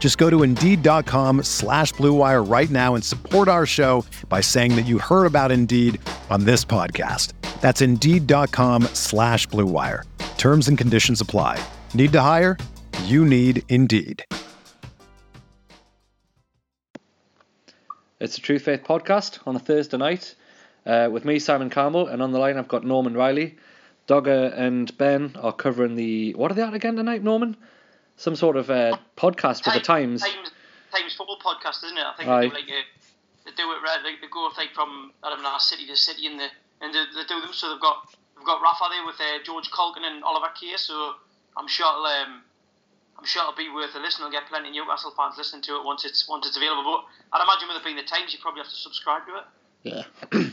Just 0.00 0.18
go 0.18 0.28
to 0.30 0.42
Indeed.com 0.42 1.44
slash 1.44 1.92
BlueWire 1.92 2.50
right 2.50 2.70
now 2.70 2.96
and 2.96 3.04
support 3.04 3.46
our 3.46 3.66
show 3.66 4.04
by 4.28 4.40
saying 4.40 4.74
that 4.74 4.86
you 4.86 4.98
heard 4.98 5.26
about 5.26 5.52
Indeed 5.52 6.00
on 6.30 6.44
this 6.44 6.64
podcast. 6.64 7.34
That's 7.60 7.82
Indeed.com 7.82 8.84
slash 8.94 9.46
BlueWire. 9.48 10.04
Terms 10.38 10.68
and 10.68 10.78
conditions 10.78 11.20
apply. 11.20 11.62
Need 11.92 12.12
to 12.12 12.20
hire? 12.22 12.56
You 13.04 13.24
need 13.26 13.62
Indeed. 13.68 14.24
It's 18.18 18.36
a 18.36 18.40
True 18.40 18.58
Faith 18.58 18.84
podcast 18.84 19.38
on 19.46 19.56
a 19.56 19.58
Thursday 19.58 19.96
night 19.96 20.34
uh, 20.86 21.08
with 21.12 21.24
me, 21.24 21.38
Simon 21.38 21.70
Campbell, 21.70 22.06
and 22.06 22.22
on 22.22 22.32
the 22.32 22.38
line 22.38 22.56
I've 22.56 22.68
got 22.68 22.84
Norman 22.84 23.14
Riley. 23.14 23.56
Dogger 24.06 24.52
and 24.56 24.96
Ben 24.98 25.36
are 25.40 25.52
covering 25.52 25.94
the. 25.94 26.32
What 26.34 26.50
are 26.50 26.54
they 26.54 26.62
at 26.62 26.74
again 26.74 26.96
tonight, 26.96 27.22
Norman? 27.22 27.56
Some 28.20 28.36
sort 28.36 28.60
of 28.60 28.68
uh, 28.68 28.98
podcast 29.16 29.64
for 29.64 29.72
the 29.72 29.80
Times. 29.80 30.20
Times. 30.20 30.52
Times 30.92 31.14
football 31.16 31.40
podcast, 31.40 31.80
isn't 31.88 31.96
it? 31.96 32.04
I 32.04 32.12
think 32.20 32.28
they 32.28 32.48
do 32.48 32.52
like 32.52 32.68
a, 32.68 32.80
they 33.48 33.56
do 33.56 33.72
it 33.72 33.80
right. 33.80 33.96
Like 34.04 34.20
they 34.20 34.28
go 34.28 34.44
like 34.58 34.76
from 34.76 35.16
I 35.24 35.30
don't 35.30 35.42
know 35.42 35.56
city 35.56 35.86
to 35.86 35.96
city, 35.96 36.26
and 36.26 36.38
the 36.38 36.52
and 36.82 36.92
they, 36.92 37.00
they 37.16 37.24
do 37.24 37.40
them. 37.40 37.56
So 37.56 37.72
they've 37.72 37.80
got 37.80 38.12
they've 38.36 38.44
got 38.44 38.60
Rafa 38.60 38.92
there 38.92 39.06
with 39.06 39.16
uh, 39.16 39.40
George 39.42 39.70
Caulkin 39.70 40.04
and 40.04 40.22
Oliver 40.22 40.52
Kay. 40.52 40.76
So 40.76 41.14
I'm 41.56 41.66
sure 41.66 41.88
it'll, 41.88 42.04
um, 42.04 42.42
I'm 43.16 43.24
sure 43.24 43.40
it'll 43.40 43.56
be 43.56 43.72
worth 43.72 43.94
a 43.96 43.98
listen. 44.00 44.22
I'll 44.22 44.30
get 44.30 44.44
plenty 44.52 44.68
of 44.68 44.74
Newcastle 44.74 45.14
fans 45.16 45.38
listening 45.38 45.62
to 45.72 45.80
it 45.80 45.84
once 45.86 46.04
it's 46.04 46.28
once 46.28 46.46
it's 46.46 46.58
available. 46.58 47.08
But 47.32 47.40
I'd 47.40 47.44
imagine 47.48 47.72
with 47.72 47.80
it 47.80 47.84
being 47.88 47.96
the 47.96 48.04
Times, 48.04 48.36
you 48.36 48.38
probably 48.44 48.60
have 48.60 48.68
to 48.68 48.76
subscribe 48.76 49.22
to 49.32 49.40
it. 49.40 49.46
Yeah. 49.80 50.04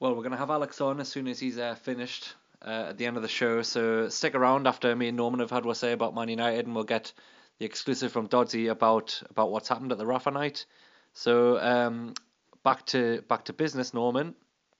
well, 0.00 0.14
we're 0.14 0.28
gonna 0.28 0.36
have 0.36 0.52
Alex 0.52 0.82
on 0.82 1.00
as 1.00 1.08
soon 1.08 1.26
as 1.26 1.40
he's 1.40 1.56
uh, 1.56 1.74
finished 1.74 2.36
uh, 2.64 2.86
at 2.90 2.98
the 2.98 3.06
end 3.06 3.16
of 3.16 3.22
the 3.22 3.28
show. 3.28 3.62
So 3.62 4.08
stick 4.08 4.34
around 4.34 4.66
after 4.66 4.94
me 4.94 5.08
and 5.08 5.16
Norman 5.16 5.40
have 5.40 5.50
had 5.50 5.64
what 5.64 5.76
say 5.76 5.92
about 5.92 6.14
Man 6.14 6.28
United, 6.28 6.66
and 6.66 6.74
we'll 6.74 6.84
get 6.84 7.12
the 7.58 7.64
exclusive 7.66 8.12
from 8.12 8.26
Dodgy 8.26 8.68
about 8.68 9.22
about 9.30 9.50
what's 9.50 9.68
happened 9.68 9.92
at 9.92 9.98
the 9.98 10.06
Rafa 10.06 10.30
night. 10.30 10.66
So 11.12 11.58
um, 11.58 12.14
back 12.62 12.86
to 12.86 13.22
back 13.28 13.46
to 13.46 13.52
business, 13.52 13.94
Norman. 13.94 14.34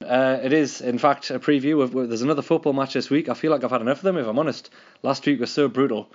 Uh, 0.05 0.39
it 0.43 0.53
is, 0.53 0.83
in 0.83 0.99
fact, 0.99 1.31
a 1.31 1.39
preview 1.39 1.83
of. 1.83 1.93
There's 1.93 2.23
another 2.23 2.43
football 2.43 2.75
match 2.75 2.93
this 2.93 3.09
week. 3.09 3.29
I 3.29 3.35
feel 3.35 3.51
like 3.51 3.65
I've 3.65 3.71
had 3.71 3.81
enough 3.81 3.99
of 3.99 4.03
them, 4.03 4.19
if 4.19 4.27
I'm 4.27 4.39
honest. 4.39 4.71
Last 5.03 5.25
week 5.25 5.41
was 5.41 5.51
so 5.51 5.69
brutal. 5.69 6.11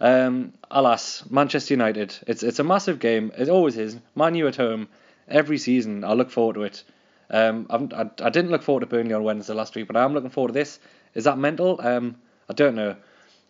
Um, 0.00 0.52
alas, 0.70 1.24
Manchester 1.30 1.74
United. 1.74 2.16
It's 2.26 2.42
it's 2.42 2.58
a 2.58 2.64
massive 2.64 2.98
game. 2.98 3.32
It 3.36 3.48
always 3.48 3.76
is. 3.76 3.96
Man 4.14 4.34
U 4.34 4.46
at 4.46 4.56
home 4.56 4.88
every 5.28 5.58
season. 5.58 6.04
I 6.04 6.14
look 6.14 6.30
forward 6.30 6.54
to 6.54 6.62
it. 6.62 6.84
Um, 7.28 7.66
I, 7.70 8.08
I 8.24 8.30
didn't 8.30 8.50
look 8.50 8.62
forward 8.62 8.80
to 8.80 8.86
Burnley 8.86 9.12
on 9.12 9.24
Wednesday 9.24 9.52
last 9.52 9.74
week, 9.74 9.86
but 9.86 9.96
I 9.96 10.04
am 10.04 10.14
looking 10.14 10.30
forward 10.30 10.48
to 10.48 10.54
this. 10.54 10.78
Is 11.16 11.24
that 11.24 11.38
mental? 11.38 11.80
Um, 11.82 12.16
I 12.48 12.52
don't 12.52 12.76
know. 12.76 12.94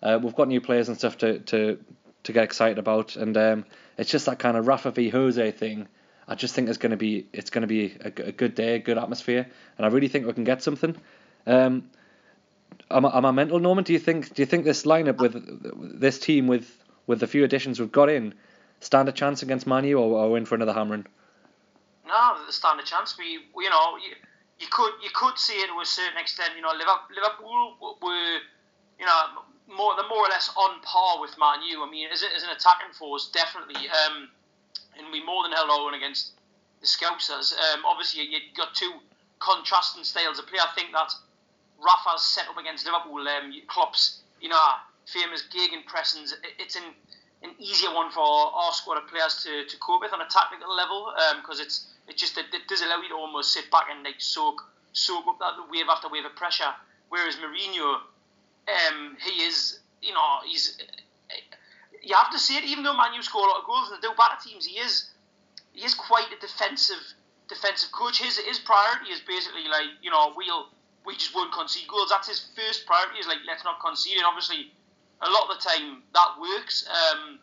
Uh, 0.02 0.18
we've 0.22 0.34
got 0.34 0.48
new 0.48 0.62
players 0.62 0.88
and 0.88 0.96
stuff 0.96 1.18
to 1.18 1.40
to, 1.40 1.78
to 2.22 2.32
get 2.32 2.44
excited 2.44 2.78
about, 2.78 3.16
and 3.16 3.36
um, 3.36 3.64
it's 3.98 4.10
just 4.10 4.24
that 4.26 4.38
kind 4.38 4.56
of 4.56 4.66
Rafa 4.66 4.90
v 4.90 5.10
Jose 5.10 5.50
thing 5.50 5.88
I 6.28 6.34
just 6.34 6.54
think 6.54 6.68
it's 6.68 6.78
going 6.78 6.90
to 6.90 6.96
be 6.96 7.26
it's 7.32 7.50
going 7.50 7.62
to 7.62 7.68
be 7.68 7.96
a, 8.00 8.08
a, 8.08 8.32
good 8.32 8.54
day, 8.54 8.74
a 8.74 8.78
good 8.78 8.98
atmosphere, 8.98 9.46
and 9.76 9.86
I 9.86 9.88
really 9.90 10.08
think 10.08 10.26
we 10.26 10.32
can 10.32 10.44
get 10.44 10.62
something. 10.62 10.96
Um, 11.46 11.90
am, 12.90 13.06
I, 13.06 13.16
am 13.16 13.24
I 13.24 13.30
mental, 13.30 13.60
Norman? 13.60 13.84
Do 13.84 13.92
you 13.92 14.00
think 14.00 14.34
do 14.34 14.42
you 14.42 14.46
think 14.46 14.64
this 14.64 14.82
lineup 14.82 15.18
with 15.18 16.00
this 16.00 16.18
team 16.18 16.48
with 16.48 16.68
with 17.06 17.20
the 17.20 17.28
few 17.28 17.44
additions 17.44 17.78
we've 17.78 17.92
got 17.92 18.08
in 18.08 18.34
stand 18.80 19.08
a 19.08 19.12
chance 19.12 19.42
against 19.42 19.66
Manu 19.66 19.94
or, 19.94 20.26
or 20.26 20.36
in 20.36 20.46
for 20.46 20.56
another 20.56 20.72
hammering? 20.72 21.06
No, 22.06 22.36
stand 22.50 22.80
a 22.80 22.84
chance. 22.84 23.16
We, 23.16 23.24
you 23.62 23.70
know 23.70 23.96
you, 24.58 24.64
you 24.64 24.68
could 24.70 24.92
you 25.02 25.10
could 25.14 25.38
see 25.38 25.54
it 25.54 25.68
to 25.68 25.80
a 25.80 25.86
certain 25.86 26.18
extent. 26.18 26.52
You 26.56 26.62
know, 26.62 26.72
Liverpool 26.72 27.76
were 28.02 28.38
you 28.98 29.06
know 29.06 29.44
more 29.68 29.94
they're 29.96 30.08
more 30.08 30.26
or 30.26 30.30
less 30.30 30.50
on 30.56 30.80
par 30.82 31.20
with 31.20 31.36
Man 31.38 31.62
U. 31.70 31.82
I 31.82 31.90
mean, 31.90 32.08
as, 32.12 32.22
as 32.22 32.42
an 32.42 32.50
attacking 32.50 32.92
force, 32.92 33.30
definitely. 33.30 33.88
Um, 33.88 34.28
and 34.98 35.12
we 35.12 35.24
more 35.24 35.42
than 35.42 35.52
held 35.52 35.70
our 35.70 35.80
own 35.80 35.94
against 35.94 36.32
the 36.80 36.86
Scousers. 36.86 37.52
Um, 37.52 37.84
obviously, 37.84 38.22
you've 38.22 38.56
got 38.56 38.74
two 38.74 38.92
contrasting 39.38 40.04
styles 40.04 40.38
of 40.38 40.46
play. 40.46 40.58
I 40.58 40.72
think 40.74 40.92
that 40.92 41.12
Rafa's 41.78 42.22
set 42.22 42.48
up 42.48 42.56
against 42.56 42.86
Liverpool, 42.86 43.20
um, 43.28 43.52
Klopp's, 43.68 44.22
you 44.40 44.48
know, 44.48 44.58
famous 45.06 45.44
gegenpressings, 45.52 46.32
it's 46.58 46.76
an, 46.76 46.82
an 47.42 47.50
easier 47.58 47.92
one 47.94 48.10
for 48.10 48.20
our 48.22 48.72
squad 48.72 48.98
of 48.98 49.08
players 49.08 49.42
to, 49.44 49.64
to 49.66 49.76
cope 49.78 50.00
with 50.00 50.12
on 50.12 50.20
a 50.20 50.28
tactical 50.28 50.74
level 50.74 51.12
because 51.40 51.60
um, 51.60 51.66
it's 51.66 51.86
it 52.08 52.16
just 52.16 52.36
it, 52.38 52.46
it 52.52 52.68
does 52.68 52.82
allow 52.82 53.00
you 53.02 53.08
to 53.08 53.14
almost 53.14 53.52
sit 53.52 53.70
back 53.70 53.86
and 53.90 54.04
like 54.04 54.20
soak 54.20 54.62
soak 54.92 55.26
up 55.28 55.38
that 55.38 55.54
wave 55.70 55.86
after 55.90 56.08
wave 56.08 56.24
of 56.24 56.34
pressure. 56.36 56.72
Whereas 57.08 57.36
Mourinho, 57.36 58.00
um, 58.66 59.16
he 59.20 59.42
is, 59.42 59.80
you 60.02 60.12
know, 60.12 60.38
he's 60.44 60.78
you 62.02 62.14
have 62.14 62.30
to 62.30 62.38
say 62.38 62.56
it, 62.56 62.64
even 62.64 62.84
though 62.84 62.94
Manu 62.94 63.22
score 63.22 63.46
a 63.46 63.50
lot 63.50 63.60
of 63.60 63.66
goals 63.66 63.90
and 63.90 64.02
they 64.02 64.06
do 64.06 64.14
batter 64.16 64.38
teams, 64.42 64.66
he 64.66 64.78
is 64.78 65.10
he 65.72 65.84
is 65.84 65.94
quite 65.94 66.26
a 66.36 66.40
defensive 66.40 67.02
defensive 67.48 67.92
coach. 67.92 68.22
His 68.22 68.38
his 68.38 68.58
priority 68.58 69.12
is 69.12 69.20
basically 69.20 69.68
like 69.68 69.90
you 70.02 70.10
know 70.10 70.32
we'll 70.36 70.68
we 71.04 71.14
just 71.14 71.34
won't 71.34 71.52
concede 71.52 71.88
goals. 71.88 72.10
That's 72.10 72.28
his 72.28 72.46
first 72.56 72.86
priority 72.86 73.18
is 73.18 73.26
like 73.26 73.38
let's 73.46 73.64
not 73.64 73.80
concede. 73.80 74.16
And 74.16 74.26
obviously, 74.26 74.72
a 75.20 75.30
lot 75.30 75.50
of 75.50 75.58
the 75.58 75.68
time 75.68 76.02
that 76.14 76.28
works. 76.40 76.86
Um, 76.88 77.38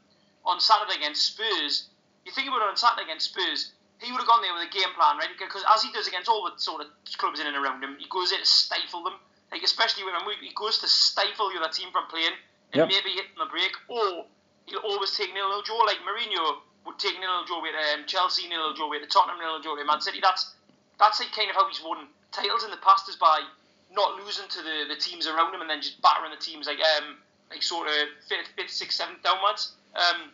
on 0.46 0.60
Saturday 0.60 0.96
against 0.98 1.24
Spurs, 1.34 1.88
you 2.26 2.32
think 2.32 2.48
about 2.48 2.62
it 2.62 2.68
on 2.68 2.76
Saturday 2.76 3.04
against 3.04 3.32
Spurs, 3.32 3.72
he 4.04 4.12
would 4.12 4.20
have 4.20 4.28
gone 4.28 4.44
there 4.44 4.54
with 4.54 4.68
a 4.68 4.74
game 4.74 4.92
plan, 4.94 5.18
right? 5.18 5.32
Because 5.32 5.64
as 5.72 5.82
he 5.82 5.92
does 5.92 6.08
against 6.08 6.28
all 6.28 6.44
the 6.44 6.54
sort 6.60 6.84
of 6.84 6.92
clubs 7.18 7.40
in 7.40 7.48
and 7.48 7.56
around 7.56 7.84
him, 7.84 7.96
he 7.98 8.06
goes 8.12 8.30
there 8.30 8.40
to 8.40 8.46
stifle 8.46 9.04
them. 9.04 9.16
Like 9.52 9.64
especially 9.64 10.04
when 10.04 10.16
he 10.42 10.52
goes 10.56 10.80
to 10.80 10.88
stifle 10.88 11.50
the 11.54 11.62
other 11.62 11.72
team 11.72 11.90
from 11.94 12.10
playing 12.10 12.34
and 12.74 12.84
yep. 12.84 12.90
maybe 12.90 13.14
hit 13.16 13.30
them 13.38 13.48
a 13.48 13.50
break, 13.50 13.72
or 13.88 14.26
he'll 14.66 14.84
always 14.84 15.14
take 15.16 15.34
nil 15.34 15.48
nil 15.50 15.62
draw. 15.62 15.78
Like 15.86 16.02
Mourinho 16.02 16.66
would 16.86 16.98
take 16.98 17.20
nil 17.22 17.30
nil 17.30 17.46
draw 17.46 17.62
with 17.62 17.78
um, 17.78 18.04
Chelsea, 18.10 18.50
nil 18.50 18.60
nil 18.60 18.74
draw 18.74 18.90
with 18.90 19.06
Tottenham, 19.10 19.38
nil 19.38 19.58
nil 19.58 19.62
draw 19.62 19.78
with 19.78 19.86
Man 19.86 20.02
City. 20.02 20.20
That's 20.22 20.58
that's 20.98 21.22
like 21.22 21.32
kind 21.32 21.50
of 21.50 21.56
how 21.56 21.70
he's 21.70 21.82
won 21.86 22.10
titles 22.34 22.66
in 22.66 22.72
the 22.72 22.82
past 22.82 23.08
is 23.10 23.16
by 23.16 23.46
not 23.94 24.18
losing 24.18 24.50
to 24.50 24.60
the, 24.66 24.90
the 24.90 24.98
teams 24.98 25.30
around 25.30 25.54
him 25.54 25.62
and 25.62 25.70
then 25.70 25.82
just 25.82 26.02
battering 26.02 26.34
the 26.34 26.42
teams 26.42 26.66
like 26.66 26.82
um 26.98 27.22
like 27.54 27.62
sort 27.62 27.88
of 27.88 27.94
fifth, 28.26 28.50
fifth, 28.58 28.74
sixth, 28.74 28.98
seventh 28.98 29.22
downwards. 29.22 29.78
Um, 29.94 30.34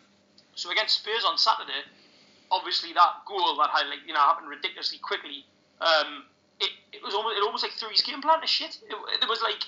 so 0.56 0.70
against 0.70 1.04
Spurs 1.04 1.24
on 1.28 1.36
Saturday, 1.36 1.84
obviously 2.50 2.92
that 2.92 3.24
goal 3.26 3.56
that 3.56 3.70
had 3.70 3.88
like 3.88 4.02
you 4.06 4.12
know 4.12 4.20
happened 4.20 4.48
ridiculously 4.48 4.98
quickly. 4.98 5.46
Um, 5.80 6.24
it, 6.60 6.70
it 6.92 7.02
was 7.02 7.14
almost 7.14 7.36
it 7.38 7.42
almost 7.42 7.62
like 7.64 7.72
threw 7.72 7.88
his 7.88 8.02
game 8.02 8.20
plan 8.20 8.40
to 8.40 8.46
shit. 8.46 8.78
It, 8.88 8.96
it 9.22 9.28
was 9.28 9.40
like 9.42 9.64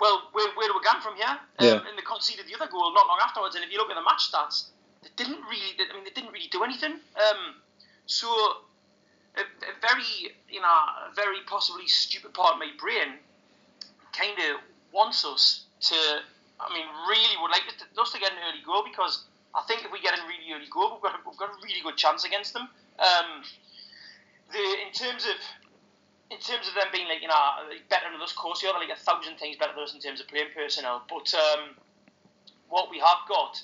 well, 0.00 0.32
where, 0.32 0.48
where 0.56 0.66
do 0.66 0.74
we 0.74 0.82
go 0.82 0.98
from 1.00 1.14
here? 1.14 1.36
Um, 1.60 1.60
yeah. 1.60 1.84
And 1.84 1.94
they 1.94 2.02
conceded 2.02 2.48
the 2.48 2.56
other 2.56 2.72
goal 2.72 2.92
not 2.94 3.06
long 3.06 3.20
afterwards. 3.22 3.54
And 3.54 3.62
if 3.62 3.70
you 3.70 3.76
look 3.76 3.90
at 3.92 3.96
the 4.00 4.02
match 4.02 4.32
stats, 4.32 4.72
they 5.04 5.12
didn't 5.14 5.44
really. 5.44 5.76
I 5.76 5.94
mean, 5.94 6.04
they 6.04 6.16
didn't 6.16 6.32
really 6.32 6.48
do 6.48 6.64
anything. 6.64 6.92
Um, 7.20 7.60
so 8.06 8.26
a, 9.36 9.44
a, 9.44 9.72
very, 9.84 10.32
you 10.48 10.60
know, 10.60 10.66
a 10.66 11.14
very 11.14 11.44
possibly 11.46 11.86
stupid 11.86 12.32
part 12.32 12.54
of 12.54 12.58
my 12.58 12.72
brain 12.80 13.20
kind 14.16 14.36
of 14.50 14.64
wants 14.90 15.24
us 15.24 15.68
to. 15.92 15.96
I 16.60 16.68
mean, 16.74 16.84
really 17.08 17.36
would 17.40 17.50
like 17.50 17.62
us 17.68 18.12
to 18.12 18.18
get 18.18 18.32
an 18.32 18.38
early 18.48 18.60
goal 18.64 18.84
because 18.84 19.24
I 19.54 19.62
think 19.66 19.84
if 19.84 19.90
we 19.90 20.00
get 20.00 20.14
a 20.14 20.22
really 20.26 20.46
early 20.54 20.70
goal, 20.70 20.94
we've 20.94 21.02
got 21.02 21.18
a, 21.18 21.20
we've 21.26 21.38
got 21.38 21.50
a 21.50 21.58
really 21.62 21.82
good 21.82 21.96
chance 21.96 22.24
against 22.24 22.54
them. 22.54 22.68
Um, 22.98 23.42
the 24.52 24.62
in 24.86 24.92
terms 24.92 25.26
of 25.26 25.38
in 26.30 26.38
terms 26.38 26.68
of 26.68 26.74
them 26.74 26.86
being 26.92 27.08
like 27.08 27.22
you 27.22 27.28
know 27.28 27.66
better 27.90 28.06
than 28.10 28.22
us, 28.22 28.30
of 28.30 28.38
course, 28.38 28.62
you're 28.62 28.72
like 28.74 28.90
a 28.90 28.98
thousand 28.98 29.36
times 29.36 29.58
better 29.58 29.74
than 29.74 29.84
us 29.84 29.94
in 29.94 30.00
terms 30.00 30.20
of 30.20 30.28
playing 30.28 30.54
personnel. 30.54 31.02
But 31.10 31.34
um, 31.34 31.74
what 32.68 32.90
we 32.90 32.98
have 33.02 33.26
got, 33.26 33.58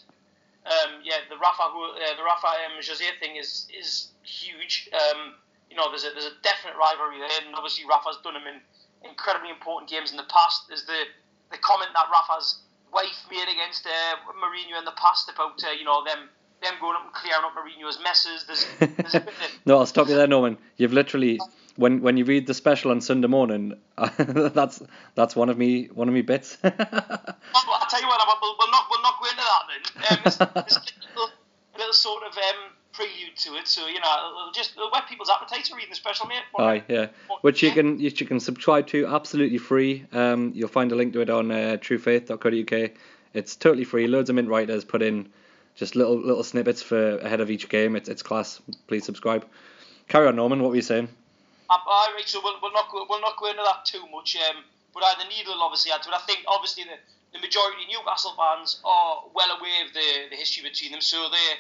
um, 0.67 0.99
yeah, 1.07 1.23
the 1.31 1.39
Rafa, 1.39 1.71
uh, 1.71 2.17
the 2.19 2.27
Rafa 2.27 2.51
um, 2.67 2.83
Jose 2.83 3.07
thing 3.23 3.37
is 3.37 3.71
is 3.71 4.11
huge. 4.27 4.91
Um, 4.91 5.39
you 5.71 5.77
know, 5.77 5.87
there's 5.91 6.05
a 6.05 6.11
there's 6.11 6.27
a 6.27 6.37
definite 6.43 6.75
rivalry 6.75 7.23
there, 7.23 7.47
and 7.47 7.55
obviously 7.55 7.87
Rafa's 7.87 8.19
done 8.27 8.35
him 8.35 8.47
in, 8.51 8.59
incredibly 9.07 9.51
important 9.51 9.91
games 9.91 10.11
in 10.11 10.17
the 10.19 10.27
past. 10.27 10.67
There's 10.67 10.85
the 10.87 11.07
the 11.55 11.59
comment 11.63 11.95
that 11.95 12.11
Rafa's 12.11 12.66
wife 12.97 13.29
made 13.31 13.49
against 13.53 13.87
uh, 13.87 14.17
Mourinho 14.41 14.79
in 14.79 14.85
the 14.85 14.97
past 14.97 15.29
about 15.29 15.63
uh, 15.63 15.71
you 15.71 15.85
know 15.85 16.03
them 16.05 16.29
them 16.63 16.75
going 16.81 16.97
up 16.97 17.05
and 17.05 17.13
clearing 17.13 17.45
up 17.45 17.53
Mourinho's 17.55 18.01
messes. 18.03 18.45
There's, 18.47 18.67
there's 18.81 19.15
a 19.15 19.21
bit 19.21 19.29
of, 19.29 19.61
no, 19.67 19.79
I'll 19.79 19.87
stop 19.87 20.09
you 20.09 20.17
there, 20.17 20.27
Norman. 20.27 20.57
You've 20.79 20.95
literally 20.95 21.39
when 21.77 22.01
when 22.01 22.17
you 22.17 22.25
read 22.25 22.47
the 22.47 22.55
special 22.55 22.91
on 22.91 23.01
Sunday 23.01 23.29
morning, 23.29 23.75
that's 24.19 24.83
that's 25.15 25.37
one 25.37 25.51
of 25.51 25.59
me 25.59 25.87
one 25.93 26.09
of 26.09 26.15
me 26.15 26.23
bits. 26.23 26.57
well, 26.63 26.73
I'll 26.81 27.87
tell 27.89 28.01
you 28.01 28.09
what, 28.09 28.21
we'll, 28.41 28.57
we'll 28.59 28.71
not 28.71 28.87
we'll 28.91 29.03
not 29.03 29.21
go 29.21 29.29
into 29.29 29.45
that 29.45 29.63
then. 29.69 29.83
Um, 30.11 30.19
there's 30.25 30.41
a, 30.41 30.83
little, 31.15 31.31
little 31.77 31.93
sort 31.93 32.23
of 32.25 32.33
um, 32.37 32.73
prelude 32.97 33.37
to 33.37 33.55
it, 33.57 33.69
so 33.69 33.87
you 33.87 34.01
know, 34.01 34.31
it'll 34.41 34.53
just 34.53 34.73
it'll 34.73 34.91
whet 34.91 35.09
people's 35.09 35.31
appetite 35.31 35.67
for 35.67 35.77
reading 35.77 35.91
the 35.91 35.97
special, 35.97 36.27
mate. 36.27 36.43
Aye, 36.59 36.83
yeah. 36.89 37.09
Which 37.43 37.63
you 37.63 37.71
can 37.71 38.01
you 38.01 38.11
can 38.11 38.41
subscribe 38.41 38.87
to 38.89 39.07
absolutely 39.07 39.59
free. 39.59 40.07
Um, 40.13 40.53
you'll 40.55 40.69
find 40.69 40.91
a 40.93 40.95
link 40.95 41.13
to 41.13 41.21
it 41.21 41.31
on 41.31 41.51
uh, 41.51 41.77
truefaith.co.uk. 41.81 42.91
It's 43.35 43.57
totally 43.57 43.85
free. 43.85 44.07
Loads 44.07 44.31
of 44.31 44.37
mint 44.37 44.49
writers 44.49 44.85
put 44.85 45.03
in 45.03 45.29
just 45.75 45.95
little 45.95 46.17
little 46.19 46.43
snippets 46.43 46.83
for 46.83 47.19
ahead 47.19 47.41
of 47.41 47.51
each 47.51 47.69
game. 47.69 47.97
It's 47.97 48.09
it's 48.09 48.23
class. 48.23 48.61
Please 48.89 49.05
subscribe. 49.05 49.47
Carry 50.09 50.27
on, 50.27 50.37
Norman. 50.37 50.63
What 50.63 50.71
were 50.71 50.77
you 50.77 50.83
saying? 50.83 51.09
Um, 51.69 51.81
all 51.87 52.13
right, 52.15 52.23
so 52.27 52.41
we'll, 52.43 52.55
we'll 52.63 52.73
not 52.73 52.89
go, 52.91 53.05
we'll 53.09 53.21
not 53.21 53.37
go 53.37 53.51
into 53.51 53.63
that 53.65 53.85
too 53.85 54.03
much. 54.15 54.37
Um, 54.37 54.63
but 54.95 55.03
uh, 55.03 55.19
the 55.19 55.29
needle 55.29 55.61
obviously 55.61 55.91
add 55.91 56.03
to 56.05 56.11
it. 56.11 56.15
I 56.15 56.23
think 56.25 56.45
obviously 56.47 56.85
the, 56.85 56.97
the 57.35 57.41
majority 57.41 57.83
of 57.83 57.89
Newcastle 57.91 58.35
fans 58.39 58.81
are 58.85 59.25
well 59.35 59.51
aware 59.59 59.85
of 59.85 59.93
the, 59.93 60.31
the 60.31 60.37
history 60.37 60.63
between 60.63 60.93
them, 60.93 61.01
so 61.01 61.29
they 61.29 61.59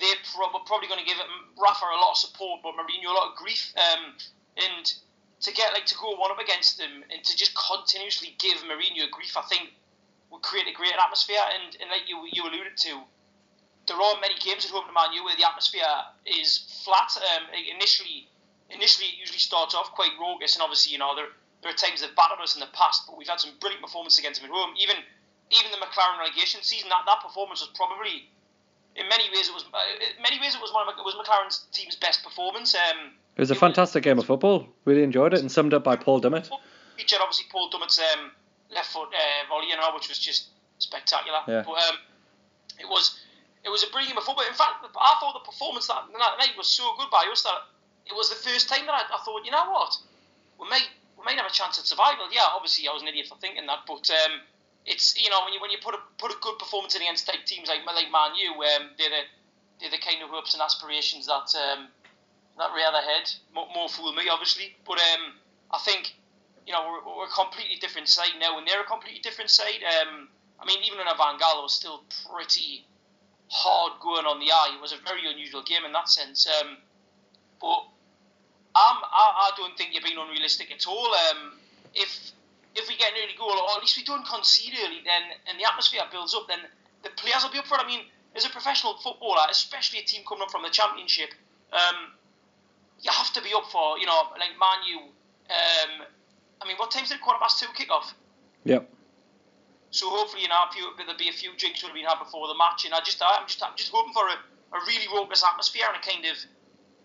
they're 0.00 0.20
pro- 0.34 0.50
probably 0.66 0.88
going 0.88 1.00
to 1.00 1.06
give 1.06 1.18
it 1.18 1.28
Rafa 1.58 1.86
a 1.86 2.00
lot 2.00 2.12
of 2.12 2.18
support, 2.18 2.60
but 2.62 2.74
Mourinho 2.74 3.10
a 3.10 3.14
lot 3.14 3.30
of 3.30 3.36
grief. 3.36 3.72
Um, 3.78 4.14
and 4.56 4.84
to 5.40 5.52
get 5.52 5.72
like 5.72 5.86
to 5.86 5.96
go 6.00 6.16
one 6.16 6.30
up 6.30 6.38
against 6.38 6.78
them 6.78 7.04
and 7.12 7.22
to 7.22 7.36
just 7.36 7.52
continuously 7.54 8.34
give 8.38 8.58
Mourinho 8.64 9.10
grief, 9.10 9.36
I 9.36 9.42
think 9.42 9.70
would 10.30 10.42
create 10.42 10.66
a 10.66 10.74
great 10.74 10.94
atmosphere. 10.94 11.42
And, 11.54 11.76
and 11.80 11.90
like 11.90 12.08
you 12.08 12.26
you 12.30 12.42
alluded 12.42 12.76
to, 12.88 13.02
there 13.86 14.00
are 14.00 14.20
many 14.20 14.34
games 14.40 14.64
at 14.64 14.70
home 14.70 14.86
to 14.86 14.94
Man 14.94 15.12
U 15.14 15.24
where 15.24 15.36
the 15.36 15.46
atmosphere 15.46 15.86
is 16.26 16.82
flat. 16.82 17.14
Um, 17.36 17.46
initially, 17.54 18.26
initially 18.70 19.14
it 19.14 19.18
usually 19.18 19.42
starts 19.42 19.74
off 19.74 19.92
quite 19.92 20.16
raucous, 20.18 20.54
and 20.54 20.62
obviously 20.62 20.92
you 20.92 20.98
know 20.98 21.14
there 21.14 21.30
there 21.62 21.70
are 21.72 21.76
times 21.76 22.02
they've 22.02 22.16
battered 22.16 22.42
us 22.42 22.54
in 22.54 22.60
the 22.60 22.72
past, 22.74 23.06
but 23.06 23.16
we've 23.16 23.28
had 23.28 23.40
some 23.40 23.52
brilliant 23.60 23.82
performances 23.82 24.18
against 24.18 24.42
them 24.42 24.50
at 24.50 24.54
home. 24.54 24.74
Even 24.76 24.96
even 25.52 25.70
the 25.70 25.78
McClaren 25.78 26.18
relegation 26.18 26.62
season, 26.62 26.88
that, 26.88 27.04
that 27.06 27.20
performance 27.20 27.60
was 27.60 27.70
probably 27.76 28.32
in 28.96 29.08
many 29.08 29.24
ways 29.30 29.48
it 29.48 29.54
was 29.54 29.64
uh, 29.72 29.78
in 30.16 30.22
many 30.22 30.40
ways 30.40 30.54
it 30.54 30.60
was 30.60 30.72
one 30.72 30.88
of 30.88 30.94
it 30.94 31.04
was 31.04 31.14
McClaren's 31.14 31.66
team's 31.72 31.96
best 31.96 32.22
performance. 32.22 32.74
Um, 32.74 33.12
it 33.36 33.40
was 33.40 33.50
a 33.50 33.54
fantastic 33.54 34.04
game 34.04 34.18
of 34.18 34.26
football. 34.26 34.68
Really 34.84 35.02
enjoyed 35.02 35.34
it, 35.34 35.40
and 35.40 35.50
summed 35.50 35.74
up 35.74 35.82
by 35.82 35.96
Paul 35.96 36.20
Dummett. 36.20 36.48
Featured 36.96 37.18
obviously 37.20 37.46
Paul 37.50 37.70
Dummett's 37.70 37.98
um, 37.98 38.30
left 38.70 38.92
foot 38.92 39.08
uh, 39.10 39.48
volley, 39.48 39.68
you 39.68 39.76
know, 39.76 39.90
which 39.94 40.08
was 40.08 40.18
just 40.18 40.48
spectacular. 40.78 41.40
Yeah. 41.48 41.62
But 41.66 41.72
um, 41.72 41.96
it 42.78 42.88
was 42.88 43.20
it 43.64 43.70
was 43.70 43.82
a 43.82 43.90
brilliant 43.90 44.14
performance. 44.14 44.48
In 44.48 44.54
fact, 44.54 44.84
I 44.84 45.12
thought 45.20 45.34
the 45.34 45.50
performance 45.50 45.88
that, 45.88 46.04
that 46.12 46.38
night 46.38 46.54
was 46.56 46.68
so 46.68 46.94
good 46.98 47.10
by 47.10 47.26
us 47.32 47.42
that 47.42 47.66
it 48.06 48.14
was 48.14 48.28
the 48.28 48.36
first 48.36 48.68
time 48.68 48.86
that 48.86 48.94
I, 48.94 49.02
I 49.08 49.18
thought, 49.24 49.44
you 49.44 49.50
know 49.50 49.70
what, 49.70 49.96
we 50.60 50.68
may 50.68 50.80
we 51.18 51.24
may 51.24 51.34
have 51.34 51.46
a 51.46 51.54
chance 51.54 51.78
at 51.78 51.86
survival. 51.86 52.28
Yeah, 52.30 52.46
obviously 52.54 52.86
I 52.86 52.92
was 52.92 53.02
an 53.02 53.08
idiot 53.08 53.26
for 53.26 53.38
thinking 53.38 53.66
that, 53.66 53.88
but 53.88 54.06
um, 54.10 54.44
it's 54.86 55.16
you 55.16 55.30
know 55.30 55.40
when 55.44 55.52
you 55.52 55.60
when 55.60 55.70
you 55.70 55.78
put 55.82 55.94
a 55.94 56.02
put 56.18 56.30
a 56.30 56.36
good 56.40 56.58
performance 56.58 56.94
in 56.94 57.02
against 57.02 57.28
like 57.28 57.44
teams 57.46 57.68
like 57.68 57.86
like 57.86 58.12
Man 58.12 58.36
U, 58.36 58.52
um, 58.52 58.90
they're 58.98 59.10
the 59.10 59.22
they're 59.80 59.90
the 59.90 59.98
kind 59.98 60.22
of 60.22 60.30
hopes 60.30 60.54
and 60.54 60.62
aspirations 60.62 61.26
that 61.26 61.48
um, 61.56 61.88
that 62.58 62.70
their 62.74 63.02
head. 63.02 63.30
More, 63.54 63.68
more 63.74 63.88
fool 63.88 64.12
me, 64.12 64.28
obviously, 64.30 64.76
but 64.86 64.98
um, 64.98 65.34
I 65.72 65.78
think 65.78 66.14
you 66.66 66.72
know 66.72 66.84
we're, 66.84 67.16
we're 67.16 67.26
a 67.26 67.34
completely 67.34 67.76
different 67.80 68.08
side 68.08 68.36
now, 68.40 68.58
and 68.58 68.66
they're 68.66 68.82
a 68.82 68.84
completely 68.84 69.20
different 69.20 69.50
side. 69.50 69.80
Um, 69.82 70.28
I 70.60 70.66
mean, 70.66 70.78
even 70.84 70.98
when 70.98 71.06
Van 71.06 71.38
Gaal 71.38 71.62
was 71.62 71.74
still 71.74 72.04
pretty 72.28 72.86
hard 73.48 74.00
going 74.00 74.26
on 74.26 74.40
the 74.40 74.50
eye. 74.50 74.74
It 74.74 74.80
was 74.80 74.92
a 74.92 74.98
very 75.04 75.30
unusual 75.30 75.62
game 75.62 75.84
in 75.84 75.92
that 75.92 76.08
sense. 76.08 76.48
Um, 76.60 76.76
but 77.60 77.86
um, 78.74 78.98
I, 79.06 79.48
I 79.48 79.50
don't 79.56 79.76
think 79.76 79.92
you're 79.92 80.02
being 80.02 80.18
unrealistic 80.18 80.72
at 80.72 80.86
all. 80.86 81.06
Um, 81.30 81.52
if 81.94 82.32
if 82.74 82.88
we 82.88 82.96
get 82.96 83.12
an 83.12 83.18
early 83.22 83.36
goal, 83.38 83.54
or 83.54 83.76
at 83.76 83.80
least 83.80 83.96
we 83.96 84.04
don't 84.04 84.26
concede 84.26 84.74
early, 84.82 85.00
then 85.04 85.22
and 85.48 85.58
the 85.58 85.64
atmosphere 85.64 86.02
builds 86.10 86.34
up, 86.34 86.46
then 86.48 86.58
the 87.02 87.10
players 87.16 87.42
will 87.42 87.52
be 87.52 87.58
up 87.58 87.66
for 87.66 87.78
it. 87.78 87.84
I 87.84 87.86
mean, 87.86 88.02
as 88.34 88.44
a 88.44 88.50
professional 88.50 88.98
footballer, 88.98 89.46
especially 89.50 90.00
a 90.00 90.04
team 90.04 90.22
coming 90.26 90.42
up 90.42 90.50
from 90.50 90.62
the 90.62 90.70
championship, 90.70 91.30
um, 91.72 92.18
you 93.00 93.10
have 93.10 93.32
to 93.34 93.42
be 93.42 93.52
up 93.54 93.70
for, 93.70 93.98
you 93.98 94.06
know, 94.06 94.32
like 94.38 94.58
Man 94.58 94.80
U. 94.90 94.98
Um, 95.50 96.06
I 96.62 96.66
mean, 96.66 96.76
what 96.76 96.90
time's 96.90 97.10
the 97.10 97.18
quarter 97.18 97.38
past 97.40 97.60
two 97.60 97.70
kick 97.74 97.90
off? 97.90 98.14
Yep. 98.64 98.88
So 99.90 100.10
hopefully, 100.10 100.42
you 100.42 100.48
know, 100.48 100.58
few, 100.72 100.90
there'll 100.96 101.14
be 101.16 101.28
a 101.28 101.32
few 101.32 101.54
drinks 101.56 101.82
will 101.82 101.90
have 101.90 101.94
been 101.94 102.06
had 102.06 102.18
before 102.18 102.48
the 102.48 102.58
match, 102.58 102.84
and 102.84 102.94
I 102.94 102.98
just, 103.04 103.22
I'm 103.22 103.46
just, 103.46 103.62
I'm 103.62 103.76
just 103.76 103.92
hoping 103.92 104.12
for 104.12 104.26
a, 104.26 104.34
a 104.74 104.80
really 104.88 105.06
raucous 105.14 105.44
atmosphere 105.44 105.86
and 105.86 105.94
a 105.94 106.02
kind 106.02 106.24
of, 106.26 106.36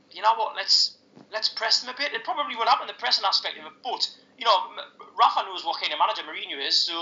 you 0.09 0.23
know 0.23 0.33
what, 0.33 0.55
let's 0.55 0.97
let's 1.31 1.49
press 1.49 1.81
them 1.81 1.93
a 1.93 1.97
bit. 1.97 2.13
It 2.13 2.23
probably 2.23 2.55
won't 2.55 2.69
happen 2.69 2.87
the 2.87 2.97
pressing 2.97 3.25
aspect 3.25 3.59
of 3.59 3.65
it, 3.65 3.73
but 3.83 4.09
you 4.39 4.45
know, 4.45 4.71
Rafa 5.19 5.43
knows 5.43 5.65
what 5.65 5.81
kind 5.81 5.91
of 5.91 5.99
manager 5.99 6.23
Mourinho 6.23 6.55
is, 6.65 6.79
so 6.79 6.95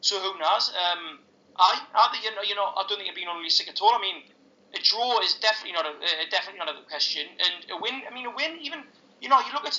so 0.00 0.18
who 0.18 0.38
knows? 0.40 0.72
Um, 0.72 1.20
I, 1.58 1.84
I 1.94 2.08
think 2.10 2.24
you 2.24 2.32
know, 2.34 2.42
you 2.42 2.56
know, 2.56 2.72
I 2.72 2.88
don't 2.88 2.96
think 2.96 3.12
it'd 3.12 3.14
be 3.14 3.28
unrealistic 3.28 3.68
at 3.68 3.82
all. 3.82 3.92
I 3.92 4.00
mean, 4.00 4.24
a 4.72 4.80
draw 4.80 5.20
is 5.20 5.34
definitely 5.34 5.76
not 5.76 5.84
a 5.84 5.92
definitely 6.30 6.58
not 6.58 6.72
a 6.72 6.80
question, 6.88 7.28
and 7.38 7.70
a 7.70 7.76
win. 7.76 8.02
I 8.08 8.14
mean, 8.14 8.26
a 8.26 8.34
win 8.34 8.56
even. 8.64 8.82
You 9.20 9.28
know, 9.28 9.38
you 9.44 9.52
look 9.52 9.66
at 9.66 9.76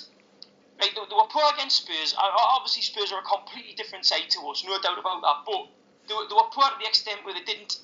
like 0.80 0.94
they, 0.96 1.02
they 1.02 1.16
were 1.16 1.28
poor 1.34 1.50
against 1.54 1.84
Spurs. 1.84 2.14
Obviously, 2.14 2.84
Spurs 2.84 3.12
are 3.12 3.20
a 3.20 3.28
completely 3.28 3.74
different 3.74 4.06
side 4.06 4.30
to 4.30 4.40
us, 4.48 4.64
no 4.64 4.78
doubt 4.80 5.00
about 5.00 5.22
that. 5.26 5.38
But 5.50 5.68
they 6.08 6.14
were, 6.14 6.30
they 6.30 6.36
were 6.36 6.50
poor 6.54 6.70
to 6.70 6.78
the 6.80 6.88
extent 6.88 7.26
where 7.26 7.34
they 7.34 7.44
didn't. 7.44 7.80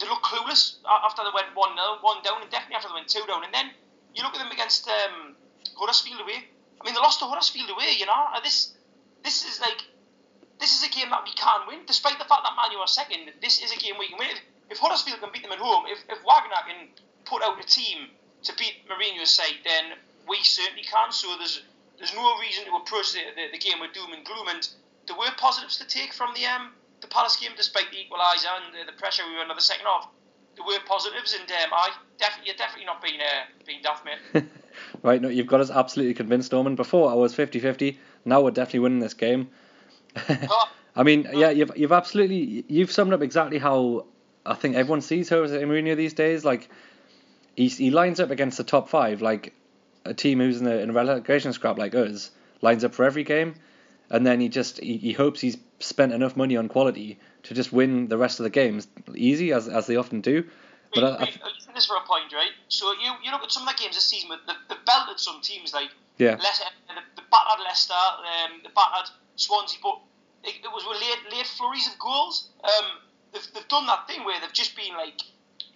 They 0.00 0.06
looked 0.06 0.24
clueless 0.24 0.78
after 0.86 1.22
they 1.26 1.34
went 1.34 1.52
one 1.54 1.74
0 1.74 1.98
one 2.00 2.22
down, 2.22 2.40
and 2.40 2.50
definitely 2.50 2.76
after 2.76 2.88
they 2.88 2.98
went 3.02 3.08
two 3.08 3.26
down. 3.26 3.44
And 3.44 3.52
then 3.52 3.70
you 4.14 4.22
look 4.22 4.34
at 4.34 4.40
them 4.40 4.50
against 4.50 4.86
um, 4.88 5.34
Huddersfield 5.76 6.22
away. 6.22 6.48
I 6.80 6.84
mean, 6.84 6.94
they 6.94 7.00
lost 7.00 7.18
to 7.20 7.26
Huddersfield 7.26 7.70
away. 7.70 7.96
You 7.98 8.06
know, 8.06 8.28
this 8.42 8.74
this 9.24 9.44
is 9.44 9.60
like 9.60 9.82
this 10.60 10.74
is 10.74 10.86
a 10.86 10.90
game 10.90 11.10
that 11.10 11.24
we 11.24 11.32
can 11.32 11.66
win, 11.66 11.80
despite 11.86 12.18
the 12.18 12.24
fact 12.24 12.42
that 12.44 12.54
Man 12.56 12.76
are 12.78 12.86
second. 12.86 13.30
This 13.40 13.62
is 13.62 13.72
a 13.72 13.78
game 13.78 13.94
we 13.98 14.08
can 14.08 14.18
win. 14.18 14.30
If, 14.30 14.40
if 14.70 14.78
Huddersfield 14.78 15.20
can 15.20 15.30
beat 15.32 15.42
them 15.42 15.52
at 15.52 15.58
home, 15.58 15.86
if, 15.86 15.98
if 16.08 16.18
Wagner 16.26 16.62
can 16.66 16.88
put 17.24 17.42
out 17.42 17.62
a 17.62 17.66
team 17.66 18.10
to 18.42 18.54
beat 18.56 18.86
Mourinho's 18.88 19.30
side, 19.30 19.62
then 19.64 19.98
we 20.28 20.42
certainly 20.42 20.82
can. 20.82 21.12
So 21.12 21.36
there's 21.38 21.62
there's 21.98 22.14
no 22.14 22.38
reason 22.38 22.64
to 22.66 22.74
approach 22.76 23.12
the, 23.12 23.20
the, 23.34 23.50
the, 23.52 23.58
game 23.58 23.80
with 23.80 23.92
doom 23.92 24.12
and 24.12 24.24
gloom. 24.24 24.46
And 24.46 24.62
there 25.06 25.16
were 25.16 25.30
positives 25.36 25.78
to 25.78 25.86
take 25.86 26.12
from 26.12 26.32
the 26.34 26.46
um, 26.46 26.70
the 27.00 27.08
Palace 27.08 27.36
game, 27.36 27.52
despite 27.56 27.90
the 27.90 27.98
equaliser 27.98 28.50
and 28.62 28.74
the, 28.74 28.92
the, 28.92 28.98
pressure 28.98 29.22
we 29.26 29.34
were 29.34 29.42
under 29.42 29.54
the 29.54 29.60
second 29.60 29.86
half. 29.86 30.08
There 30.58 30.66
were 30.66 30.84
positives, 30.86 31.34
and 31.38 31.50
um, 31.50 31.72
I 31.72 31.90
definitely, 32.18 32.48
you're 32.48 32.56
definitely 32.56 32.86
not 32.86 33.02
being 33.02 33.20
uh, 33.20 33.46
being 33.66 33.80
daft, 33.82 34.04
mate. 34.04 34.44
right, 35.02 35.22
no, 35.22 35.28
you've 35.28 35.46
got 35.46 35.60
us 35.60 35.70
absolutely 35.70 36.14
convinced, 36.14 36.52
Norman. 36.52 36.74
Before 36.74 37.10
I 37.10 37.14
was 37.14 37.34
50-50. 37.34 37.96
Now 38.24 38.42
we're 38.42 38.50
definitely 38.50 38.80
winning 38.80 38.98
this 38.98 39.14
game. 39.14 39.48
oh. 40.28 40.68
I 40.96 41.02
mean, 41.04 41.28
yeah, 41.32 41.50
you've 41.50 41.70
you've 41.76 41.92
absolutely 41.92 42.64
you've 42.68 42.90
summed 42.90 43.12
up 43.12 43.22
exactly 43.22 43.58
how 43.58 44.06
I 44.44 44.54
think 44.54 44.74
everyone 44.74 45.00
sees 45.00 45.28
Jose 45.28 45.56
Mourinho 45.62 45.96
these 45.96 46.14
days. 46.14 46.44
Like 46.44 46.68
he 47.56 47.68
he 47.68 47.90
lines 47.90 48.18
up 48.18 48.30
against 48.30 48.58
the 48.58 48.64
top 48.64 48.88
five, 48.88 49.22
like 49.22 49.54
a 50.04 50.12
team 50.12 50.40
who's 50.40 50.60
in 50.60 50.66
a, 50.66 50.76
in 50.76 50.90
a 50.90 50.92
relegation 50.92 51.52
scrap 51.52 51.78
like 51.78 51.94
us 51.94 52.30
lines 52.62 52.82
up 52.82 52.94
for 52.94 53.04
every 53.04 53.22
game, 53.22 53.54
and 54.10 54.26
then 54.26 54.40
he 54.40 54.48
just 54.48 54.80
he, 54.80 54.96
he 54.96 55.12
hopes 55.12 55.40
he's 55.40 55.56
spent 55.80 56.12
enough 56.12 56.36
money 56.36 56.56
on 56.56 56.68
quality 56.68 57.18
to 57.44 57.54
just 57.54 57.72
win 57.72 58.08
the 58.08 58.18
rest 58.18 58.40
of 58.40 58.44
the 58.44 58.50
games 58.50 58.88
easy 59.14 59.52
as 59.52 59.68
as 59.68 59.86
they 59.86 59.96
often 59.96 60.20
do. 60.20 60.44
But 60.94 61.04
I, 61.04 61.24
I, 61.24 61.32
this 61.78 61.86
for 61.86 61.96
a 61.96 62.06
point, 62.06 62.32
right? 62.32 62.50
So 62.68 62.92
you 62.92 63.12
you 63.22 63.30
look 63.30 63.42
at 63.42 63.52
some 63.52 63.66
of 63.66 63.74
the 63.74 63.80
games 63.80 63.94
this 63.94 64.06
season, 64.06 64.28
but 64.28 64.40
the 64.46 64.74
the 64.74 64.80
belted 64.84 65.20
some 65.20 65.40
teams 65.40 65.72
like 65.72 65.90
yeah, 66.18 66.34
Leicester, 66.34 66.64
the, 66.88 67.22
the 67.22 67.22
battered 67.30 67.62
Leicester, 67.64 67.94
um, 67.94 68.60
the 68.64 68.70
battered 68.74 69.10
Swansea, 69.36 69.78
but 69.82 70.00
it, 70.42 70.56
it 70.64 70.70
was 70.74 70.84
with 70.88 71.00
late 71.00 71.22
late 71.30 71.46
flurries 71.46 71.86
of 71.86 71.98
goals. 71.98 72.50
Um, 72.64 72.98
they've, 73.32 73.46
they've 73.54 73.68
done 73.68 73.86
that 73.86 74.08
thing 74.08 74.24
where 74.24 74.40
they've 74.40 74.52
just 74.52 74.74
been 74.74 74.94
like 74.94 75.22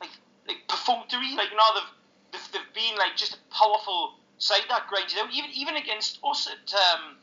like 0.01 0.11
like 0.49 0.67
perfunctory, 0.69 1.37
like 1.39 1.51
you 1.51 1.57
know 1.57 1.71
they've 1.79 1.93
they've, 2.33 2.49
they've 2.53 2.75
been 2.75 2.99
like 2.99 3.15
just 3.17 3.39
a 3.39 3.41
powerful 3.55 4.19
side 4.39 4.67
that 4.69 4.89
grinds 4.89 5.15
out. 5.17 5.31
Even 5.33 5.51
even 5.55 5.77
against 5.77 6.19
us 6.25 6.51
at 6.51 6.75
um, 6.75 7.17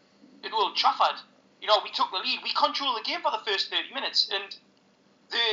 at 0.43 0.53
Old 0.53 0.75
Trafford, 0.75 1.19
you 1.61 1.67
know, 1.67 1.79
we 1.83 1.91
took 1.91 2.11
the 2.11 2.17
lead. 2.17 2.39
We 2.43 2.51
controlled 2.55 2.97
the 2.97 3.03
game 3.03 3.21
for 3.21 3.31
the 3.31 3.43
first 3.45 3.69
thirty 3.69 3.93
minutes, 3.93 4.29
and 4.31 4.55
the 5.29 5.45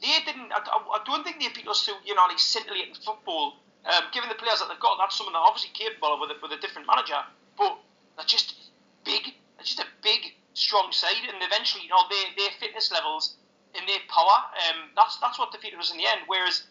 they 0.00 0.20
didn't. 0.24 0.52
I, 0.52 0.60
I 0.60 1.00
don't 1.04 1.24
think 1.24 1.40
they 1.40 1.48
beat 1.54 1.68
us 1.68 1.84
to 1.86 1.92
you 2.04 2.14
know 2.14 2.26
like 2.28 2.38
scintillating 2.38 2.94
football. 2.94 3.60
Um, 3.84 4.08
given 4.16 4.32
the 4.32 4.40
players 4.40 4.64
that 4.64 4.72
they've 4.72 4.80
got, 4.80 4.96
that's 4.96 5.12
something 5.12 5.36
they're 5.36 5.44
obviously 5.44 5.68
capable 5.76 6.16
of 6.16 6.20
with 6.24 6.32
a, 6.32 6.36
with 6.40 6.56
a 6.56 6.60
different 6.64 6.88
manager. 6.88 7.20
But 7.56 7.76
they're 8.16 8.24
just 8.24 8.72
big. 9.04 9.36
They're 9.56 9.68
just 9.68 9.80
a 9.80 9.88
big, 10.02 10.32
strong 10.54 10.90
side, 10.90 11.28
and 11.28 11.36
eventually, 11.44 11.84
you 11.84 11.92
know, 11.92 12.00
their 12.08 12.32
their 12.36 12.52
fitness 12.58 12.90
levels 12.90 13.36
and 13.76 13.84
their 13.88 14.00
power. 14.08 14.38
Um, 14.68 14.88
that's 14.96 15.20
that's 15.20 15.38
what 15.38 15.52
defeated 15.52 15.78
us 15.78 15.92
in 15.92 15.98
the 15.98 16.08
end. 16.08 16.24
Whereas 16.26 16.64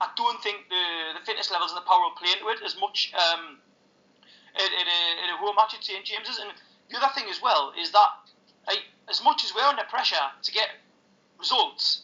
I 0.00 0.08
don't 0.16 0.40
think 0.42 0.68
the, 0.68 0.84
the 1.20 1.24
fitness 1.24 1.50
levels 1.50 1.72
and 1.72 1.80
the 1.80 1.86
power 1.86 2.00
will 2.00 2.16
play 2.16 2.32
into 2.32 2.48
it 2.48 2.64
as 2.64 2.76
much 2.80 3.12
um, 3.12 3.60
at, 4.56 4.64
at, 4.64 4.88
a, 4.88 5.00
at 5.24 5.28
a 5.28 5.36
home 5.36 5.56
match 5.56 5.76
at 5.76 5.84
St 5.84 6.04
James's. 6.04 6.40
And 6.40 6.52
the 6.90 6.98
other 6.98 7.12
thing 7.14 7.24
as 7.30 7.40
well 7.42 7.72
is 7.78 7.90
that 7.92 8.10
like, 8.66 8.82
as 9.08 9.22
much 9.22 9.44
as 9.44 9.54
we're 9.54 9.62
under 9.66 9.82
pressure 9.88 10.22
to 10.42 10.52
get 10.52 10.68
results, 11.38 12.02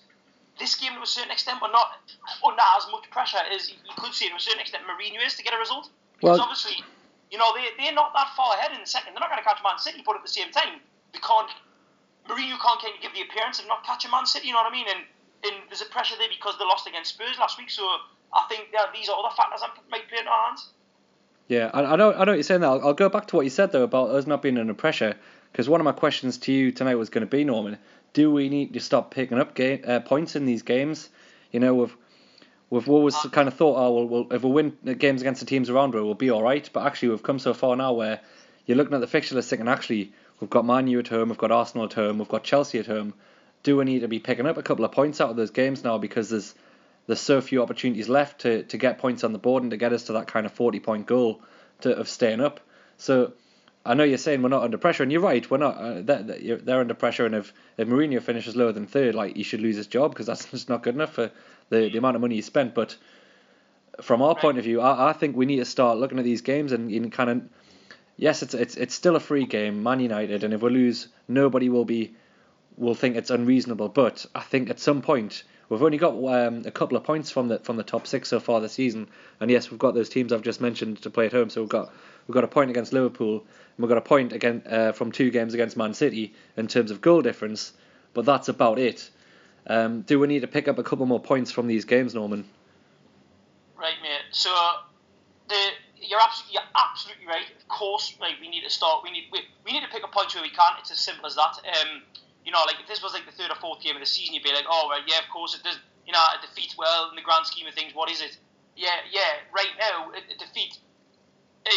this 0.59 0.75
game 0.75 0.95
to 0.95 1.03
a 1.03 1.07
certain 1.07 1.31
extent, 1.31 1.59
but 1.61 1.71
not 1.71 2.01
under 2.43 2.67
as 2.79 2.87
much 2.91 3.11
pressure 3.11 3.43
as 3.53 3.71
you 3.71 3.95
could 3.99 4.15
see 4.15 4.29
to 4.29 4.35
a 4.35 4.41
certain 4.41 4.61
extent 4.61 4.85
Mourinho 4.89 5.25
is 5.25 5.35
to 5.37 5.43
get 5.43 5.53
a 5.53 5.59
result. 5.59 5.91
Because 6.17 6.39
well, 6.39 6.49
obviously, 6.49 6.81
you 7.31 7.37
know, 7.37 7.53
they, 7.53 7.69
they're 7.77 7.93
not 7.93 8.15
that 8.15 8.33
far 8.37 8.57
ahead 8.57 8.73
in 8.73 8.81
the 8.81 8.89
second. 8.89 9.13
They're 9.13 9.21
not 9.21 9.29
going 9.29 9.43
to 9.43 9.47
catch 9.47 9.61
Man 9.61 9.79
City, 9.79 10.01
but 10.01 10.17
at 10.17 10.25
the 10.25 10.33
same 10.33 10.49
time, 10.51 10.81
they 11.13 11.21
can't, 11.21 11.53
Mourinho 12.25 12.57
can't 12.57 12.81
kind 12.81 12.95
of 12.97 13.01
give 13.05 13.13
the 13.13 13.23
appearance 13.29 13.61
of 13.61 13.69
not 13.69 13.85
catching 13.85 14.11
Man 14.11 14.25
City, 14.25 14.49
you 14.49 14.55
know 14.57 14.65
what 14.65 14.73
I 14.73 14.75
mean? 14.75 14.89
And, 14.89 15.05
and 15.45 15.55
there's 15.69 15.85
a 15.85 15.91
pressure 15.93 16.17
there 16.17 16.33
because 16.33 16.57
they 16.57 16.65
lost 16.65 16.89
against 16.89 17.13
Spurs 17.15 17.37
last 17.37 17.61
week, 17.61 17.69
so 17.69 17.85
I 18.33 18.49
think 18.49 18.73
that 18.73 18.97
these 18.97 19.13
are 19.13 19.17
other 19.19 19.35
factors 19.37 19.61
that 19.61 19.77
might 19.93 20.09
play 20.09 20.25
in 20.25 20.27
our 20.27 20.43
hands. 20.49 20.73
Yeah, 21.49 21.71
I, 21.73 21.85
I 21.85 21.97
know 21.97 22.13
I 22.13 22.25
know 22.25 22.33
what 22.33 22.37
you're 22.37 22.43
saying 22.43 22.63
That 22.63 22.69
I'll, 22.71 22.89
I'll 22.89 22.95
go 22.95 23.09
back 23.09 23.29
to 23.29 23.37
what 23.37 23.43
you 23.43 23.51
said 23.51 23.73
though 23.73 23.85
about 23.85 24.11
us 24.11 24.27
not 24.27 24.43
being 24.43 24.59
under 24.59 24.75
pressure 24.75 25.15
because 25.53 25.69
one 25.69 25.81
of 25.81 25.85
my 25.85 25.93
questions 25.93 26.39
to 26.39 26.53
you 26.53 26.73
tonight 26.73 26.97
was 26.97 27.09
going 27.09 27.27
to 27.27 27.31
be 27.31 27.45
Norman, 27.45 27.79
do 28.13 28.31
we 28.31 28.49
need 28.49 28.75
to 28.75 28.81
stop 28.81 29.11
picking 29.11 29.39
up 29.39 29.55
game, 29.55 29.83
uh, 29.87 30.01
points 30.01 30.37
in 30.37 30.45
these 30.45 30.63
games? 30.63 31.09
You 31.53 31.61
know, 31.61 31.75
with 31.75 31.97
we've 32.71 32.89
always 32.89 33.17
kind 33.33 33.49
of 33.49 33.55
thought, 33.55 33.77
oh, 33.79 33.91
well, 33.93 34.09
well 34.09 34.27
if 34.33 34.43
we 34.43 34.51
win 34.51 34.77
games 34.99 35.21
against 35.21 35.41
the 35.41 35.47
teams 35.47 35.71
around 35.71 35.95
we'll 35.95 36.15
be 36.15 36.31
all 36.31 36.43
right. 36.43 36.69
But 36.73 36.87
actually, 36.87 37.11
we've 37.11 37.23
come 37.23 37.39
so 37.39 37.55
far 37.55 37.77
now 37.77 37.93
where 37.93 38.21
you're 38.67 38.77
looking 38.77 38.95
at 38.95 39.01
the 39.01 39.07
fixture 39.07 39.35
list 39.35 39.53
and 39.53 39.69
actually, 39.69 40.13
we've 40.41 40.51
got 40.51 40.65
Man 40.65 40.89
U 40.89 40.99
at 40.99 41.09
home, 41.09 41.29
we've 41.29 41.39
got 41.39 41.53
Arsenal 41.53 41.87
at 41.87 41.93
home, 41.93 42.19
we've 42.19 42.29
got 42.29 42.45
Chelsea 42.45 42.79
at 42.79 42.87
home. 42.87 43.15
Do 43.63 43.77
we 43.77 43.85
need 43.85 44.01
to 44.01 44.09
be 44.09 44.19
picking 44.19 44.47
up 44.47 44.59
a 44.59 44.63
couple 44.63 44.85
of 44.85 44.93
points 44.93 45.21
out 45.21 45.31
of 45.31 45.37
those 45.37 45.51
games 45.51 45.83
now 45.83 45.99
because 45.99 46.29
there's 46.29 46.55
there's 47.07 47.21
so 47.21 47.41
few 47.41 47.63
opportunities 47.63 48.09
left 48.09 48.41
to, 48.43 48.63
to 48.65 48.77
get 48.77 48.99
points 48.99 49.25
on 49.25 49.33
the 49.33 49.39
board 49.39 49.63
and 49.63 49.71
to 49.71 49.77
get 49.77 49.93
us 49.93 50.05
to 50.05 50.15
that 50.15 50.27
kind 50.27 50.47
of 50.47 50.53
40 50.53 50.81
point 50.81 51.07
goal 51.07 51.41
to, 51.81 51.97
of 51.97 52.09
staying 52.09 52.41
up. 52.41 52.61
So 52.99 53.33
I 53.85 53.95
know 53.95 54.05
you're 54.05 54.19
saying 54.19 54.43
we're 54.43 54.49
not 54.49 54.65
under 54.65 54.79
pressure, 54.79 55.05
and 55.05 55.13
you're 55.13 55.21
right. 55.21 55.49
We're 55.49 55.59
not. 55.59 55.77
Uh, 55.77 56.01
they're, 56.03 56.57
they're, 56.57 56.81
under 56.81 56.95
pressure, 56.95 57.25
and 57.25 57.35
if, 57.35 57.53
if 57.77 57.87
Mourinho 57.87 58.21
finishes 58.21 58.57
lower 58.57 58.73
than 58.73 58.87
third, 58.87 59.15
like 59.15 59.37
he 59.37 59.45
should 59.45 59.61
lose 59.61 59.77
his 59.77 59.87
job 59.87 60.11
because 60.11 60.27
that's 60.27 60.45
just 60.51 60.69
not 60.69 60.83
good 60.83 60.95
enough 60.95 61.13
for 61.13 61.31
the, 61.69 61.89
the 61.89 61.99
amount 61.99 62.17
of 62.17 62.23
money 62.23 62.35
he 62.35 62.43
spent. 62.43 62.75
But 62.75 62.97
from 64.01 64.23
our 64.23 64.35
point 64.35 64.59
of 64.59 64.65
view, 64.65 64.81
I, 64.81 65.11
I 65.11 65.13
think 65.13 65.37
we 65.37 65.47
need 65.47 65.59
to 65.59 65.65
start 65.65 65.99
looking 65.99 66.19
at 66.19 66.25
these 66.25 66.43
games 66.43 66.73
and, 66.73 66.91
and 66.91 67.13
kind 67.13 67.31
of 67.31 67.43
yes, 68.17 68.43
it's 68.43 68.55
it's 68.55 68.77
it's 68.77 68.95
still 68.95 69.17
a 69.17 69.21
free 69.21 69.47
game, 69.47 69.83
Man 69.83 70.01
United, 70.01 70.43
and 70.43 70.53
if 70.53 70.63
we 70.63 70.71
lose, 70.71 71.09
nobody 71.29 71.69
will 71.69 71.85
be 71.85 72.15
will 72.77 72.95
think 72.95 73.17
it's 73.17 73.31
unreasonable. 73.31 73.89
But 73.89 74.27
I 74.35 74.41
think 74.41 74.69
at 74.71 74.81
some 74.81 75.03
point 75.03 75.45
we've 75.69 75.83
only 75.83 75.99
got 75.99 76.15
um, 76.15 76.63
a 76.65 76.71
couple 76.71 76.97
of 76.97 77.05
points 77.05 77.31
from 77.31 77.49
the 77.49 77.59
from 77.61 77.77
the 77.77 77.83
top 77.83 78.07
six 78.07 78.29
so 78.29 78.41
far 78.41 78.61
this 78.61 78.73
season, 78.73 79.09
and 79.41 79.51
yes, 79.51 79.71
we've 79.71 79.79
got 79.79 79.95
those 79.95 80.09
teams 80.09 80.33
I've 80.33 80.43
just 80.43 80.61
mentioned 80.61 81.03
to 81.03 81.11
play 81.11 81.27
at 81.27 81.33
home. 81.33 81.51
So 81.51 81.61
we've 81.61 81.71
got 81.71 81.93
we've 82.27 82.35
got 82.35 82.45
a 82.45 82.49
point 82.49 82.71
against 82.71 82.93
Liverpool, 82.93 83.39
and 83.39 83.79
we've 83.79 83.89
got 83.89 83.99
a 83.99 84.03
point 84.03 84.33
again 84.33 84.63
uh, 84.69 84.93
from 84.93 85.13
two 85.13 85.31
games 85.31 85.55
against 85.55 85.77
Man 85.77 85.95
City 85.95 86.35
in 86.57 86.69
terms 86.69 86.91
of 86.91 87.01
goal 87.01 87.23
difference, 87.23 87.73
but 88.15 88.25
that's 88.25 88.49
about 88.49 88.79
it. 88.79 89.11
Um, 89.67 90.03
do 90.03 90.21
we 90.21 90.29
need 90.29 90.41
to 90.41 90.47
pick 90.47 90.69
up 90.69 90.79
a 90.79 90.83
couple 90.85 91.07
more 91.07 91.21
points 91.21 91.51
from 91.51 91.67
these 91.67 91.85
games, 91.85 92.15
Norman? 92.15 92.45
Right, 93.77 93.95
mate. 94.03 94.23
So 94.31 94.51
the 95.49 95.57
you're 96.01 96.21
absolutely 96.21 96.55
you're 96.55 96.71
absolutely 96.77 97.27
right. 97.27 97.47
Of 97.59 97.69
course, 97.69 98.17
like 98.21 98.35
we 98.41 98.49
need 98.49 98.63
to 98.63 98.71
start. 98.71 99.03
We 99.03 99.11
need 99.11 99.25
we, 99.33 99.41
we 99.65 99.73
need 99.73 99.83
to 99.83 99.89
pick 99.89 100.05
up 100.05 100.13
points 100.13 100.35
where 100.35 100.43
we 100.43 100.51
can. 100.51 100.73
It's 100.79 100.91
as 100.91 100.99
simple 100.99 101.27
as 101.27 101.35
that. 101.35 101.59
Um, 101.67 102.03
you 102.47 102.53
know, 102.55 102.63
like 102.63 102.79
if 102.79 102.87
this 102.87 103.03
was 103.03 103.13
like 103.13 103.27
the 103.27 103.35
third 103.35 103.51
or 103.51 103.59
fourth 103.59 103.83
game 103.83 103.99
of 103.99 104.01
the 104.01 104.07
season, 104.07 104.33
you'd 104.33 104.47
be 104.47 104.55
like, 104.55 104.71
oh 104.71 104.87
well, 104.87 105.03
yeah, 105.03 105.19
of 105.19 105.29
course 105.35 105.59
it 105.59 105.67
does. 105.67 105.77
You 106.07 106.15
know, 106.15 106.23
a 106.23 106.39
defeat. 106.39 106.79
Well, 106.79 107.11
in 107.11 107.19
the 107.19 107.27
grand 107.27 107.45
scheme 107.45 107.67
of 107.67 107.75
things, 107.75 107.91
what 107.93 108.09
is 108.09 108.23
it? 108.23 108.39
Yeah, 108.79 109.03
yeah. 109.11 109.43
Right 109.51 109.75
now, 109.75 110.15
a, 110.15 110.23
a 110.23 110.37
defeat 110.39 110.79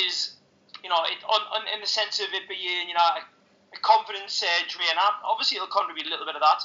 is, 0.06 0.38
you 0.84 0.90
know, 0.90 1.02
it 1.10 1.18
on, 1.26 1.42
on, 1.50 1.66
in 1.74 1.82
the 1.82 1.90
sense 1.90 2.22
of 2.22 2.30
it 2.38 2.46
being, 2.46 2.86
you 2.88 2.94
know, 2.94 3.10
a, 3.18 3.26
a 3.74 3.80
confidence 3.82 4.46
uh, 4.46 4.48
drain. 4.70 4.94
Obviously, 5.26 5.58
it'll 5.58 5.74
contribute 5.74 6.06
a 6.06 6.12
little 6.14 6.30
bit 6.30 6.38
of 6.38 6.46
that. 6.46 6.62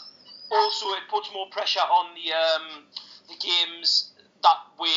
Also, 0.53 0.93
it 0.93 1.09
puts 1.09 1.33
more 1.33 1.49
pressure 1.49 1.81
on 1.81 2.13
the 2.13 2.29
um, 2.37 2.85
the 3.33 3.41
games 3.41 4.13
that 4.45 4.61
we, 4.79 4.93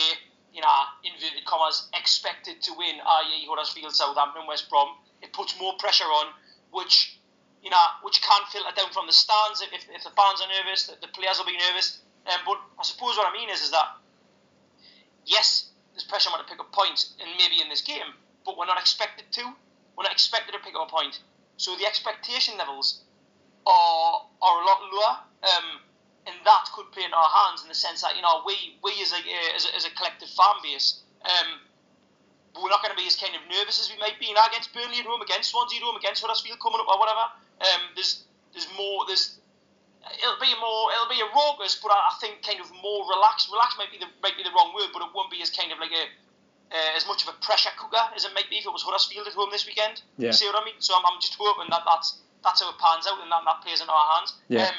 you 0.51 0.59
know, 0.59 0.79
inverted 1.07 1.45
commas, 1.47 1.87
expected 1.95 2.61
to 2.61 2.75
win, 2.75 2.99
i.e., 2.99 3.47
Huddersfield, 3.47 3.95
Southampton, 3.95 4.43
West 4.45 4.69
Brom. 4.69 4.99
It 5.23 5.31
puts 5.31 5.57
more 5.57 5.79
pressure 5.79 6.03
on, 6.03 6.35
which 6.75 7.17
you 7.67 7.71
know, 7.75 7.87
which 7.99 8.23
can 8.23 8.39
filter 8.47 8.71
down 8.79 8.87
from 8.95 9.11
the 9.11 9.11
stands 9.11 9.59
if, 9.59 9.75
if 9.75 10.03
the 10.07 10.15
fans 10.15 10.39
are 10.39 10.47
nervous, 10.47 10.87
the, 10.87 10.95
the 11.03 11.11
players 11.11 11.35
will 11.35 11.51
be 11.51 11.59
nervous. 11.59 11.99
Um, 12.23 12.39
but 12.47 12.55
I 12.79 12.83
suppose 12.87 13.19
what 13.19 13.27
I 13.27 13.35
mean 13.35 13.51
is, 13.51 13.59
is 13.59 13.71
that 13.75 13.99
yes, 15.27 15.67
there's 15.91 16.07
pressure 16.07 16.31
on 16.31 16.39
to 16.39 16.47
pick 16.47 16.63
up 16.63 16.71
points, 16.71 17.11
and 17.19 17.27
maybe 17.35 17.59
in 17.59 17.67
this 17.67 17.83
game, 17.83 18.15
but 18.47 18.57
we're 18.57 18.71
not 18.71 18.79
expected 18.79 19.27
to. 19.35 19.43
We're 19.99 20.07
not 20.07 20.15
expected 20.15 20.55
to 20.55 20.59
pick 20.63 20.79
up 20.79 20.87
a 20.87 20.89
point. 20.89 21.19
So 21.57 21.75
the 21.75 21.85
expectation 21.85 22.55
levels 22.55 23.03
are 23.67 24.23
are 24.39 24.55
a 24.61 24.65
lot 24.65 24.79
lower, 24.87 25.13
um, 25.43 25.83
and 26.23 26.35
that 26.47 26.71
could 26.71 26.87
play 26.95 27.03
in 27.03 27.11
our 27.11 27.27
hands 27.43 27.63
in 27.63 27.67
the 27.67 27.75
sense 27.75 27.99
that 27.99 28.15
you 28.15 28.23
know 28.23 28.47
we 28.47 28.79
we 28.79 28.95
as 29.03 29.11
a 29.11 29.19
as 29.59 29.67
a, 29.67 29.75
as 29.75 29.83
a 29.83 29.91
collective 29.99 30.29
fan 30.31 30.55
base. 30.63 31.03
Um, 31.27 31.66
we're 32.61 32.73
not 32.73 32.81
going 32.81 32.93
to 32.93 32.99
be 32.99 33.07
as 33.07 33.15
kind 33.15 33.33
of 33.35 33.41
nervous 33.49 33.79
as 33.81 33.89
we 33.91 33.97
might 33.97 34.19
be 34.19 34.33
now 34.33 34.45
against 34.47 34.73
Burnley 34.73 34.99
at 34.99 35.07
home, 35.07 35.21
against 35.21 35.51
Swansea 35.51 35.79
at 35.79 35.85
home, 35.85 35.97
against 35.97 36.21
Huddersfield 36.21 36.59
coming 36.59 36.81
up 36.81 36.89
or 36.89 36.97
whatever. 36.99 37.25
Um, 37.61 37.81
there's 37.95 38.23
there's 38.53 38.67
more 38.77 39.05
there's 39.07 39.37
it'll 40.05 40.41
be 40.41 40.53
more 40.59 40.91
it'll 40.93 41.11
be 41.11 41.21
a 41.21 41.29
raucous, 41.31 41.75
but 41.79 41.91
I, 41.91 42.11
I 42.11 42.13
think 42.21 42.41
kind 42.41 42.59
of 42.61 42.71
more 42.81 43.05
relaxed. 43.09 43.51
Relaxed 43.51 43.77
might 43.77 43.91
be 43.91 43.99
the 43.99 44.09
might 44.23 44.37
be 44.37 44.43
the 44.43 44.53
wrong 44.53 44.73
word, 44.73 44.91
but 44.93 45.03
it 45.03 45.11
won't 45.13 45.31
be 45.31 45.41
as 45.41 45.49
kind 45.49 45.71
of 45.71 45.79
like 45.79 45.91
a 45.91 46.05
uh, 46.71 46.97
as 46.97 47.07
much 47.07 47.23
of 47.23 47.31
a 47.31 47.37
pressure 47.43 47.71
cooker 47.79 48.01
as 48.15 48.25
it 48.25 48.33
might 48.35 48.49
be 48.49 48.59
if 48.59 48.65
it 48.65 48.73
was 48.73 48.83
Huddersfield 48.83 49.27
at 49.27 49.33
home 49.33 49.49
this 49.51 49.65
weekend. 49.65 50.01
Yeah. 50.17 50.31
You 50.31 50.33
see 50.33 50.47
what 50.47 50.61
I 50.61 50.65
mean? 50.65 50.79
So 50.79 50.95
I'm, 50.95 51.05
I'm 51.05 51.19
just 51.21 51.35
hoping 51.39 51.69
that 51.71 51.83
that's 51.85 52.19
that's 52.43 52.61
how 52.61 52.69
it 52.69 52.79
pans 52.79 53.07
out 53.07 53.21
and 53.21 53.31
that 53.31 53.43
that 53.45 53.63
plays 53.63 53.81
into 53.81 53.91
our 53.91 54.07
hands. 54.17 54.33
Yeah. 54.47 54.67
Um, 54.67 54.75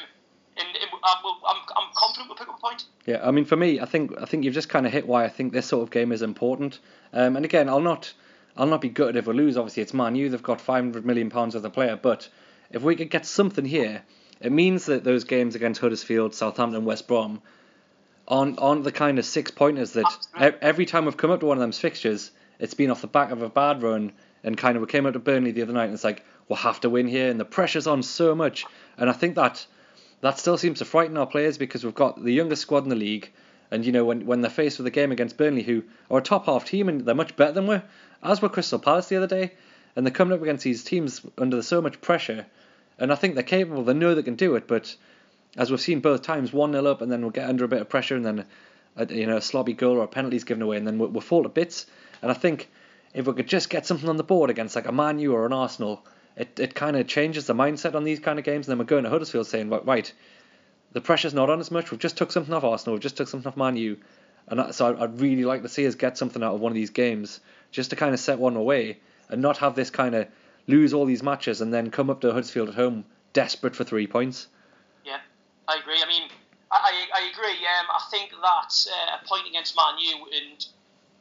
and, 0.57 0.67
and 0.75 0.89
I'm, 1.03 1.57
I'm 1.77 1.89
confident 1.95 2.27
we'll 2.27 2.37
pick 2.37 2.49
up 2.49 2.57
a 2.57 2.61
point. 2.61 2.83
Yeah, 3.05 3.21
I 3.23 3.31
mean, 3.31 3.45
for 3.45 3.55
me, 3.55 3.79
I 3.79 3.85
think 3.85 4.13
I 4.19 4.25
think 4.25 4.43
you've 4.43 4.53
just 4.53 4.69
kind 4.69 4.85
of 4.85 4.91
hit 4.91 5.07
why 5.07 5.23
I 5.23 5.29
think 5.29 5.53
this 5.53 5.67
sort 5.67 5.83
of 5.83 5.89
game 5.91 6.11
is 6.11 6.21
important. 6.21 6.79
Um, 7.13 7.35
and 7.35 7.45
again, 7.45 7.69
I'll 7.69 7.79
not 7.79 8.13
I'll 8.57 8.67
not 8.67 8.81
be 8.81 8.89
gutted 8.89 9.15
if 9.15 9.27
we 9.27 9.33
lose. 9.33 9.57
Obviously, 9.57 9.83
it's 9.83 9.93
Man 9.93 10.15
U. 10.15 10.29
They've 10.29 10.43
got 10.43 10.61
500 10.61 11.05
million 11.05 11.29
pounds 11.29 11.55
of 11.55 11.61
the 11.61 11.69
player, 11.69 11.95
but 11.95 12.27
if 12.71 12.81
we 12.81 12.95
could 12.95 13.09
get 13.09 13.25
something 13.25 13.65
here, 13.65 14.03
it 14.41 14.51
means 14.51 14.85
that 14.85 15.03
those 15.03 15.23
games 15.23 15.55
against 15.55 15.81
Huddersfield, 15.81 16.33
Southampton, 16.33 16.85
West 16.85 17.07
Brom, 17.07 17.41
aren't 18.27 18.83
the 18.83 18.91
kind 18.91 19.17
of 19.17 19.25
six 19.25 19.49
pointers 19.49 19.93
that 19.93 20.57
every 20.61 20.85
time 20.85 21.05
we've 21.05 21.17
come 21.17 21.31
up 21.31 21.39
to 21.39 21.47
one 21.47 21.57
of 21.57 21.61
them 21.61 21.71
fixtures, 21.71 22.31
it's 22.59 22.75
been 22.75 22.91
off 22.91 23.01
the 23.01 23.07
back 23.07 23.31
of 23.31 23.41
a 23.41 23.49
bad 23.49 23.81
run, 23.81 24.11
and 24.43 24.57
kind 24.57 24.75
of 24.75 24.81
we 24.81 24.87
came 24.87 25.05
out 25.05 25.13
to 25.13 25.19
Burnley 25.19 25.51
the 25.51 25.63
other 25.63 25.73
night, 25.73 25.85
and 25.85 25.93
it's 25.93 26.03
like 26.03 26.23
we'll 26.47 26.57
have 26.57 26.79
to 26.81 26.89
win 26.89 27.07
here, 27.07 27.29
and 27.29 27.39
the 27.39 27.45
pressure's 27.45 27.87
on 27.87 28.03
so 28.03 28.35
much, 28.35 28.65
and 28.97 29.09
I 29.09 29.13
think 29.13 29.35
that 29.35 29.65
that 30.21 30.37
still 30.37 30.57
seems 30.57 30.79
to 30.79 30.85
frighten 30.85 31.17
our 31.17 31.25
players 31.25 31.57
because 31.57 31.83
we've 31.83 31.95
got 31.95 32.21
the 32.23 32.33
youngest 32.33 32.61
squad 32.61 32.83
in 32.83 32.89
the 32.89 32.95
league. 32.95 33.31
And 33.71 33.85
you 33.85 33.91
know 33.91 34.05
when 34.05 34.25
when 34.25 34.41
they're 34.41 34.49
faced 34.49 34.79
with 34.79 34.87
a 34.87 34.91
game 34.91 35.11
against 35.11 35.37
Burnley, 35.37 35.63
who 35.63 35.83
are 36.09 36.19
a 36.19 36.23
top 36.23 36.45
half 36.45 36.65
team 36.65 36.89
and 36.89 37.01
they're 37.01 37.15
much 37.15 37.35
better 37.35 37.51
than 37.51 37.67
we, 37.67 37.75
are, 37.75 37.83
as 38.23 38.41
were 38.41 38.49
Crystal 38.49 38.79
Palace 38.79 39.07
the 39.07 39.17
other 39.17 39.27
day, 39.27 39.53
and 39.95 40.05
they're 40.05 40.13
coming 40.13 40.33
up 40.33 40.41
against 40.41 40.63
these 40.63 40.83
teams 40.83 41.21
under 41.37 41.61
so 41.61 41.81
much 41.81 42.01
pressure, 42.01 42.45
and 42.97 43.11
I 43.11 43.15
think 43.15 43.35
they're 43.35 43.43
capable. 43.43 43.83
They 43.83 43.93
know 43.93 44.15
they 44.15 44.23
can 44.23 44.35
do 44.35 44.55
it, 44.55 44.67
but 44.67 44.95
as 45.55 45.69
we've 45.71 45.79
seen 45.79 45.99
both 45.99 46.21
times, 46.21 46.51
one 46.51 46.71
0 46.71 46.85
up, 46.85 47.01
and 47.01 47.11
then 47.11 47.21
we'll 47.21 47.31
get 47.31 47.49
under 47.49 47.65
a 47.65 47.67
bit 47.67 47.81
of 47.81 47.89
pressure, 47.89 48.15
and 48.15 48.25
then 48.25 48.45
a, 48.95 49.13
you 49.13 49.27
know 49.27 49.37
a 49.37 49.41
slobby 49.41 49.77
goal 49.77 49.97
or 49.97 50.03
a 50.03 50.07
penalty's 50.07 50.43
given 50.43 50.63
away, 50.63 50.77
and 50.77 50.87
then 50.87 50.97
we'll, 50.97 51.09
we'll 51.09 51.21
fall 51.21 51.43
to 51.43 51.49
bits. 51.49 51.85
And 52.21 52.31
I 52.31 52.33
think 52.33 52.69
if 53.13 53.25
we 53.25 53.33
could 53.33 53.47
just 53.47 53.69
get 53.69 53.85
something 53.85 54.09
on 54.09 54.17
the 54.17 54.23
board 54.23 54.49
against 54.49 54.75
like 54.75 54.87
a 54.87 54.91
Man 54.91 55.19
U 55.19 55.33
or 55.33 55.45
an 55.45 55.53
Arsenal, 55.53 56.05
it, 56.35 56.59
it 56.59 56.75
kind 56.75 56.95
of 56.95 57.07
changes 57.07 57.45
the 57.45 57.53
mindset 57.53 57.95
on 57.95 58.03
these 58.03 58.19
kind 58.19 58.39
of 58.39 58.45
games. 58.45 58.67
And 58.67 58.71
then 58.71 58.79
we're 58.79 58.89
going 58.89 59.03
to 59.03 59.09
Huddersfield 59.09 59.47
saying, 59.47 59.69
right, 59.69 60.13
the 60.91 61.01
pressure's 61.01 61.33
not 61.33 61.49
on 61.49 61.59
as 61.59 61.71
much. 61.71 61.91
We've 61.91 61.99
just 61.99 62.17
took 62.17 62.31
something 62.31 62.53
off 62.53 62.63
Arsenal. 62.63 62.93
We've 62.93 63.03
just 63.03 63.17
took 63.17 63.27
something 63.27 63.47
off 63.47 63.57
Man 63.57 63.77
U. 63.77 63.97
And 64.47 64.73
so 64.73 64.97
I'd 64.99 65.19
really 65.21 65.45
like 65.45 65.61
to 65.61 65.69
see 65.69 65.85
us 65.85 65.95
get 65.95 66.17
something 66.17 66.41
out 66.41 66.55
of 66.55 66.59
one 66.59 66.71
of 66.71 66.75
these 66.75 66.89
games 66.89 67.39
just 67.71 67.91
to 67.91 67.95
kind 67.95 68.13
of 68.13 68.19
set 68.19 68.39
one 68.39 68.55
away 68.55 68.97
and 69.29 69.41
not 69.41 69.57
have 69.57 69.75
this 69.75 69.91
kind 69.91 70.15
of 70.15 70.27
lose 70.67 70.93
all 70.93 71.05
these 71.05 71.21
matches 71.21 71.61
and 71.61 71.73
then 71.73 71.91
come 71.91 72.09
up 72.09 72.21
to 72.21 72.33
Huddersfield 72.33 72.69
at 72.69 72.75
home 72.75 73.05
desperate 73.33 73.75
for 73.75 73.83
three 73.83 74.07
points. 74.07 74.47
Yeah, 75.05 75.19
I 75.67 75.77
agree. 75.79 76.01
I 76.03 76.07
mean, 76.07 76.29
I, 76.71 77.07
I 77.13 77.29
agree. 77.31 77.65
Um, 77.65 77.87
I 77.89 78.01
think 78.09 78.31
that 78.31 78.87
uh, 78.91 79.17
a 79.21 79.27
point 79.27 79.47
against 79.47 79.75
Man 79.75 79.97
U 79.99 80.25
and 80.33 80.65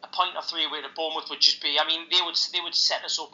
a 0.03 0.09
point 0.09 0.31
or 0.37 0.43
three 0.43 0.65
away 0.65 0.81
to 0.83 0.89
Bournemouth 0.95 1.29
would 1.31 1.41
just 1.41 1.63
be. 1.63 1.77
I 1.81 1.87
mean, 1.87 2.07
they 2.11 2.21
would 2.25 2.37
they 2.53 2.61
would 2.61 2.75
set 2.75 3.05
us 3.05 3.19
up 3.19 3.33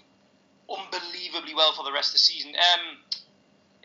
unbelievably 0.69 1.55
well 1.55 1.73
for 1.73 1.85
the 1.85 1.93
rest 1.93 2.11
of 2.11 2.15
the 2.15 2.19
season. 2.19 2.53
Um, 2.55 2.97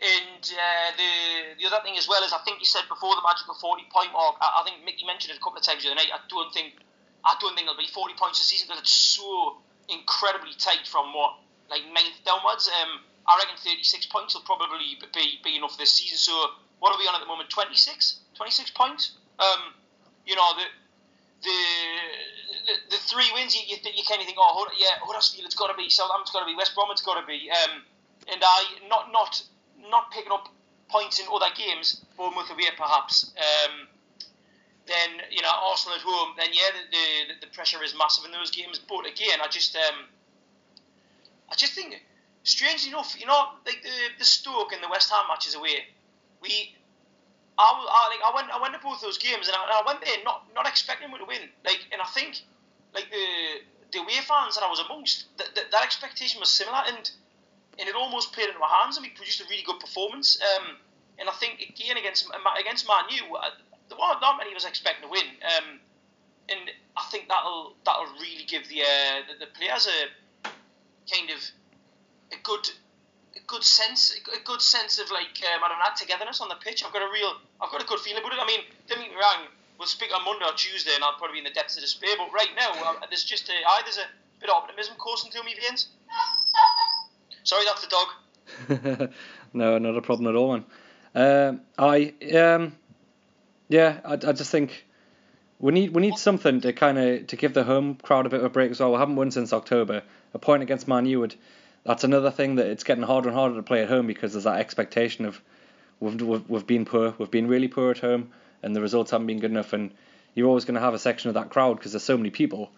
and 0.00 0.42
uh, 0.42 0.88
the 0.96 1.12
the 1.60 1.64
other 1.68 1.84
thing 1.84 1.96
as 2.00 2.08
well 2.08 2.24
is 2.24 2.32
I 2.32 2.40
think 2.44 2.60
you 2.60 2.66
said 2.66 2.88
before 2.88 3.14
the 3.14 3.24
magical 3.24 3.54
forty 3.54 3.84
point 3.92 4.12
mark. 4.12 4.40
I, 4.40 4.60
I 4.60 4.62
think 4.64 4.84
Mickey 4.84 5.04
mentioned 5.04 5.32
it 5.32 5.38
a 5.38 5.44
couple 5.44 5.60
of 5.60 5.64
times 5.64 5.84
the 5.84 5.92
other 5.92 6.00
night. 6.00 6.08
I 6.08 6.20
don't 6.28 6.52
think 6.52 6.80
I 7.24 7.36
don't 7.40 7.52
think 7.52 7.68
it'll 7.68 7.78
be 7.78 7.90
forty 7.92 8.14
points 8.16 8.40
a 8.40 8.44
season 8.44 8.68
because 8.68 8.82
it's 8.82 8.96
so 9.16 9.60
incredibly 9.92 10.56
tight 10.56 10.88
from 10.88 11.12
what 11.12 11.36
like 11.68 11.84
ninth 11.92 12.16
downwards. 12.24 12.68
Um, 12.68 13.04
I 13.28 13.38
reckon 13.38 13.54
36 13.62 14.06
points 14.06 14.34
will 14.34 14.42
probably 14.42 14.98
be, 15.14 15.38
be 15.44 15.54
enough 15.54 15.78
this 15.78 15.92
season. 15.92 16.18
So 16.18 16.32
what 16.80 16.90
are 16.90 16.98
we 16.98 17.06
on 17.06 17.14
at 17.14 17.20
the 17.20 17.28
moment? 17.30 17.50
26, 17.50 18.18
26 18.34 18.70
points. 18.72 19.12
Um, 19.38 19.76
you 20.26 20.34
know 20.34 20.50
the 20.56 20.66
the 21.42 21.58
the, 22.66 22.74
the 22.96 23.00
three 23.08 23.30
wins. 23.34 23.54
You, 23.54 23.62
you, 23.68 23.76
you 23.94 24.04
kind 24.08 24.20
of 24.20 24.26
think, 24.26 24.38
oh 24.40 24.66
yeah, 24.78 25.00
Huddersfield, 25.02 25.46
it's 25.46 25.54
got 25.54 25.68
to 25.68 25.76
be 25.76 25.88
Southampton's 25.88 26.30
got 26.30 26.40
to 26.40 26.46
be 26.46 26.56
West 26.56 26.74
Brom, 26.74 26.88
it's 26.90 27.02
got 27.02 27.20
to 27.20 27.26
be. 27.26 27.50
Um, 27.50 27.82
and 28.30 28.40
I 28.44 28.64
not 28.88 29.12
not 29.12 29.42
not 29.90 30.10
picking 30.10 30.32
up 30.32 30.48
points 30.88 31.20
in 31.20 31.26
other 31.32 31.52
games, 31.56 32.04
Bournemouth 32.16 32.50
away 32.50 32.70
perhaps. 32.76 33.32
Um, 33.36 33.88
then 34.86 35.22
you 35.30 35.42
know 35.42 35.50
Arsenal 35.70 35.96
at 35.96 36.02
home. 36.02 36.34
Then 36.36 36.48
yeah, 36.52 36.70
the, 36.74 36.82
the, 36.90 37.46
the 37.46 37.52
pressure 37.54 37.82
is 37.82 37.94
massive 37.96 38.24
in 38.24 38.32
those 38.32 38.50
games. 38.50 38.78
But 38.78 39.06
again, 39.06 39.38
I 39.42 39.48
just 39.48 39.76
um, 39.76 40.06
I 41.50 41.54
just 41.54 41.72
think, 41.72 42.02
strangely 42.42 42.90
enough, 42.90 43.14
you 43.18 43.26
know, 43.26 43.54
like 43.66 43.82
the 43.82 44.18
the 44.18 44.24
Stoke 44.24 44.72
and 44.72 44.82
the 44.82 44.88
West 44.88 45.10
Ham 45.10 45.24
matches 45.28 45.54
away, 45.54 45.86
we. 46.42 46.76
I, 47.58 47.62
I, 47.62 48.08
like, 48.08 48.24
I 48.24 48.34
went 48.34 48.50
I 48.50 48.60
went 48.62 48.72
to 48.72 48.80
both 48.80 49.02
those 49.02 49.18
games 49.18 49.46
and 49.46 49.54
I, 49.54 49.62
and 49.64 49.72
I 49.72 49.82
went 49.84 50.00
there 50.00 50.16
not 50.24 50.46
not 50.54 50.66
expecting 50.66 51.10
them 51.10 51.20
to 51.20 51.26
win 51.26 51.44
like 51.62 51.84
and 51.92 52.00
I 52.00 52.06
think 52.06 52.40
like 52.94 53.10
the 53.10 53.60
the 53.92 53.98
away 54.00 54.16
fans 54.24 54.54
that 54.54 54.64
I 54.64 54.70
was 54.70 54.80
amongst 54.80 55.26
that, 55.36 55.54
that, 55.54 55.70
that 55.70 55.82
expectation 55.82 56.40
was 56.40 56.48
similar 56.48 56.80
and 56.86 57.10
and 57.80 57.88
it 57.88 57.96
almost 57.96 58.32
played 58.32 58.48
into 58.48 58.60
our 58.60 58.84
hands 58.84 58.96
and 58.96 59.04
we 59.04 59.10
produced 59.10 59.40
a 59.40 59.44
really 59.48 59.64
good 59.64 59.80
performance 59.80 60.38
um, 60.54 60.76
and 61.18 61.28
I 61.28 61.32
think 61.32 61.60
again 61.60 61.96
against 61.96 62.28
against 62.60 62.86
Man 62.86 63.08
U 63.08 63.36
uh, 63.36 63.50
there 63.88 63.98
weren't 63.98 64.20
that 64.20 64.36
many 64.38 64.52
of 64.52 64.56
us 64.56 64.66
expecting 64.68 65.08
to 65.08 65.10
win 65.10 65.26
um, 65.42 65.80
and 66.50 66.70
I 66.96 67.04
think 67.10 67.28
that'll 67.28 67.74
that'll 67.86 68.12
really 68.20 68.44
give 68.46 68.68
the 68.68 68.82
uh, 68.82 69.16
the, 69.30 69.46
the 69.46 69.50
players 69.54 69.86
a 69.86 70.50
kind 71.08 71.30
of 71.30 71.40
a 72.32 72.38
good 72.42 72.66
a 73.36 73.42
good 73.46 73.64
sense 73.64 74.12
a 74.12 74.42
good 74.44 74.60
sense 74.60 74.98
of 74.98 75.10
like 75.10 75.38
um, 75.46 75.62
I 75.64 75.68
don't 75.68 75.78
know 75.78 75.94
togetherness 75.96 76.40
on 76.40 76.48
the 76.48 76.58
pitch. 76.58 76.84
I've 76.84 76.92
got 76.92 77.02
a 77.02 77.12
real 77.12 77.38
I've 77.60 77.70
got 77.70 77.82
a 77.82 77.86
good 77.86 78.00
feeling 78.00 78.22
about 78.22 78.34
it. 78.34 78.42
I 78.42 78.46
mean, 78.46 78.60
don't 78.88 79.00
get 79.00 79.10
me 79.10 79.16
wrong. 79.16 79.46
We'll 79.78 79.88
speak 79.88 80.12
on 80.12 80.24
Monday 80.24 80.44
or 80.44 80.52
Tuesday, 80.52 80.92
and 80.94 81.02
I'll 81.02 81.16
probably 81.16 81.40
be 81.40 81.46
in 81.46 81.48
the 81.48 81.56
depths 81.56 81.76
of 81.76 81.82
despair. 81.82 82.12
But 82.18 82.28
right 82.34 82.52
now, 82.54 82.74
well, 82.82 83.00
there's 83.08 83.24
just 83.24 83.48
a 83.48 83.56
there's 83.84 83.96
a 83.96 84.08
bit 84.40 84.50
of 84.50 84.56
optimism 84.56 84.94
coursing 84.98 85.30
through 85.30 85.44
me 85.44 85.54
veins. 85.56 85.88
Sorry, 87.42 87.64
that's 87.64 87.86
the 87.86 87.88
dog. 87.88 89.10
no, 89.52 89.78
not 89.78 89.96
a 89.96 90.02
problem 90.02 90.34
at 90.34 90.38
all, 90.38 90.52
man. 90.52 90.64
Um, 91.14 91.60
I 91.78 92.14
um, 92.36 92.76
yeah, 93.68 94.00
I, 94.04 94.12
I 94.12 94.32
just 94.32 94.50
think 94.50 94.84
we 95.58 95.72
need 95.72 95.94
we 95.94 96.02
need 96.02 96.16
something 96.16 96.60
to 96.60 96.72
kind 96.72 96.98
of 96.98 97.26
to 97.28 97.36
give 97.36 97.54
the 97.54 97.64
home 97.64 97.96
crowd 97.96 98.26
a 98.26 98.28
bit 98.28 98.40
of 98.40 98.46
a 98.46 98.50
break 98.50 98.70
as 98.70 98.80
well. 98.80 98.92
We 98.92 98.98
haven't 98.98 99.16
won 99.16 99.30
since 99.30 99.52
October. 99.52 100.02
A 100.34 100.38
point 100.38 100.62
against 100.62 100.86
Man 100.86 101.06
U 101.06 101.20
would 101.20 101.34
that's 101.84 102.04
another 102.04 102.30
thing 102.30 102.56
that 102.56 102.66
it's 102.66 102.84
getting 102.84 103.04
harder 103.04 103.28
and 103.28 103.36
harder 103.36 103.56
to 103.56 103.62
play 103.62 103.82
at 103.82 103.88
home 103.88 104.06
because 104.06 104.32
there's 104.32 104.44
that 104.44 104.60
expectation 104.60 105.24
of 105.24 105.40
we've, 105.98 106.20
we've, 106.20 106.48
we've 106.48 106.66
been 106.66 106.84
poor, 106.84 107.14
we've 107.18 107.30
been 107.30 107.48
really 107.48 107.68
poor 107.68 107.90
at 107.90 107.98
home, 107.98 108.30
and 108.62 108.76
the 108.76 108.80
results 108.80 109.10
haven't 109.10 109.26
been 109.26 109.40
good 109.40 109.50
enough. 109.50 109.72
And 109.72 109.92
you're 110.34 110.48
always 110.48 110.64
going 110.64 110.74
to 110.74 110.80
have 110.80 110.94
a 110.94 110.98
section 110.98 111.28
of 111.28 111.34
that 111.34 111.50
crowd 111.50 111.76
because 111.76 111.92
there's 111.92 112.04
so 112.04 112.16
many 112.16 112.30
people 112.30 112.70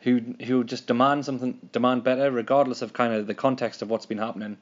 who 0.00 0.20
who 0.44 0.64
just 0.64 0.86
demand 0.86 1.24
something, 1.24 1.58
demand 1.72 2.04
better, 2.04 2.30
regardless 2.30 2.82
of 2.82 2.92
kind 2.92 3.12
of 3.12 3.26
the 3.26 3.34
context 3.34 3.82
of 3.82 3.90
what's 3.90 4.06
been 4.06 4.18
happening. 4.18 4.58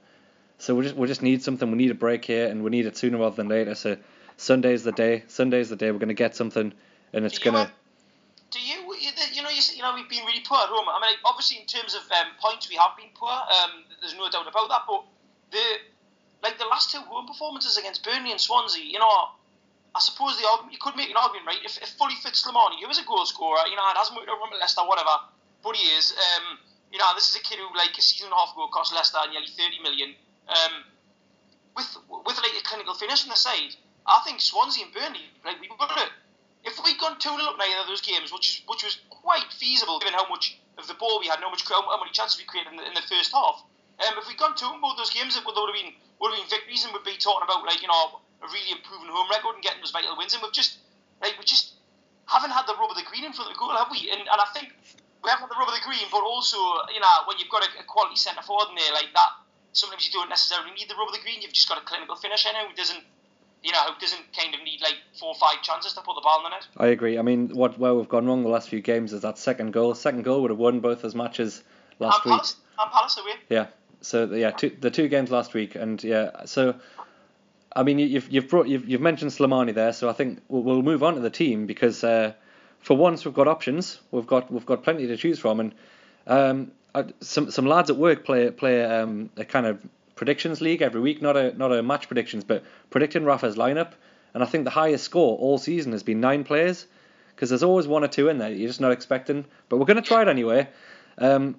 So 0.59 0.75
we 0.75 0.85
just 0.85 0.97
we 0.97 1.07
just 1.07 1.23
need 1.23 1.43
something. 1.43 1.71
We 1.71 1.77
need 1.77 1.91
a 1.91 1.95
break 1.95 2.25
here, 2.25 2.47
and 2.47 2.65
we 2.65 2.71
need 2.71 2.87
it 2.87 2.97
sooner 2.97 3.19
rather 3.19 3.37
than 3.37 3.49
later. 3.49 3.75
So 3.75 3.97
Sunday's 4.37 4.83
the 4.85 4.93
day. 4.93 5.25
Sunday's 5.29 5.69
the 5.69 5.77
day. 5.77 5.91
We're 5.91 5.99
going 5.99 6.09
to 6.09 6.15
get 6.15 6.35
something, 6.37 6.73
and 7.13 7.25
it's 7.25 7.39
going 7.39 7.55
to 7.55 7.71
do 8.51 8.61
you, 8.61 8.77
you 9.33 9.43
know, 9.43 9.51
you, 9.51 9.61
you 9.75 9.83
know, 9.83 9.93
we've 9.95 10.09
been 10.09 10.25
really 10.25 10.43
poor 10.47 10.59
at 10.59 10.69
home. 10.69 10.87
I 10.89 11.01
mean, 11.01 11.17
obviously 11.25 11.59
in 11.59 11.67
terms 11.67 11.95
of 11.95 12.03
um, 12.13 12.33
points, 12.41 12.69
we 12.69 12.77
have 12.77 12.97
been 12.97 13.11
poor. 13.15 13.31
Um, 13.31 13.85
there's 14.01 14.17
no 14.17 14.31
doubt 14.31 14.49
about 14.49 14.69
that. 14.69 14.83
But 14.87 15.05
the 15.51 15.65
like 16.43 16.59
the 16.59 16.67
last 16.67 16.91
two 16.93 16.99
home 16.99 17.27
performances 17.27 17.77
against 17.77 18.05
Burnley 18.05 18.31
and 18.31 18.41
Swansea, 18.41 18.85
you 18.85 18.99
know, 18.99 19.29
I 19.97 20.01
suppose 20.05 20.37
the 20.37 20.45
you 20.69 20.77
could 20.77 20.93
make 20.93 21.09
an 21.09 21.17
argument, 21.17 21.49
right? 21.49 21.65
If, 21.65 21.81
if 21.81 21.97
fully 21.97 22.13
fit 22.21 22.37
Slimani, 22.37 22.85
is 22.85 23.01
a 23.01 23.05
goal 23.09 23.25
scorer, 23.25 23.65
you 23.65 23.77
know, 23.81 23.87
hasn't 23.97 24.13
worked 24.13 24.29
out 24.29 24.37
for 24.37 24.53
Leicester, 24.61 24.85
whatever, 24.85 25.17
but 25.65 25.73
he 25.73 25.89
is. 25.97 26.13
Um, 26.13 26.61
you 26.93 26.99
know, 27.01 27.09
this 27.17 27.33
is 27.33 27.37
a 27.37 27.41
kid 27.41 27.57
who 27.59 27.67
like 27.73 27.97
a 27.97 28.03
season 28.05 28.29
and 28.29 28.37
a 28.37 28.37
half 28.37 28.53
ago 28.53 28.69
cost 28.69 28.93
Leicester 28.93 29.19
nearly 29.33 29.49
30 29.49 29.81
million. 29.81 30.13
Um, 30.53 30.85
with 31.75 31.89
with 32.29 32.37
like 32.37 32.61
a 32.61 32.65
clinical 32.69 32.93
finish 32.93 33.25
on 33.25 33.33
the 33.33 33.41
side, 33.41 33.73
I 34.05 34.21
think 34.29 34.45
Swansea 34.45 34.85
and 34.85 34.93
Burnley, 34.93 35.33
like 35.49 35.61
we 35.65 35.73
would 35.73 35.81
have 35.81 36.13
if 36.67 36.77
we'd 36.83 36.99
gone 36.99 37.17
2 37.17 37.31
0 37.31 37.41
up 37.41 37.55
in 37.57 37.63
either 37.63 37.81
of 37.81 37.89
those 37.89 38.03
games, 38.03 38.35
which, 38.35 38.67
which 38.67 38.83
was 38.83 38.99
quite 39.09 39.47
feasible 39.55 39.99
given 40.03 40.15
how 40.15 40.29
much 40.29 40.59
of 40.77 40.87
the 40.91 40.99
ball 40.99 41.21
we 41.23 41.31
had, 41.31 41.39
how 41.39 41.49
much 41.49 41.63
how 41.65 41.87
many 41.97 42.11
chances 42.11 42.37
we 42.37 42.45
created 42.45 42.75
in 42.75 42.77
the, 42.77 42.85
in 42.85 42.93
the 42.93 43.07
first 43.09 43.33
half, 43.33 43.63
um, 44.03 44.19
if 44.19 44.29
we'd 44.29 44.37
gone 44.37 44.59
2 44.59 44.75
in 44.75 44.81
both 44.83 44.99
those 44.99 45.15
games, 45.15 45.39
it 45.39 45.47
would, 45.47 45.55
have 45.55 45.73
been 45.73 45.95
would 46.21 46.35
have 46.35 46.43
been 46.43 46.51
victories 46.51 46.85
and 46.85 46.93
we'd 46.93 47.07
be 47.07 47.17
talking 47.17 47.47
about 47.47 47.65
like 47.65 47.81
you 47.81 47.89
know 47.89 48.21
a 48.43 48.47
really 48.49 48.73
improving 48.73 49.09
home 49.09 49.29
record 49.31 49.55
and 49.57 49.63
getting 49.63 49.81
those 49.81 49.93
vital 49.93 50.17
wins. 50.17 50.35
And 50.35 50.43
we've 50.43 50.53
just 50.53 50.79
like 51.23 51.39
we 51.39 51.45
just 51.45 51.77
haven't 52.27 52.51
had 52.51 52.67
the 52.67 52.75
rub 52.77 52.91
of 52.91 52.97
the 52.97 53.07
green 53.07 53.25
in 53.25 53.33
front 53.33 53.51
of 53.51 53.57
the 53.57 53.61
goal, 53.61 53.73
have 53.73 53.89
we? 53.91 54.11
And, 54.11 54.21
and 54.21 54.41
I 54.41 54.49
think 54.53 54.75
we 55.23 55.31
haven't 55.31 55.49
had 55.49 55.53
the 55.53 55.61
rub 55.61 55.71
of 55.71 55.77
the 55.77 55.85
green, 55.85 56.05
but 56.11 56.25
also 56.25 56.59
you 56.93 57.01
know 57.01 57.15
when 57.29 57.39
you've 57.39 57.53
got 57.53 57.65
a, 57.65 57.71
a 57.81 57.85
quality 57.85 58.17
centre 58.17 58.43
forward 58.43 58.73
in 58.73 58.77
there 58.77 58.93
like 58.93 59.13
that, 59.15 59.31
sometimes 59.73 60.05
you 60.05 60.13
don't 60.13 60.29
necessarily 60.29 60.73
need 60.75 60.89
the 60.89 60.99
rub 60.99 61.09
of 61.09 61.15
the 61.15 61.23
green. 61.25 61.41
You've 61.41 61.57
just 61.57 61.69
got 61.69 61.81
a 61.81 61.85
clinical 61.85 62.17
finisher 62.17 62.53
now 62.53 62.69
who 62.69 62.75
doesn't 62.77 63.05
you 63.63 63.73
know, 63.73 63.79
doesn't 63.99 64.33
kind 64.39 64.55
of 64.55 64.63
need 64.63 64.81
like 64.81 64.95
four 65.19 65.31
or 65.31 65.35
five 65.35 65.61
chances 65.63 65.93
to 65.95 66.01
put 66.01 66.15
the 66.15 66.21
ball 66.21 66.39
in 66.39 66.45
the 66.45 66.51
net. 66.51 66.67
I 66.77 66.87
agree. 66.89 67.19
I 67.19 67.23
mean, 67.23 67.49
what 67.49 67.77
where 67.79 67.95
we've 67.95 68.09
gone 68.09 68.27
wrong 68.27 68.43
the 68.43 68.49
last 68.49 68.69
few 68.69 68.81
games 68.81 69.13
is 69.13 69.23
that 69.23 69.39
second 69.39 69.73
goal. 69.73 69.95
Second 69.95 70.23
goal 70.23 70.43
would 70.43 70.51
have 70.51 70.59
won 70.59 70.79
both 70.79 71.03
those 71.03 71.17
matches 71.17 71.65
last 71.99 72.25
and 72.25 72.31
week. 72.31 72.39
Palace, 72.39 72.57
and 72.79 72.93
Palace 72.93 73.19
away. 73.19 73.33
Yeah. 73.49 73.67
So 74.03 74.27
yeah, 74.27 74.53
two, 74.53 74.77
the 74.81 74.91
two 74.91 75.09
games 75.09 75.33
last 75.33 75.53
week, 75.55 75.75
and 75.75 76.03
yeah, 76.05 76.45
so. 76.45 76.77
I 77.77 77.83
mean, 77.83 77.99
you've 77.99 78.33
you've 78.33 78.49
brought 78.49 78.69
you've, 78.69 78.89
you've 78.89 79.03
mentioned 79.03 79.33
Slimani 79.33 79.75
there, 79.75 79.93
so 79.93 80.09
I 80.09 80.15
think 80.15 80.41
we'll, 80.49 80.63
we'll 80.63 80.83
move 80.83 81.03
on 81.03 81.15
to 81.15 81.21
the 81.21 81.31
team 81.31 81.67
because 81.67 82.03
uh, 82.03 82.33
for 82.81 82.97
once 82.97 83.25
we've 83.27 83.35
got 83.35 83.49
options, 83.49 84.01
we've 84.11 84.27
got 84.27 84.51
we've 84.51 84.65
got 84.65 84.83
plenty 84.83 85.07
to 85.09 85.17
choose 85.17 85.39
from, 85.39 85.61
and 85.61 85.75
um, 86.27 86.73
some 87.21 87.51
some 87.51 87.67
lads 87.67 87.91
at 87.91 87.97
work 87.97 88.25
play 88.25 88.51
play 88.51 88.83
um, 88.83 89.29
a 89.37 89.45
kind 89.45 89.67
of 89.67 89.87
predictions 90.15 90.63
league 90.63 90.81
every 90.81 91.03
week, 91.03 91.21
not 91.21 91.37
a 91.37 91.57
not 91.57 91.71
a 91.71 91.83
match 91.83 92.07
predictions, 92.07 92.45
but 92.45 92.65
predicting 92.89 93.25
Rafa's 93.25 93.57
lineup. 93.57 93.93
And 94.33 94.43
I 94.43 94.47
think 94.47 94.65
the 94.65 94.71
highest 94.71 95.05
score 95.05 95.37
all 95.39 95.59
season 95.59 95.93
has 95.93 96.03
been 96.03 96.21
nine 96.21 96.45
players, 96.45 96.87
because 97.35 97.51
there's 97.51 97.63
always 97.63 97.87
one 97.87 98.05
or 98.05 98.09
two 98.09 98.29
in 98.31 98.39
there 98.39 98.51
you're 98.51 98.69
just 98.69 98.81
not 98.81 98.93
expecting. 98.93 99.45
But 99.69 99.77
we're 99.77 99.87
going 99.87 100.03
to 100.03 100.09
try 100.09 100.23
it 100.23 100.29
anyway. 100.29 100.69
Um, 101.19 101.57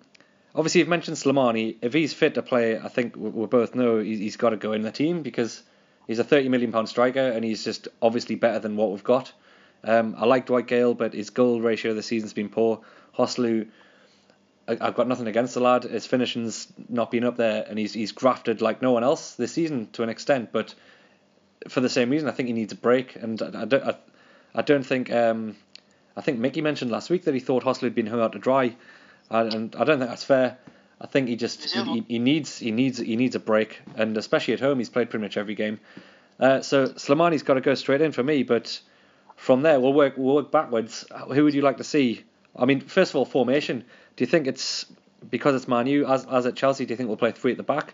obviously, 0.55 0.79
you've 0.79 0.87
mentioned 0.87 1.17
Slimani. 1.17 1.77
If 1.81 1.93
he's 1.93 2.13
fit 2.13 2.33
to 2.35 2.41
play, 2.41 2.79
I 2.79 2.87
think 2.87 3.15
we 3.15 3.45
both 3.45 3.75
know 3.75 3.99
he's 3.99 4.37
got 4.37 4.49
to 4.49 4.57
go 4.57 4.73
in 4.73 4.81
the 4.81 4.91
team 4.91 5.21
because 5.21 5.61
he's 6.07 6.19
a 6.19 6.23
30 6.23 6.49
million 6.49 6.71
pound 6.71 6.89
striker 6.89 7.19
and 7.19 7.43
he's 7.43 7.63
just 7.63 7.87
obviously 8.01 8.35
better 8.35 8.59
than 8.59 8.75
what 8.75 8.91
we've 8.91 9.03
got. 9.03 9.31
Um, 9.83 10.15
I 10.17 10.25
like 10.25 10.47
Dwight 10.47 10.67
Gayle, 10.67 10.95
but 10.95 11.13
his 11.13 11.29
goal 11.29 11.61
ratio 11.61 11.93
this 11.93 12.07
season's 12.07 12.33
been 12.33 12.49
poor. 12.49 12.81
Joselu 13.15 13.67
I've 14.67 14.95
got 14.95 15.07
nothing 15.07 15.27
against 15.27 15.53
the 15.53 15.61
lad. 15.61 15.83
His 15.83 16.05
finishing's 16.05 16.67
not 16.89 17.09
been 17.09 17.23
up 17.23 17.37
there, 17.37 17.65
and 17.67 17.79
he's 17.79 17.93
he's 17.93 18.11
grafted 18.11 18.61
like 18.61 18.81
no 18.81 18.91
one 18.91 19.03
else 19.03 19.35
this 19.35 19.53
season 19.53 19.87
to 19.93 20.03
an 20.03 20.09
extent. 20.09 20.51
But 20.51 20.75
for 21.69 21.79
the 21.79 21.89
same 21.89 22.09
reason, 22.09 22.27
I 22.27 22.31
think 22.31 22.47
he 22.47 22.53
needs 22.53 22.73
a 22.73 22.75
break. 22.75 23.15
And 23.15 23.41
I, 23.41 23.61
I 23.61 23.65
don't 23.65 23.83
I, 23.83 23.95
I, 24.53 24.61
don't 24.63 24.85
think 24.85 25.09
um, 25.09 25.55
I 26.17 26.21
think 26.21 26.39
Mickey 26.39 26.59
mentioned 26.59 26.91
last 26.91 27.09
week 27.09 27.23
that 27.23 27.33
he 27.33 27.39
thought 27.39 27.63
Joselu 27.63 27.83
had 27.83 27.95
been 27.95 28.07
hung 28.07 28.19
out 28.19 28.33
to 28.33 28.39
dry, 28.39 28.75
and 29.29 29.73
I 29.73 29.85
don't 29.85 29.99
think 29.99 30.09
that's 30.09 30.25
fair. 30.25 30.57
I 30.99 31.05
think 31.05 31.27
he 31.27 31.35
just 31.35 31.63
he, 31.63 32.05
he, 32.07 32.19
needs 32.19 32.57
he 32.57 32.71
needs 32.71 32.97
he 32.97 33.15
needs 33.15 33.35
a 33.35 33.39
break, 33.39 33.81
and 33.95 34.17
especially 34.17 34.55
at 34.55 34.59
home, 34.59 34.79
he's 34.79 34.89
played 34.89 35.09
pretty 35.09 35.23
much 35.23 35.37
every 35.37 35.53
game. 35.53 35.79
Uh, 36.39 36.61
so 36.61 36.87
Slimani's 36.87 37.43
got 37.43 37.55
to 37.55 37.61
go 37.61 37.75
straight 37.75 38.01
in 38.01 38.11
for 38.11 38.23
me, 38.23 38.43
but 38.43 38.79
from 39.35 39.61
there 39.61 39.79
we'll 39.79 39.93
work 39.93 40.15
we'll 40.17 40.35
work 40.35 40.51
backwards. 40.51 41.05
Who 41.31 41.43
would 41.43 41.53
you 41.53 41.61
like 41.61 41.77
to 41.77 41.83
see? 41.83 42.23
I 42.55 42.65
mean, 42.65 42.81
first 42.81 43.11
of 43.11 43.15
all, 43.15 43.25
formation. 43.25 43.85
Do 44.15 44.23
you 44.23 44.27
think 44.27 44.47
it's 44.47 44.85
because 45.29 45.55
it's 45.55 45.67
Manu 45.67 46.05
as 46.07 46.25
as 46.25 46.47
at 46.47 46.55
Chelsea? 46.55 46.85
Do 46.85 46.93
you 46.93 46.97
think 46.97 47.07
we'll 47.07 47.17
play 47.17 47.31
three 47.31 47.51
at 47.51 47.57
the 47.57 47.63
back? 47.63 47.93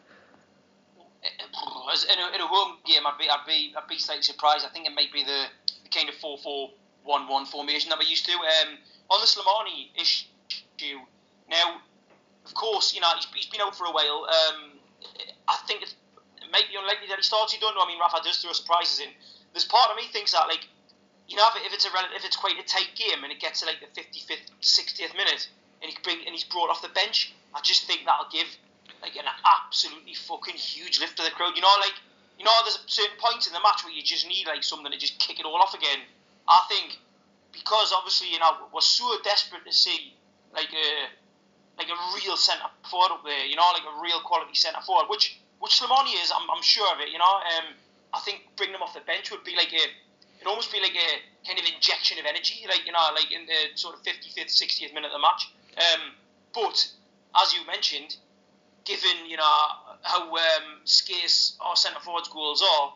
In 1.24 2.20
a, 2.20 2.36
in 2.36 2.42
a 2.42 2.48
home 2.48 2.78
game, 2.86 3.06
I'd 3.06 3.18
be 3.20 3.30
I'd 3.30 3.46
be 3.46 3.74
I'd 3.78 3.88
be 3.88 3.98
slightly 3.98 4.24
surprised. 4.24 4.66
I 4.66 4.70
think 4.70 4.88
it 4.88 4.96
might 4.96 5.12
be 5.12 5.24
the, 5.24 5.46
the 5.84 5.90
kind 5.90 6.08
of 6.08 6.16
four 6.16 6.38
four 6.38 6.72
one 7.04 7.28
one 7.28 7.46
formation 7.46 7.90
that 7.90 8.00
we're 8.00 8.08
used 8.08 8.26
to. 8.26 8.32
Um, 8.32 8.78
on 9.10 9.20
the 9.20 9.28
Slimani 9.28 9.90
issue, 10.00 10.26
now, 10.26 10.33
know 13.04 13.12
he's, 13.20 13.28
he's 13.36 13.52
been 13.52 13.60
out 13.60 13.76
for 13.76 13.84
a 13.84 13.92
while. 13.92 14.24
Um, 14.32 14.80
I 15.52 15.60
think 15.68 15.84
it's, 15.84 15.96
it 16.40 16.48
might 16.52 16.72
be 16.72 16.80
unlikely 16.80 17.12
that 17.12 17.20
he 17.20 17.26
starts. 17.28 17.52
You 17.52 17.60
don't 17.60 17.76
know. 17.76 17.84
I 17.84 17.88
mean, 17.92 18.00
Rafa 18.00 18.24
does 18.24 18.40
throw 18.40 18.56
surprises 18.56 19.04
in. 19.04 19.12
There's 19.52 19.68
part 19.68 19.92
of 19.92 20.00
me 20.00 20.08
thinks 20.10 20.32
that 20.32 20.48
like 20.48 20.66
you 21.28 21.36
know 21.36 21.46
if 21.60 21.74
it's 21.76 21.86
a 21.86 21.92
if 22.16 22.24
it's 22.24 22.40
quite 22.40 22.56
a 22.56 22.66
tight 22.66 22.96
game 22.96 23.22
and 23.24 23.32
it 23.32 23.44
gets 23.44 23.60
to 23.62 23.68
like 23.68 23.84
the 23.84 23.92
55th, 23.92 24.48
60th 24.64 25.14
minute, 25.14 25.52
and 25.84 25.92
he 25.92 25.98
bring 26.02 26.24
and 26.26 26.32
he's 26.32 26.48
brought 26.48 26.72
off 26.72 26.82
the 26.82 26.94
bench. 26.96 27.36
I 27.54 27.62
just 27.62 27.86
think 27.86 28.08
that'll 28.08 28.32
give 28.32 28.48
like 29.04 29.20
an 29.20 29.28
absolutely 29.44 30.16
fucking 30.16 30.56
huge 30.56 31.00
lift 31.00 31.20
to 31.20 31.24
the 31.24 31.30
crowd. 31.36 31.54
You 31.56 31.62
know, 31.62 31.76
like 31.84 31.94
you 32.40 32.46
know, 32.46 32.56
there's 32.64 32.80
certain 32.88 33.20
points 33.20 33.46
in 33.46 33.54
the 33.54 33.62
match 33.62 33.84
where 33.84 33.94
you 33.94 34.02
just 34.02 34.28
need 34.28 34.48
like 34.48 34.64
something 34.64 34.92
to 34.92 34.98
just 34.98 35.20
kick 35.20 35.40
it 35.40 35.46
all 35.46 35.62
off 35.62 35.76
again. 35.76 36.02
I 36.48 36.60
think 36.68 36.98
because 37.52 37.94
obviously 37.94 38.32
you 38.32 38.40
know 38.40 38.68
we're 38.74 38.82
so 38.82 39.06
desperate 39.24 39.64
to 39.66 39.72
see 39.72 40.16
like 40.54 40.72
a 40.74 41.08
like 41.78 41.88
a 41.90 41.98
real 42.16 42.38
centre 42.38 42.70
forward 42.90 43.12
up 43.12 43.24
there. 43.24 43.46
You 43.46 43.56
know, 43.56 43.66
like 43.74 43.88
a 43.88 44.02
real 44.02 44.20
quality 44.22 44.56
centre 44.56 44.82
forward, 44.82 45.10
which 45.10 45.40
which 45.60 45.80
Slimani 45.80 46.14
is. 46.22 46.32
I'm, 46.32 46.50
I'm 46.50 46.62
sure 46.62 46.88
of 46.94 47.00
it. 47.02 47.10
You 47.10 47.18
know, 47.18 47.36
um, 47.58 47.74
I 48.14 48.20
think 48.20 48.48
bringing 48.56 48.76
him 48.76 48.82
off 48.82 48.94
the 48.94 49.02
bench 49.02 49.32
would 49.32 49.44
be 49.44 49.56
like 49.56 49.74
a 49.74 49.84
it'd 50.44 50.48
almost 50.48 50.72
be 50.72 50.82
like 50.82 50.96
a 50.96 51.48
kind 51.48 51.58
of 51.58 51.66
injection 51.66 52.20
of 52.20 52.26
energy, 52.26 52.66
like 52.68 52.86
you 52.86 52.92
know, 52.92 53.00
like 53.16 53.32
in 53.32 53.46
the 53.46 53.76
sort 53.76 53.96
of 53.96 54.04
55th, 54.04 54.52
60th 54.52 54.94
minute 54.94 55.08
of 55.08 55.16
the 55.16 55.24
match. 55.24 55.48
Um, 55.80 56.12
but 56.54 56.76
as 57.40 57.54
you 57.54 57.66
mentioned, 57.66 58.18
given 58.86 59.26
you 59.28 59.38
know 59.38 59.56
how 60.04 60.28
um, 60.30 60.84
scarce 60.84 61.56
our 61.62 61.76
centre 61.76 62.00
forwards 62.02 62.28
goals 62.28 62.62
are, 62.62 62.94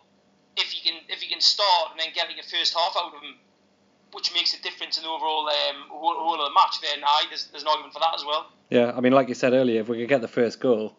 if 0.58 0.76
you 0.76 0.82
can 0.84 1.00
if 1.08 1.24
you 1.24 1.30
can 1.30 1.42
start 1.42 1.92
and 1.92 2.00
then 2.00 2.08
get 2.14 2.28
like 2.28 2.38
a 2.38 2.48
first 2.48 2.76
half 2.76 2.96
out 2.98 3.16
of 3.16 3.22
them, 3.22 3.40
which 4.12 4.34
makes 4.34 4.54
a 4.54 4.62
difference 4.62 4.98
in 4.98 5.04
the 5.04 5.10
overall 5.10 5.48
um, 5.48 5.88
whole, 5.90 6.20
whole 6.20 6.42
of 6.42 6.52
the 6.52 6.54
match, 6.54 6.82
then 6.82 7.04
aye, 7.04 7.26
there's, 7.30 7.48
there's 7.48 7.64
an 7.64 7.70
argument 7.70 7.94
for 7.94 8.00
that 8.00 8.14
as 8.14 8.26
well. 8.26 8.52
Yeah, 8.70 8.92
I 8.96 9.00
mean, 9.00 9.14
like 9.14 9.30
you 9.30 9.36
said 9.36 9.54
earlier, 9.54 9.82
if 9.82 9.88
we 9.88 10.00
could 10.00 10.10
get 10.10 10.22
the 10.22 10.28
first 10.28 10.60
goal, 10.60 10.98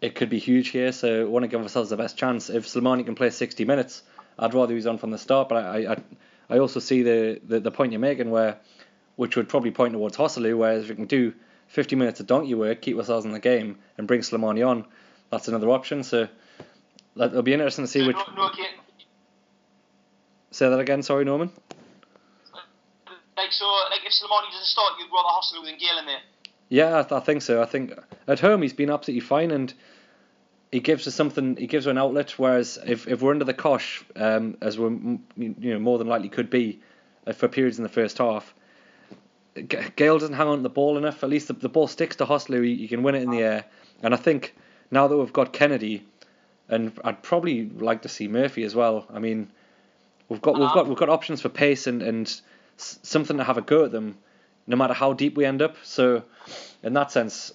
it 0.00 0.16
could 0.16 0.28
be 0.28 0.38
huge 0.38 0.68
here. 0.68 0.90
So, 0.90 1.24
we 1.24 1.30
want 1.30 1.44
to 1.44 1.48
give 1.48 1.62
ourselves 1.62 1.90
the 1.90 1.96
best 1.96 2.16
chance. 2.16 2.50
If 2.50 2.66
Slimani 2.66 3.04
can 3.04 3.14
play 3.14 3.30
60 3.30 3.64
minutes, 3.64 4.02
I'd 4.38 4.52
rather 4.52 4.74
he's 4.74 4.86
on 4.86 4.98
from 4.98 5.10
the 5.10 5.18
start. 5.18 5.48
But 5.48 5.64
I, 5.64 5.92
I, 5.92 5.96
I 6.50 6.58
also 6.58 6.80
see 6.80 7.02
the, 7.02 7.40
the, 7.46 7.60
the 7.60 7.70
point 7.70 7.92
you're 7.92 8.00
making, 8.00 8.30
where, 8.30 8.58
which 9.14 9.36
would 9.36 9.48
probably 9.48 9.70
point 9.70 9.92
towards 9.92 10.16
Joselu, 10.16 10.58
whereas 10.58 10.82
if 10.82 10.88
we 10.88 10.96
can 10.96 11.06
do 11.06 11.32
50 11.68 11.94
minutes 11.94 12.18
of 12.18 12.26
donkey 12.26 12.54
work, 12.54 12.82
keep 12.82 12.96
ourselves 12.96 13.24
in 13.24 13.32
the 13.32 13.40
game, 13.40 13.78
and 13.96 14.08
bring 14.08 14.20
Slimani 14.20 14.66
on, 14.66 14.84
that's 15.30 15.46
another 15.46 15.70
option. 15.70 16.02
So, 16.02 16.26
it'll 17.14 17.42
be 17.42 17.52
interesting 17.52 17.84
to 17.84 17.90
see 17.90 18.04
which. 18.04 18.16
No, 18.16 18.34
no, 18.34 18.46
okay. 18.48 18.66
Say 20.50 20.68
that 20.68 20.80
again. 20.80 21.02
Sorry, 21.02 21.24
Norman. 21.24 21.50
Like 23.36 23.52
so, 23.52 23.66
like 23.88 24.04
if 24.04 24.12
Slimani 24.12 24.50
doesn't 24.50 24.66
start, 24.66 24.94
you'd 24.98 25.08
rather 25.14 25.28
Joselu 25.28 25.64
than 25.64 25.78
Gayle 25.78 25.98
in 26.00 26.06
there. 26.06 26.20
Yeah, 26.72 27.00
I, 27.00 27.02
th- 27.02 27.12
I 27.12 27.20
think 27.20 27.42
so. 27.42 27.60
I 27.60 27.66
think 27.66 27.92
at 28.26 28.40
home 28.40 28.62
he's 28.62 28.72
been 28.72 28.88
absolutely 28.88 29.20
fine, 29.20 29.50
and 29.50 29.74
he 30.70 30.80
gives 30.80 31.06
us 31.06 31.14
something. 31.14 31.56
He 31.56 31.66
gives 31.66 31.86
us 31.86 31.90
an 31.90 31.98
outlet. 31.98 32.30
Whereas 32.38 32.78
if, 32.86 33.06
if 33.06 33.20
we're 33.20 33.32
under 33.32 33.44
the 33.44 33.52
cosh, 33.52 34.02
um, 34.16 34.56
as 34.62 34.78
we're 34.78 34.88
you 34.88 35.20
know 35.36 35.78
more 35.78 35.98
than 35.98 36.06
likely 36.06 36.30
could 36.30 36.48
be, 36.48 36.80
uh, 37.26 37.34
for 37.34 37.46
periods 37.46 37.76
in 37.76 37.82
the 37.82 37.90
first 37.90 38.16
half, 38.16 38.54
G- 39.54 39.66
Gayle 39.96 40.18
doesn't 40.18 40.34
hang 40.34 40.48
on 40.48 40.56
to 40.56 40.62
the 40.62 40.70
ball 40.70 40.96
enough. 40.96 41.22
At 41.22 41.28
least 41.28 41.48
the, 41.48 41.52
the 41.52 41.68
ball 41.68 41.88
sticks 41.88 42.16
to 42.16 42.24
Joselu. 42.24 42.64
He, 42.64 42.76
he 42.76 42.88
can 42.88 43.02
win 43.02 43.16
it 43.16 43.22
in 43.22 43.28
the 43.30 43.42
air, 43.42 43.64
and 44.02 44.14
I 44.14 44.16
think 44.16 44.54
now 44.90 45.08
that 45.08 45.16
we've 45.18 45.30
got 45.30 45.52
Kennedy, 45.52 46.06
and 46.70 46.90
I'd 47.04 47.22
probably 47.22 47.68
like 47.68 48.00
to 48.02 48.08
see 48.08 48.28
Murphy 48.28 48.64
as 48.64 48.74
well. 48.74 49.04
I 49.12 49.18
mean, 49.18 49.50
we've 50.30 50.40
got 50.40 50.54
we've 50.58 50.72
got 50.72 50.88
we've 50.88 50.96
got 50.96 51.10
options 51.10 51.42
for 51.42 51.50
pace 51.50 51.86
and 51.86 52.00
and 52.00 52.26
s- 52.78 52.98
something 53.02 53.36
to 53.36 53.44
have 53.44 53.58
a 53.58 53.62
go 53.62 53.84
at 53.84 53.92
them, 53.92 54.16
no 54.66 54.76
matter 54.76 54.94
how 54.94 55.12
deep 55.12 55.36
we 55.36 55.44
end 55.44 55.62
up. 55.62 55.76
So, 55.82 56.24
in 56.82 56.92
that 56.94 57.10
sense, 57.10 57.52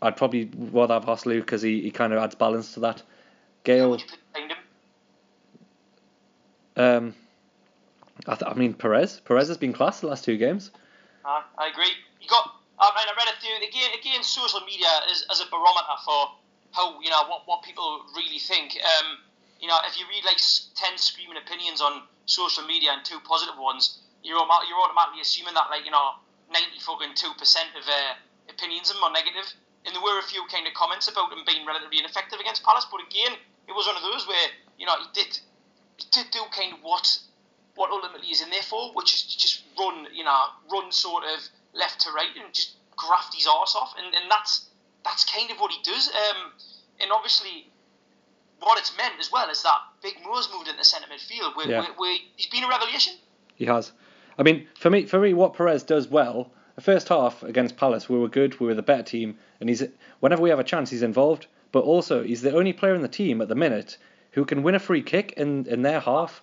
I'd 0.00 0.16
probably 0.16 0.50
rather 0.54 0.94
have 0.94 1.04
Joselu 1.04 1.40
because 1.40 1.62
he, 1.62 1.82
he 1.82 1.90
kind 1.90 2.12
of 2.12 2.18
adds 2.22 2.34
balance 2.34 2.74
to 2.74 2.80
that. 2.80 2.98
Who 2.98 3.04
Gayle, 3.64 3.90
would 3.90 4.00
you 4.00 4.06
put 4.08 4.32
behind 4.32 4.52
him? 4.52 4.58
um, 6.76 7.14
I, 8.26 8.34
th- 8.34 8.50
I 8.50 8.54
mean 8.54 8.74
Perez. 8.74 9.20
Perez 9.20 9.48
has 9.48 9.56
been 9.58 9.72
class 9.72 10.00
the 10.00 10.08
last 10.08 10.24
two 10.24 10.36
games. 10.36 10.70
Uh, 11.24 11.42
I 11.58 11.68
agree. 11.68 11.92
You 12.20 12.28
got. 12.28 12.50
I 12.78 12.90
mean, 12.98 13.06
I 13.06 13.14
read 13.16 13.28
a 13.30 13.40
theory. 13.40 13.68
Again, 13.68 13.90
again, 13.98 14.22
social 14.24 14.60
media 14.66 14.88
is 15.10 15.24
as 15.30 15.40
a 15.40 15.46
barometer 15.50 15.96
for 16.04 16.34
how 16.72 17.00
you 17.00 17.10
know 17.10 17.22
what, 17.28 17.42
what 17.46 17.62
people 17.62 18.00
really 18.16 18.38
think. 18.38 18.76
Um, 18.82 19.18
you 19.60 19.68
know, 19.68 19.78
if 19.86 19.98
you 20.00 20.06
read 20.08 20.24
like 20.24 20.38
ten 20.74 20.98
screaming 20.98 21.36
opinions 21.36 21.80
on 21.80 22.02
social 22.26 22.64
media 22.66 22.90
and 22.92 23.04
two 23.04 23.20
positive 23.20 23.54
ones, 23.58 24.00
you're 24.22 24.38
you're 24.38 24.80
automatically 24.82 25.20
assuming 25.20 25.54
that 25.54 25.68
like 25.70 25.84
you 25.84 25.90
know 25.90 26.18
ninety 26.50 26.78
fucking 26.80 27.14
two 27.14 27.32
percent 27.38 27.68
of 27.76 27.84
uh, 27.86 28.14
opinions 28.48 28.90
of 28.90 28.96
them 28.96 29.04
are 29.04 29.12
negative. 29.12 29.46
And 29.84 29.90
there 29.94 30.02
were 30.02 30.18
a 30.22 30.22
few 30.22 30.46
kind 30.46 30.62
of 30.66 30.74
comments 30.74 31.08
about 31.10 31.32
him 31.32 31.42
being 31.44 31.66
relatively 31.66 31.98
ineffective 31.98 32.38
against 32.38 32.62
Palace, 32.62 32.86
but 32.86 33.02
again, 33.02 33.34
it 33.66 33.74
was 33.74 33.84
one 33.86 33.96
of 33.98 34.02
those 34.06 34.26
where 34.30 34.46
you 34.78 34.86
know 34.86 34.94
he 34.94 35.06
did 35.12 35.38
he 35.98 36.06
did 36.14 36.30
do 36.30 36.38
kind 36.54 36.72
of 36.72 36.78
what 36.82 37.18
what 37.74 37.90
ultimately 37.90 38.28
is 38.28 38.42
in 38.42 38.50
there 38.50 38.62
for, 38.62 38.92
which 38.94 39.14
is 39.14 39.22
to 39.22 39.38
just 39.38 39.62
run, 39.78 40.06
you 40.12 40.22
know, 40.22 40.38
run 40.70 40.92
sort 40.92 41.24
of 41.24 41.40
left 41.72 42.00
to 42.02 42.12
right 42.12 42.30
and 42.36 42.52
just 42.54 42.76
graft 42.94 43.34
his 43.34 43.46
arse 43.46 43.74
off, 43.74 43.94
and, 43.98 44.14
and 44.14 44.30
that's 44.30 44.68
that's 45.04 45.24
kind 45.24 45.50
of 45.50 45.58
what 45.58 45.72
he 45.72 45.82
does. 45.82 46.08
Um, 46.08 46.52
and 47.00 47.10
obviously, 47.10 47.66
what 48.60 48.78
it's 48.78 48.96
meant 48.96 49.14
as 49.18 49.32
well 49.32 49.50
is 49.50 49.62
that 49.64 49.78
Big 50.02 50.14
Mo's 50.24 50.48
moved 50.54 50.68
into 50.68 50.84
centre 50.84 51.08
midfield, 51.08 51.56
where, 51.56 51.68
Yeah. 51.68 51.80
where, 51.80 51.92
where 51.96 52.16
he's 52.36 52.46
been 52.46 52.62
a 52.62 52.68
revelation. 52.68 53.14
He 53.56 53.64
has. 53.66 53.90
I 54.38 54.42
mean, 54.42 54.66
for 54.74 54.90
me, 54.90 55.04
for 55.06 55.20
me, 55.20 55.34
what 55.34 55.54
Perez 55.54 55.82
does 55.82 56.08
well, 56.08 56.50
the 56.74 56.80
first 56.80 57.08
half 57.08 57.42
against 57.42 57.76
Palace, 57.76 58.08
we 58.08 58.18
were 58.18 58.28
good, 58.28 58.58
we 58.58 58.66
were 58.66 58.74
the 58.74 58.82
better 58.82 59.02
team, 59.02 59.36
and 59.60 59.68
he's 59.68 59.82
whenever 60.20 60.42
we 60.42 60.50
have 60.50 60.58
a 60.58 60.64
chance, 60.64 60.90
he's 60.90 61.02
involved. 61.02 61.46
But 61.70 61.84
also, 61.84 62.22
he's 62.22 62.42
the 62.42 62.54
only 62.54 62.72
player 62.72 62.94
in 62.94 63.02
the 63.02 63.08
team 63.08 63.40
at 63.40 63.48
the 63.48 63.54
minute 63.54 63.96
who 64.32 64.44
can 64.44 64.62
win 64.62 64.74
a 64.74 64.78
free 64.78 65.02
kick 65.02 65.32
in, 65.36 65.66
in 65.66 65.82
their 65.82 66.00
half. 66.00 66.42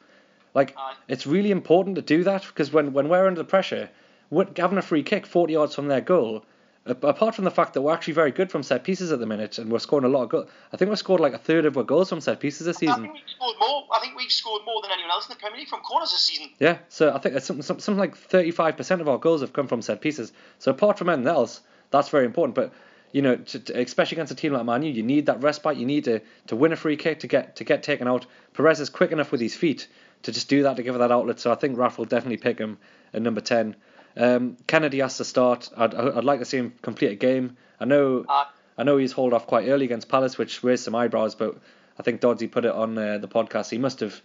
Like, 0.56 0.76
it's 1.08 1.28
really 1.28 1.52
important 1.52 1.96
to 1.96 2.02
do 2.02 2.24
that 2.24 2.44
because 2.48 2.72
when, 2.74 2.94
when 2.94 3.10
we're 3.10 3.28
under 3.28 3.42
the 3.42 3.48
pressure, 3.48 3.90
what- 4.30 4.58
having 4.58 4.78
a 4.78 4.84
free 4.84 5.04
kick 5.04 5.26
40 5.26 5.54
yards 5.54 5.76
from 5.76 5.88
their 5.88 6.02
goal, 6.02 6.46
apart 6.92 7.36
from 7.36 7.46
the 7.46 7.52
fact 7.52 7.74
that 7.74 7.82
we're 7.82 7.94
actually 7.94 8.14
very 8.14 8.32
good 8.32 8.52
from 8.52 8.64
set 8.64 8.84
pieces 8.84 9.12
at 9.12 9.20
the 9.20 9.26
minute 9.26 9.58
and 9.58 9.72
we're 9.72 9.80
scoring 9.80 10.06
a 10.06 10.10
lot 10.10 10.24
of 10.24 10.30
goals, 10.30 10.50
I 10.74 10.78
think 10.78 10.90
we've 10.90 10.98
scored 11.00 11.20
like 11.20 11.34
a 11.34 11.38
third 11.38 11.66
of 11.66 11.78
our 11.78 11.84
goals 11.84 12.10
from 12.10 12.22
set 12.22 12.40
pieces 12.40 12.66
this 12.66 12.78
season. 12.78 12.96
I 12.96 13.02
think 13.02 13.14
we've 13.14 13.24
scored 13.36 13.56
more. 13.60 13.84
I 13.94 14.00
think 14.00 14.18
we've 14.18 14.32
scored 14.32 14.62
more 14.66 14.82
than 14.82 14.92
anyone 14.92 15.12
else 15.12 15.28
in 15.28 15.34
the 15.34 15.40
Premier 15.40 15.60
League 15.60 15.68
from 15.70 15.82
corners 15.82 16.12
this 16.12 16.22
season. 16.22 16.50
Yeah, 16.60 16.78
so 16.90 17.14
I 17.14 17.20
think 17.20 17.36
it's 17.36 17.46
something, 17.46 17.64
something 17.64 17.98
like 17.98 18.16
35% 18.16 19.02
of 19.02 19.10
our 19.10 19.18
goals 19.18 19.42
have 19.42 19.54
come 19.54 19.68
from 19.68 19.82
set 19.82 20.02
pieces. 20.02 20.32
So 20.60 20.72
apart 20.72 20.98
from 20.98 21.10
anything 21.10 21.28
else, 21.28 21.62
that's 21.92 22.10
very 22.10 22.26
important. 22.26 22.56
But 22.56 22.74
you 23.12 23.22
know, 23.22 23.36
to, 23.38 23.60
to- 23.60 23.82
especially 23.82 24.16
against 24.18 24.32
a 24.32 24.36
team 24.36 24.54
like 24.54 24.66
Man 24.66 24.84
U, 24.84 24.92
you 24.92 25.04
need 25.04 25.26
that 25.26 25.42
respite. 25.42 25.78
You 25.78 25.86
need 25.86 26.04
to, 26.06 26.22
to 26.48 26.56
win 26.56 26.72
a 26.72 26.76
free 26.76 26.96
kick 26.96 27.22
to 27.22 27.28
get 27.28 27.56
to 27.58 27.64
get 27.64 27.84
taken 27.84 28.08
out. 28.08 28.26
Perez 28.54 28.80
is 28.80 28.90
quick 28.90 29.12
enough 29.12 29.32
with 29.32 29.42
his 29.42 29.56
feet 29.56 29.88
to 30.24 30.32
just 30.32 30.50
do 30.50 30.64
that 30.64 30.76
to 30.76 30.84
give 30.84 30.94
her 30.94 31.00
that 31.00 31.12
outlet. 31.12 31.40
So 31.40 31.52
I 31.52 31.56
think 31.56 31.78
Raf 31.78 31.98
will 31.98 32.06
definitely 32.06 32.38
pick 32.38 32.60
him 32.60 32.78
at 33.14 33.22
number 33.22 33.42
10. 33.42 33.76
Um, 34.20 34.58
Kennedy 34.68 35.00
has 35.00 35.18
to 35.18 35.26
start. 35.26 35.70
I'd, 35.76 35.96
I'd 35.96 36.24
like 36.24 36.40
to 36.40 36.46
see 36.46 36.58
him 36.58 36.74
complete 36.82 37.12
a 37.12 37.16
game. 37.16 37.58
I 37.80 37.86
know 37.86 38.26
Uh, 38.28 38.46
I 38.78 38.84
know 38.84 38.98
he's 38.98 39.12
hauled 39.14 39.34
off 39.34 39.48
quite 39.48 39.68
early 39.68 39.86
against 39.86 40.10
Palace, 40.10 40.38
which 40.38 40.64
raised 40.64 40.84
some 40.84 40.94
eyebrows. 40.94 41.36
But 41.36 41.58
I 41.98 42.04
think 42.04 42.22
Doddsy 42.22 42.52
put 42.52 42.66
it 42.66 42.72
on 42.72 42.98
uh, 42.98 43.18
the 43.18 43.28
podcast. 43.28 43.70
He 43.72 43.78
must 43.78 44.02
have 44.02 44.22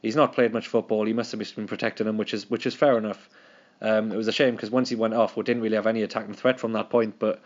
he's 0.00 0.16
not 0.16 0.32
played 0.32 0.52
much 0.52 0.68
football. 0.68 1.04
He 1.06 1.12
must 1.12 1.32
have 1.32 1.40
just 1.40 1.56
been 1.56 1.66
protecting 1.66 2.06
him, 2.06 2.16
which 2.16 2.32
is 2.34 2.48
which 2.48 2.66
is 2.66 2.74
fair 2.74 2.96
enough. 2.96 3.28
Um, 3.80 4.12
it 4.12 4.16
was 4.16 4.28
a 4.28 4.32
shame 4.32 4.54
because 4.54 4.70
once 4.70 4.88
he 4.88 4.94
went 4.94 5.14
off, 5.14 5.36
we 5.36 5.42
didn't 5.42 5.62
really 5.62 5.74
have 5.76 5.88
any 5.88 6.02
attacking 6.02 6.34
threat 6.34 6.60
from 6.60 6.72
that 6.74 6.88
point. 6.88 7.18
But 7.18 7.42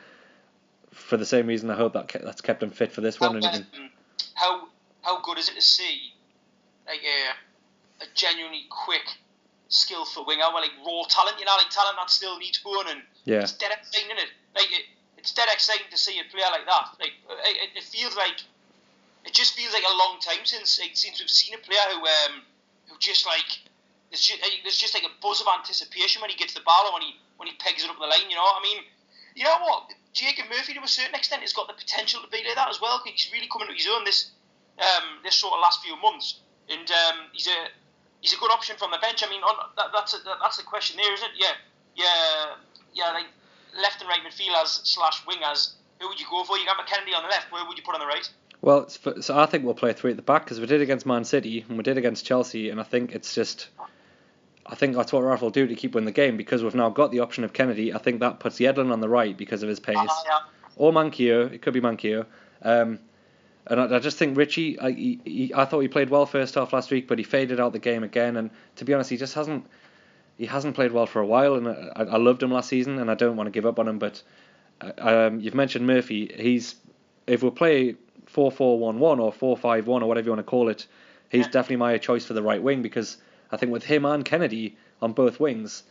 for 0.90 1.16
the 1.16 1.24
same 1.26 1.46
reason, 1.46 1.70
I 1.70 1.76
hope 1.76 1.94
that 1.94 2.08
ke- 2.08 2.22
that's 2.22 2.42
kept 2.42 2.62
him 2.62 2.70
fit 2.70 2.92
for 2.92 3.00
this 3.00 3.16
how, 3.16 3.32
one. 3.32 3.44
Um, 3.44 3.66
how 4.34 4.68
how 5.02 5.20
good 5.22 5.38
is 5.38 5.48
it 5.48 5.54
to 5.54 5.62
see 5.62 6.12
like 6.86 7.00
a, 7.00 8.04
a 8.04 8.06
genuinely 8.14 8.66
quick, 8.68 9.04
skillful 9.68 10.24
winger 10.26 10.46
with 10.54 10.62
like 10.62 10.76
raw 10.86 11.02
talent? 11.08 11.38
You 11.38 11.44
know, 11.46 11.56
like 11.58 11.70
talent 11.70 11.96
that 11.98 12.10
still 12.10 12.38
needs 12.38 12.60
honing. 12.62 13.02
yeah, 13.24 13.42
It's 13.42 13.52
dead 13.52 13.72
exciting, 13.72 14.10
isn't 14.10 14.22
it? 14.22 14.30
Like 14.54 14.70
it, 14.70 14.84
it's 15.18 15.32
dead 15.32 15.48
exciting 15.52 15.86
to 15.90 15.98
see 15.98 16.18
a 16.20 16.24
player 16.30 16.48
like 16.50 16.66
that. 16.66 16.96
Like 17.00 17.14
it, 17.46 17.70
it 17.76 17.84
feels 17.84 18.16
like 18.16 18.40
it 19.24 19.34
just 19.34 19.54
feels 19.54 19.72
like 19.74 19.82
a 19.82 19.96
long 19.96 20.18
time 20.20 20.44
since 20.44 20.78
like, 20.80 20.94
since 20.94 21.18
we've 21.20 21.30
seen 21.30 21.54
a 21.54 21.62
player 21.62 21.82
who 21.90 21.98
um 21.98 22.42
who 22.86 22.94
just 22.98 23.26
like 23.26 23.66
there's 24.10 24.22
just, 24.22 24.40
like, 24.40 24.62
there's 24.62 24.78
just 24.78 24.94
like 24.94 25.02
a 25.02 25.10
buzz 25.20 25.40
of 25.40 25.48
anticipation 25.50 26.22
when 26.22 26.30
he 26.30 26.36
gets 26.36 26.54
the 26.54 26.62
ball 26.62 26.86
and 26.86 26.94
when 26.94 27.02
he 27.02 27.18
when 27.36 27.48
he 27.48 27.54
pegs 27.58 27.82
it 27.82 27.90
up 27.90 27.98
the 27.98 28.06
line. 28.06 28.30
You 28.30 28.36
know, 28.36 28.46
I 28.46 28.62
mean, 28.62 28.78
you 29.34 29.42
know 29.44 29.58
what? 29.60 29.90
Jacob 30.14 30.46
Murphy 30.48 30.72
to 30.74 30.80
a 30.80 30.88
certain 30.88 31.14
extent 31.14 31.42
has 31.42 31.52
got 31.52 31.66
the 31.66 31.74
potential 31.74 32.22
to 32.22 32.28
be 32.30 32.38
like 32.46 32.54
that 32.54 32.70
as 32.70 32.80
well. 32.80 33.02
He's 33.04 33.28
really 33.32 33.48
coming 33.50 33.68
to 33.68 33.74
his 33.74 33.88
own 33.90 34.04
this 34.04 34.30
um 34.78 35.20
this 35.24 35.34
sort 35.34 35.54
of 35.54 35.60
last 35.60 35.82
few 35.82 35.96
months, 36.00 36.40
and 36.70 36.86
um 36.86 37.26
he's 37.32 37.48
a 37.48 37.58
he's 38.20 38.34
a 38.34 38.38
good 38.38 38.50
option 38.50 38.76
from 38.76 38.90
the 38.90 38.98
bench. 38.98 39.22
I 39.26 39.30
mean, 39.30 39.42
on, 39.42 39.54
that, 39.76 39.86
that's 39.92 40.14
a, 40.14 40.18
that, 40.24 40.38
that's 40.40 40.56
the 40.56 40.64
question 40.64 40.96
there, 40.96 41.12
isn't 41.12 41.26
it? 41.26 41.34
Yeah, 41.38 41.54
yeah, 41.94 42.54
yeah. 42.94 43.12
Like 43.12 43.26
left 43.80 44.00
and 44.00 44.08
right 44.08 44.20
midfielders 44.20 44.86
slash 44.86 45.24
wingers. 45.24 45.74
Who 46.00 46.08
would 46.08 46.20
you 46.20 46.26
go 46.30 46.44
for? 46.44 46.58
You 46.58 46.66
got 46.66 46.76
McKennedy 46.76 47.16
on 47.16 47.22
the 47.22 47.28
left. 47.28 47.50
Where 47.50 47.64
would 47.66 47.78
you 47.78 47.84
put 47.84 47.94
on 47.94 48.00
the 48.00 48.06
right? 48.06 48.28
well, 48.62 48.86
for, 48.86 49.22
so 49.22 49.38
I 49.38 49.46
think 49.46 49.64
we'll 49.64 49.74
play 49.74 49.92
three 49.92 50.10
at 50.10 50.16
the 50.16 50.22
back 50.22 50.44
because 50.44 50.60
we 50.60 50.66
did 50.66 50.80
against 50.80 51.06
Man 51.06 51.24
City 51.24 51.64
and 51.68 51.76
we 51.76 51.82
did 51.82 51.98
against 51.98 52.24
Chelsea, 52.24 52.70
and 52.70 52.80
I 52.80 52.84
think 52.84 53.14
it's 53.14 53.34
just. 53.34 53.68
I 54.68 54.74
think 54.74 54.96
that's 54.96 55.12
what 55.12 55.22
Raf 55.22 55.42
will 55.42 55.50
do 55.50 55.68
to 55.68 55.76
keep 55.76 55.94
winning 55.94 56.06
the 56.06 56.12
game 56.12 56.36
because 56.36 56.64
we've 56.64 56.74
now 56.74 56.90
got 56.90 57.12
the 57.12 57.20
option 57.20 57.44
of 57.44 57.52
Kennedy. 57.52 57.94
I 57.94 57.98
think 57.98 58.18
that 58.18 58.40
puts 58.40 58.58
Yedlin 58.58 58.90
on 58.90 58.98
the 58.98 59.08
right 59.08 59.36
because 59.36 59.62
of 59.62 59.68
his 59.68 59.78
pace. 59.78 59.96
Uh, 59.96 60.08
yeah. 60.24 60.38
or 60.74 60.90
Manquillo. 60.90 61.52
It 61.52 61.62
could 61.62 61.72
be 61.72 61.80
Manquillo. 61.80 62.26
Um, 62.62 62.98
and 63.66 63.80
I, 63.80 63.96
I 63.96 63.98
just 63.98 64.16
think 64.16 64.36
Ritchie, 64.36 64.78
I, 64.78 64.90
he, 64.92 65.20
he, 65.24 65.52
I 65.54 65.64
thought 65.64 65.80
he 65.80 65.88
played 65.88 66.10
well 66.10 66.26
first 66.26 66.54
half 66.54 66.72
last 66.72 66.90
week, 66.90 67.08
but 67.08 67.18
he 67.18 67.24
faded 67.24 67.60
out 67.60 67.72
the 67.72 67.78
game 67.78 68.04
again. 68.04 68.36
And 68.36 68.50
to 68.76 68.84
be 68.84 68.94
honest, 68.94 69.10
he 69.10 69.16
just 69.16 69.34
hasn't 69.34 69.66
he 70.38 70.46
hasn't 70.46 70.74
played 70.74 70.92
well 70.92 71.06
for 71.06 71.20
a 71.20 71.26
while. 71.26 71.54
And 71.54 71.68
I, 71.68 72.02
I 72.12 72.16
loved 72.18 72.42
him 72.42 72.50
last 72.52 72.68
season, 72.68 72.98
and 72.98 73.10
I 73.10 73.14
don't 73.14 73.36
want 73.36 73.46
to 73.46 73.50
give 73.50 73.66
up 73.66 73.78
on 73.78 73.88
him. 73.88 73.98
But 73.98 74.22
uh, 74.80 74.92
um, 75.28 75.40
you've 75.40 75.54
mentioned 75.54 75.86
Murphy. 75.86 76.30
He's 76.36 76.76
if 77.26 77.42
we 77.42 77.50
play 77.50 77.96
four 78.26 78.50
four 78.50 78.78
one 78.78 78.98
one 78.98 79.20
or 79.20 79.32
four 79.32 79.56
five 79.56 79.86
one 79.86 80.02
or 80.02 80.08
whatever 80.08 80.26
you 80.26 80.32
want 80.32 80.40
to 80.46 80.50
call 80.50 80.68
it, 80.68 80.86
he's 81.30 81.46
Yeah. 81.46 81.50
definitely 81.52 81.76
my 81.76 81.98
choice 81.98 82.24
for 82.24 82.34
the 82.34 82.42
right 82.42 82.62
wing 82.62 82.82
because 82.82 83.16
I 83.50 83.56
think 83.56 83.72
with 83.72 83.84
him 83.84 84.04
and 84.04 84.24
Kennedy 84.24 84.76
on 85.02 85.12
both 85.12 85.40
wings, 85.40 85.82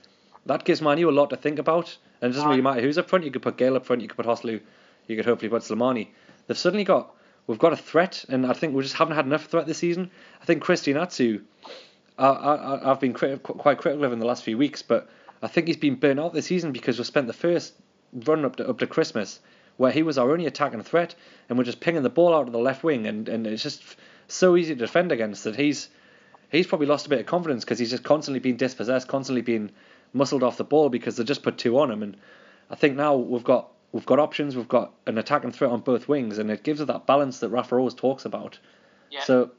that 0.46 0.64
gives 0.64 0.82
Manu 0.82 1.10
a 1.10 1.12
lot 1.12 1.30
to 1.32 1.38
think 1.38 1.60
about. 1.60 1.98
And 2.22 2.32
it 2.32 2.36
doesn't 2.36 2.50
really 2.50 2.62
matter 2.62 2.82
who's 2.82 2.98
up 2.98 3.10
front. 3.10 3.26
You 3.26 3.32
could 3.32 3.42
put 3.42 3.58
Gayle 3.58 3.76
up 3.76 3.86
front. 3.86 4.02
You 4.02 4.08
could 4.08 4.18
put 4.18 4.26
Joselu. 4.26 4.62
You 5.08 5.16
could 5.16 5.26
hopefully 5.26 5.50
put 5.50 5.62
Slimani. 5.64 6.08
They've 6.48 6.58
suddenly 6.58 6.84
got 6.86 7.14
we've 7.48 7.60
got 7.60 7.74
a 7.74 7.78
threat, 7.78 8.26
and 8.30 8.46
I 8.46 8.54
think 8.54 8.74
we 8.74 8.84
just 8.84 8.96
haven't 8.96 9.16
had 9.16 9.26
enough 9.26 9.46
threat 9.46 9.68
this 9.68 9.78
season. 9.78 10.12
I 10.42 10.46
think 10.46 10.62
Christian 10.62 10.98
Atsu, 10.98 11.42
I, 12.18 12.28
I, 12.28 12.92
I've 12.92 13.00
been 13.00 13.14
criti- 13.14 13.42
quite 13.42 13.78
critical 13.78 14.06
of 14.06 14.14
in 14.14 14.20
the 14.20 14.26
last 14.26 14.44
few 14.44 14.58
weeks, 14.58 14.82
but 14.82 15.10
I 15.42 15.48
think 15.48 15.68
he's 15.68 15.78
been 15.78 15.96
burnt 15.96 16.20
out 16.20 16.34
this 16.34 16.48
season 16.48 16.72
because 16.72 16.98
we 16.98 17.04
spent 17.04 17.28
the 17.28 17.34
first 17.34 17.74
run 18.14 18.46
up 18.46 18.56
to 18.58 18.68
up 18.70 18.80
to 18.80 18.88
Christmas 18.88 19.40
where 19.78 19.92
he 19.92 20.04
was 20.04 20.18
our 20.18 20.32
only 20.32 20.46
attacking 20.46 20.82
threat, 20.82 21.16
and 21.50 21.58
we're 21.58 21.66
just 21.66 21.82
pinging 21.82 22.04
the 22.04 22.10
ball 22.10 22.34
out 22.34 22.48
of 22.48 22.54
the 22.54 22.60
left 22.60 22.84
wing, 22.84 23.06
and, 23.08 23.28
and 23.28 23.46
it's 23.46 23.64
just 23.64 23.98
so 24.28 24.56
easy 24.56 24.74
to 24.74 24.80
defend 24.80 25.12
against 25.12 25.44
that 25.44 25.56
he's 25.56 25.90
he's 26.50 26.68
probably 26.68 26.88
lost 26.88 27.06
a 27.06 27.10
bit 27.10 27.20
of 27.20 27.26
confidence 27.26 27.66
because 27.66 27.80
he's 27.80 27.92
just 27.92 28.04
constantly 28.04 28.40
being 28.40 28.56
dispossessed, 28.56 29.08
constantly 29.08 29.42
being 29.42 29.72
muscled 30.14 30.44
off 30.44 30.58
the 30.58 30.64
ball 30.64 30.90
because 30.90 31.18
they 31.18 31.24
just 31.24 31.44
put 31.44 31.58
two 31.58 31.78
on 31.78 31.92
him. 31.92 32.02
And 32.02 32.18
I 32.70 32.76
think 32.76 32.96
now 32.96 33.16
we've 33.16 33.44
got 33.44 33.70
we've 33.91 34.06
got 34.06 34.19
options, 34.19 34.56
we've 34.56 34.67
got 34.67 34.93
an 35.08 35.17
attack 35.17 35.43
and 35.43 35.54
threat 35.56 35.71
on 35.71 35.82
both 35.82 36.08
wings, 36.08 36.38
and 36.38 36.52
it 36.52 36.63
gives 36.63 36.82
us 36.82 36.88
that 36.88 37.06
balance 37.06 37.39
that 37.39 37.50
Rafa 37.50 37.76
always 37.76 37.93
talks 37.93 38.26
about. 38.26 38.60
Yeah. 39.10 39.24
So 39.24 39.52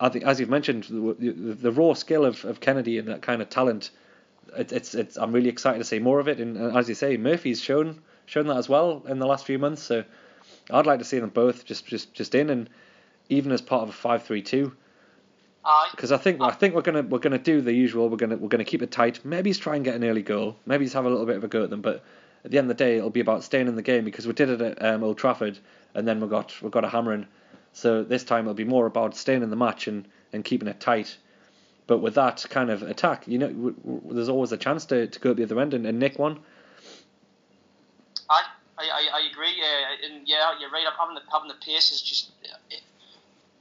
I 0.00 0.08
think, 0.08 0.24
as 0.24 0.40
you've 0.40 0.50
mentioned, 0.50 0.84
the, 0.84 1.16
the, 1.18 1.54
the 1.54 1.72
raw 1.72 1.94
skill 1.94 2.24
of, 2.24 2.44
of 2.44 2.60
Kennedy 2.60 2.98
and 2.98 3.08
that 3.08 3.22
kind 3.22 3.40
of 3.40 3.48
talent, 3.48 3.90
it, 4.56 4.72
it's 4.72 4.94
it's 4.94 5.16
I'm 5.16 5.32
really 5.32 5.48
excited 5.48 5.78
to 5.78 5.84
see 5.84 5.98
more 5.98 6.20
of 6.20 6.28
it. 6.28 6.40
And, 6.40 6.56
and 6.56 6.76
as 6.76 6.88
you 6.88 6.94
say, 6.94 7.16
Murphy's 7.16 7.60
shown 7.60 8.02
shown 8.26 8.46
that 8.48 8.56
as 8.56 8.68
well 8.68 9.02
in 9.06 9.18
the 9.18 9.26
last 9.26 9.44
few 9.44 9.58
months. 9.58 9.82
So 9.82 10.04
I'd 10.70 10.86
like 10.86 10.98
to 10.98 11.04
see 11.04 11.18
them 11.18 11.30
both 11.30 11.64
just 11.64 11.86
just 11.86 12.12
just 12.14 12.34
in 12.34 12.50
and 12.50 12.68
even 13.28 13.52
as 13.52 13.62
part 13.62 13.82
of 13.82 13.88
a 13.88 13.92
five 13.92 14.22
three 14.22 14.42
two. 14.42 14.74
Because 15.92 16.12
I 16.12 16.18
think 16.18 16.42
I 16.42 16.50
think 16.50 16.74
we're 16.74 16.82
gonna 16.82 17.02
we're 17.02 17.18
gonna 17.18 17.38
do 17.38 17.60
the 17.60 17.72
usual. 17.72 18.08
We're 18.08 18.16
gonna 18.16 18.36
we're 18.36 18.48
gonna 18.48 18.64
keep 18.64 18.82
it 18.82 18.90
tight. 18.90 19.24
Maybe 19.24 19.50
he's 19.50 19.58
try 19.58 19.76
and 19.76 19.84
get 19.84 19.94
an 19.94 20.04
early 20.04 20.22
goal. 20.22 20.56
Maybe 20.66 20.84
he's 20.84 20.92
have 20.92 21.06
a 21.06 21.08
little 21.08 21.26
bit 21.26 21.36
of 21.36 21.44
a 21.44 21.48
go 21.48 21.64
at 21.64 21.70
them. 21.70 21.80
But 21.80 22.04
at 22.44 22.50
the 22.50 22.58
end 22.58 22.70
of 22.70 22.76
the 22.76 22.84
day, 22.84 22.98
it'll 22.98 23.10
be 23.10 23.20
about 23.20 23.42
staying 23.42 23.68
in 23.68 23.76
the 23.76 23.82
game 23.82 24.04
because 24.04 24.26
we 24.26 24.34
did 24.34 24.50
it 24.50 24.60
at 24.60 24.84
um, 24.84 25.02
Old 25.02 25.18
Trafford 25.18 25.58
and 25.94 26.06
then 26.06 26.20
we 26.20 26.28
got 26.28 26.60
we 26.62 26.70
got 26.70 26.84
a 26.84 26.88
hammering. 26.88 27.26
So 27.72 28.04
this 28.04 28.24
time 28.24 28.44
it'll 28.44 28.54
be 28.54 28.64
more 28.64 28.86
about 28.86 29.16
staying 29.16 29.42
in 29.42 29.50
the 29.50 29.56
match 29.56 29.88
and, 29.88 30.06
and 30.32 30.44
keeping 30.44 30.68
it 30.68 30.78
tight. 30.78 31.16
But 31.86 31.98
with 31.98 32.14
that 32.14 32.44
kind 32.50 32.70
of 32.70 32.82
attack, 32.82 33.26
you 33.26 33.38
know, 33.38 33.48
w- 33.48 33.74
w- 33.84 34.14
there's 34.14 34.28
always 34.28 34.52
a 34.52 34.56
chance 34.56 34.86
to, 34.86 35.06
to 35.06 35.18
go 35.20 35.30
at 35.30 35.36
the 35.36 35.42
other 35.42 35.60
end 35.60 35.74
and, 35.74 35.86
and 35.86 35.98
nick 35.98 36.18
one. 36.18 36.38
I, 38.30 38.42
I, 38.78 39.08
I 39.12 39.30
agree. 39.30 39.60
Uh, 39.60 40.06
and 40.06 40.28
yeah, 40.28 40.52
you're 40.60 40.70
right. 40.70 40.86
Having 40.98 41.16
the 41.16 41.22
having 41.32 41.48
the 41.48 41.54
pace 41.64 41.92
is 41.92 42.00
just 42.00 42.30
it, 42.70 42.80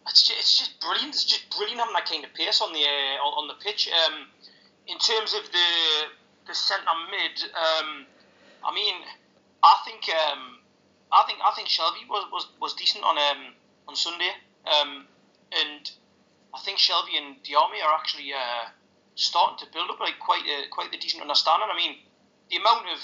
it's 0.08 0.24
just, 0.24 0.39
it's 0.39 0.60
just 0.60 0.80
brilliant. 0.80 1.10
It's 1.10 1.24
just 1.24 1.50
brilliant 1.56 1.80
having 1.80 1.93
that 1.93 2.06
kind 2.06 2.24
of 2.24 2.34
pace 2.34 2.62
on 2.62 2.74
the 2.74 2.84
uh, 2.84 3.24
on 3.24 3.48
the 3.48 3.56
pitch. 3.63 3.89
Um, 3.89 4.28
in 4.88 4.98
terms 5.00 5.34
of 5.34 5.52
the 5.52 6.48
the 6.48 6.56
centre 6.56 6.84
mid, 7.12 7.43
um, 7.56 8.06
I 8.65 8.73
mean, 8.73 8.95
I 9.63 9.76
think 9.86 10.10
um, 10.10 10.60
I 11.12 11.23
think 11.28 11.39
I 11.43 11.52
think 11.56 11.67
Shelvey 11.67 12.08
was, 12.10 12.26
was, 12.32 12.47
was 12.60 12.73
decent 12.73 13.04
on 13.04 13.17
um, 13.17 13.54
on 13.88 13.95
Sunday, 13.95 14.32
um, 14.65 15.06
and 15.52 15.91
I 16.54 16.60
think 16.60 16.78
Shelvey 16.78 17.17
and 17.17 17.41
Diame 17.43 17.84
are 17.86 17.93
actually 17.93 18.34
uh, 18.34 18.69
starting 19.15 19.65
to 19.65 19.71
build 19.73 19.89
up 19.89 19.99
like 19.99 20.19
quite 20.19 20.43
a 20.45 20.69
quite 20.69 20.93
a 20.93 20.97
decent 20.97 21.21
understanding. 21.21 21.67
I 21.71 21.78
mean, 21.78 21.97
the 22.49 22.58
amount 22.58 22.88
of 22.89 22.99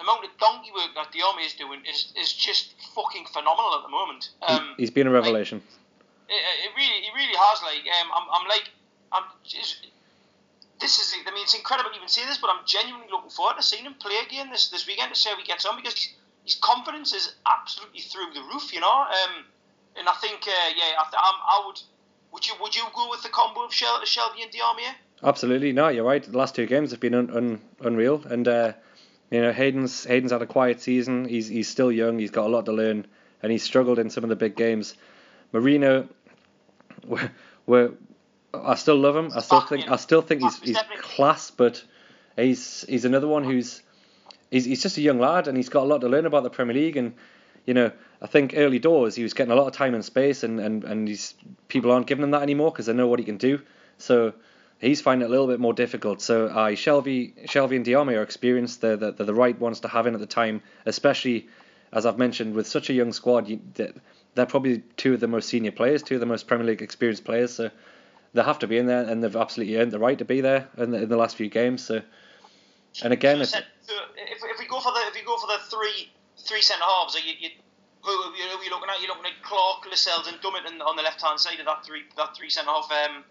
amount 0.00 0.24
of 0.24 0.30
donkey 0.38 0.70
work 0.74 0.90
that 0.94 1.12
Diame 1.12 1.44
is 1.44 1.54
doing 1.54 1.80
is, 1.88 2.12
is 2.16 2.32
just 2.32 2.74
fucking 2.94 3.26
phenomenal 3.26 3.74
at 3.76 3.82
the 3.82 3.88
moment. 3.88 4.30
Um, 4.42 4.74
He's 4.76 4.90
been 4.90 5.06
a 5.06 5.10
revelation. 5.10 5.62
Like, 6.28 6.36
it, 6.36 6.42
it 6.66 6.70
really, 6.76 7.06
it 7.06 7.12
really 7.14 7.36
has. 7.36 7.62
Like, 7.62 7.84
um, 8.00 8.10
I'm, 8.14 8.26
I'm 8.32 8.48
like, 8.48 8.70
I'm 9.12 9.24
just, 9.44 9.86
this 10.82 10.98
is, 10.98 11.14
I 11.26 11.30
mean, 11.30 11.44
it's 11.44 11.54
incredible 11.54 11.90
even 11.96 12.08
say 12.08 12.26
this, 12.26 12.38
but 12.38 12.50
I'm 12.50 12.66
genuinely 12.66 13.06
looking 13.10 13.30
forward 13.30 13.56
to 13.56 13.62
seeing 13.62 13.84
him 13.84 13.94
play 13.94 14.16
again 14.26 14.50
this, 14.50 14.68
this 14.68 14.86
weekend 14.86 15.14
to 15.14 15.18
see 15.18 15.30
how 15.30 15.36
he 15.36 15.44
gets 15.44 15.64
on 15.64 15.76
because 15.76 16.08
his 16.44 16.56
confidence 16.56 17.14
is 17.14 17.34
absolutely 17.46 18.00
through 18.00 18.34
the 18.34 18.42
roof, 18.52 18.74
you 18.74 18.80
know. 18.80 19.06
Um, 19.06 19.44
and 19.96 20.08
I 20.08 20.12
think, 20.20 20.42
uh, 20.42 20.68
yeah, 20.76 20.98
I, 20.98 21.06
I, 21.14 21.66
would, 21.66 21.80
would 22.32 22.46
you, 22.46 22.54
would 22.60 22.74
you 22.74 22.82
go 22.94 23.08
with 23.08 23.22
the 23.22 23.28
combo 23.28 23.64
of 23.64 23.72
Shel- 23.72 24.02
Shelvey 24.04 24.42
and 24.42 24.50
Diame? 24.50 24.92
Absolutely, 25.22 25.72
no, 25.72 25.88
you're 25.88 26.04
right. 26.04 26.22
The 26.22 26.36
last 26.36 26.56
two 26.56 26.66
games 26.66 26.90
have 26.90 26.98
been 26.98 27.14
un, 27.14 27.30
un, 27.30 27.60
unreal, 27.80 28.24
and 28.24 28.48
uh, 28.48 28.72
you 29.30 29.40
know 29.40 29.52
Hayden's 29.52 30.02
Hayden's 30.02 30.32
had 30.32 30.42
a 30.42 30.46
quiet 30.46 30.80
season. 30.80 31.26
He's 31.26 31.46
he's 31.46 31.68
still 31.68 31.92
young. 31.92 32.18
He's 32.18 32.32
got 32.32 32.46
a 32.46 32.48
lot 32.48 32.66
to 32.66 32.72
learn, 32.72 33.06
and 33.40 33.52
he's 33.52 33.62
struggled 33.62 34.00
in 34.00 34.10
some 34.10 34.24
of 34.24 34.30
the 34.30 34.36
big 34.36 34.56
games. 34.56 34.96
Marino, 35.52 36.08
we're 37.66 37.92
I 38.54 38.74
still 38.74 38.96
love 38.96 39.16
him. 39.16 39.32
I 39.34 39.40
still 39.40 39.60
think 39.60 39.90
I 39.90 39.96
still 39.96 40.22
think 40.22 40.42
he's 40.42 40.58
he's 40.60 40.78
class, 40.98 41.50
but 41.50 41.82
he's 42.36 42.84
he's 42.88 43.04
another 43.04 43.28
one 43.28 43.44
who's 43.44 43.82
he's 44.50 44.64
he's 44.64 44.82
just 44.82 44.98
a 44.98 45.00
young 45.00 45.18
lad, 45.18 45.48
and 45.48 45.56
he's 45.56 45.68
got 45.68 45.84
a 45.84 45.86
lot 45.86 46.00
to 46.02 46.08
learn 46.08 46.26
about 46.26 46.42
the 46.42 46.50
Premier 46.50 46.74
League. 46.74 46.96
And 46.96 47.14
you 47.64 47.74
know, 47.74 47.90
I 48.20 48.26
think 48.26 48.54
early 48.56 48.78
doors 48.78 49.14
he 49.14 49.22
was 49.22 49.34
getting 49.34 49.52
a 49.52 49.56
lot 49.56 49.66
of 49.66 49.72
time 49.72 49.94
and 49.94 50.04
space, 50.04 50.42
and 50.42 50.60
and 50.60 50.84
and 50.84 51.08
he's 51.08 51.34
people 51.68 51.92
aren't 51.92 52.06
giving 52.06 52.24
him 52.24 52.32
that 52.32 52.42
anymore 52.42 52.70
because 52.70 52.86
they 52.86 52.92
know 52.92 53.06
what 53.06 53.18
he 53.18 53.24
can 53.24 53.38
do. 53.38 53.60
So 53.98 54.34
he's 54.80 55.00
finding 55.00 55.26
it 55.26 55.28
a 55.28 55.30
little 55.30 55.46
bit 55.46 55.60
more 55.60 55.72
difficult. 55.72 56.20
So 56.20 56.46
uh, 56.46 56.70
Shelvey, 56.70 57.46
Shelvey 57.46 57.76
and 57.76 57.86
Diame 57.86 58.16
are 58.16 58.22
experienced. 58.22 58.80
They're, 58.80 58.96
they're, 58.96 59.12
they're 59.12 59.26
the 59.26 59.34
right 59.34 59.58
ones 59.58 59.80
to 59.80 59.88
have 59.88 60.06
in 60.06 60.14
at 60.14 60.20
the 60.20 60.26
time, 60.26 60.60
especially 60.84 61.48
as 61.92 62.04
I've 62.04 62.18
mentioned 62.18 62.54
with 62.54 62.66
such 62.66 62.90
a 62.90 62.92
young 62.92 63.12
squad. 63.12 63.48
You, 63.48 63.60
they're 64.34 64.46
probably 64.46 64.82
two 64.96 65.14
of 65.14 65.20
the 65.20 65.28
most 65.28 65.48
senior 65.48 65.72
players, 65.72 66.02
two 66.02 66.14
of 66.14 66.20
the 66.20 66.26
most 66.26 66.46
Premier 66.46 66.66
League 66.66 66.82
experienced 66.82 67.24
players. 67.24 67.54
So 67.54 67.70
they 68.34 68.42
have 68.42 68.58
to 68.60 68.66
be 68.66 68.78
in 68.78 68.86
there, 68.86 69.02
and 69.02 69.22
they've 69.22 69.36
absolutely 69.36 69.76
earned 69.76 69.92
the 69.92 69.98
right 69.98 70.18
to 70.18 70.24
be 70.24 70.40
there 70.40 70.68
in 70.78 70.90
the, 70.90 71.02
in 71.02 71.08
the 71.08 71.16
last 71.16 71.36
few 71.36 71.48
games. 71.48 71.84
So, 71.84 72.02
and 73.02 73.12
again, 73.12 73.44
so, 73.44 73.58
if, 73.58 74.38
if 74.42 74.58
we 74.58 74.66
go 74.66 74.80
for 74.80 74.92
the 74.92 75.00
if 75.08 75.14
we 75.14 75.22
go 75.22 75.36
for 75.38 75.46
the 75.46 75.58
three 75.70 76.10
three 76.38 76.62
centre 76.62 76.84
halves, 76.84 77.16
are 77.16 77.20
you, 77.20 77.34
you 77.38 77.48
who 78.02 78.10
are 78.10 78.36
you, 78.36 78.44
who 78.50 78.58
are 78.58 78.64
you 78.64 78.70
looking 78.70 78.88
at? 78.88 79.00
You're 79.00 79.08
looking 79.08 79.26
at 79.26 79.42
Clark, 79.42 79.86
Lascelles, 79.88 80.28
and 80.28 80.36
Dummett 80.38 80.66
on 80.84 80.96
the 80.96 81.02
left 81.02 81.22
hand 81.22 81.38
side 81.38 81.60
of 81.60 81.66
that 81.66 81.84
three 81.84 82.02
that 82.16 82.36
three 82.36 82.50
centre 82.50 82.70
half. 82.70 82.90
Um, 82.90 83.24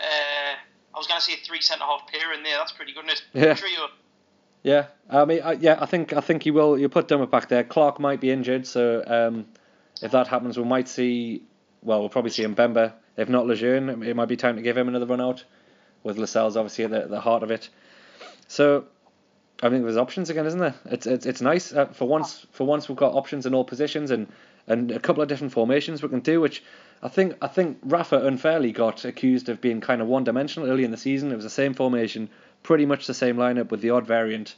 uh, 0.00 0.54
I 0.94 0.98
was 0.98 1.06
going 1.06 1.20
to 1.20 1.24
say 1.24 1.36
three 1.44 1.60
centre 1.60 1.84
half 1.84 2.06
pair 2.08 2.32
in 2.32 2.42
there. 2.42 2.58
That's 2.58 2.72
pretty 2.72 2.92
good, 2.92 3.08
it? 3.08 3.22
Yeah. 3.32 3.54
Trio. 3.54 3.88
Yeah, 4.62 4.86
I 5.10 5.24
mean, 5.24 5.40
I, 5.42 5.52
yeah, 5.54 5.76
I 5.80 5.86
think 5.86 6.12
I 6.12 6.20
think 6.20 6.46
you 6.46 6.54
will. 6.54 6.78
You 6.78 6.88
put 6.88 7.08
Dummett 7.08 7.30
back 7.30 7.48
there. 7.48 7.64
Clark 7.64 7.98
might 7.98 8.20
be 8.20 8.30
injured, 8.30 8.66
so 8.66 9.02
um, 9.04 9.46
if 10.00 10.12
that 10.12 10.28
happens, 10.28 10.56
we 10.56 10.64
might 10.64 10.88
see. 10.88 11.42
Well, 11.82 12.00
we'll 12.00 12.08
probably 12.08 12.30
see 12.30 12.44
Mbemba. 12.44 12.92
If 13.16 13.28
not 13.28 13.46
Lejeune, 13.46 14.02
it 14.02 14.16
might 14.16 14.28
be 14.28 14.36
time 14.36 14.56
to 14.56 14.62
give 14.62 14.76
him 14.76 14.88
another 14.88 15.06
run 15.06 15.20
out. 15.20 15.44
With 16.02 16.18
Lascelles 16.18 16.56
obviously 16.56 16.84
at 16.84 16.90
the, 16.90 17.06
the 17.06 17.20
heart 17.20 17.42
of 17.42 17.50
it. 17.50 17.68
So, 18.48 18.86
I 19.62 19.68
think 19.70 19.84
there's 19.84 19.96
options 19.96 20.28
again, 20.30 20.46
isn't 20.46 20.58
there? 20.58 20.74
It's 20.86 21.06
it's, 21.06 21.26
it's 21.26 21.40
nice 21.40 21.72
uh, 21.72 21.86
for 21.86 22.08
once. 22.08 22.46
For 22.50 22.64
once, 22.64 22.88
we've 22.88 22.98
got 22.98 23.14
options 23.14 23.46
in 23.46 23.54
all 23.54 23.64
positions 23.64 24.10
and 24.10 24.26
and 24.66 24.90
a 24.90 24.98
couple 24.98 25.22
of 25.22 25.28
different 25.28 25.52
formations 25.52 26.02
we 26.02 26.08
can 26.08 26.20
do, 26.20 26.40
which 26.40 26.62
I 27.02 27.08
think 27.08 27.36
I 27.40 27.46
think 27.46 27.78
Rafa 27.82 28.26
unfairly 28.26 28.72
got 28.72 29.04
accused 29.04 29.48
of 29.48 29.60
being 29.60 29.80
kind 29.80 30.00
of 30.02 30.08
one 30.08 30.24
dimensional 30.24 30.68
early 30.68 30.84
in 30.84 30.90
the 30.90 30.96
season. 30.96 31.30
It 31.30 31.36
was 31.36 31.44
the 31.44 31.50
same 31.50 31.74
formation, 31.74 32.28
pretty 32.62 32.86
much 32.86 33.06
the 33.06 33.14
same 33.14 33.36
lineup 33.36 33.70
with 33.70 33.80
the 33.80 33.90
odd 33.90 34.06
variant 34.06 34.56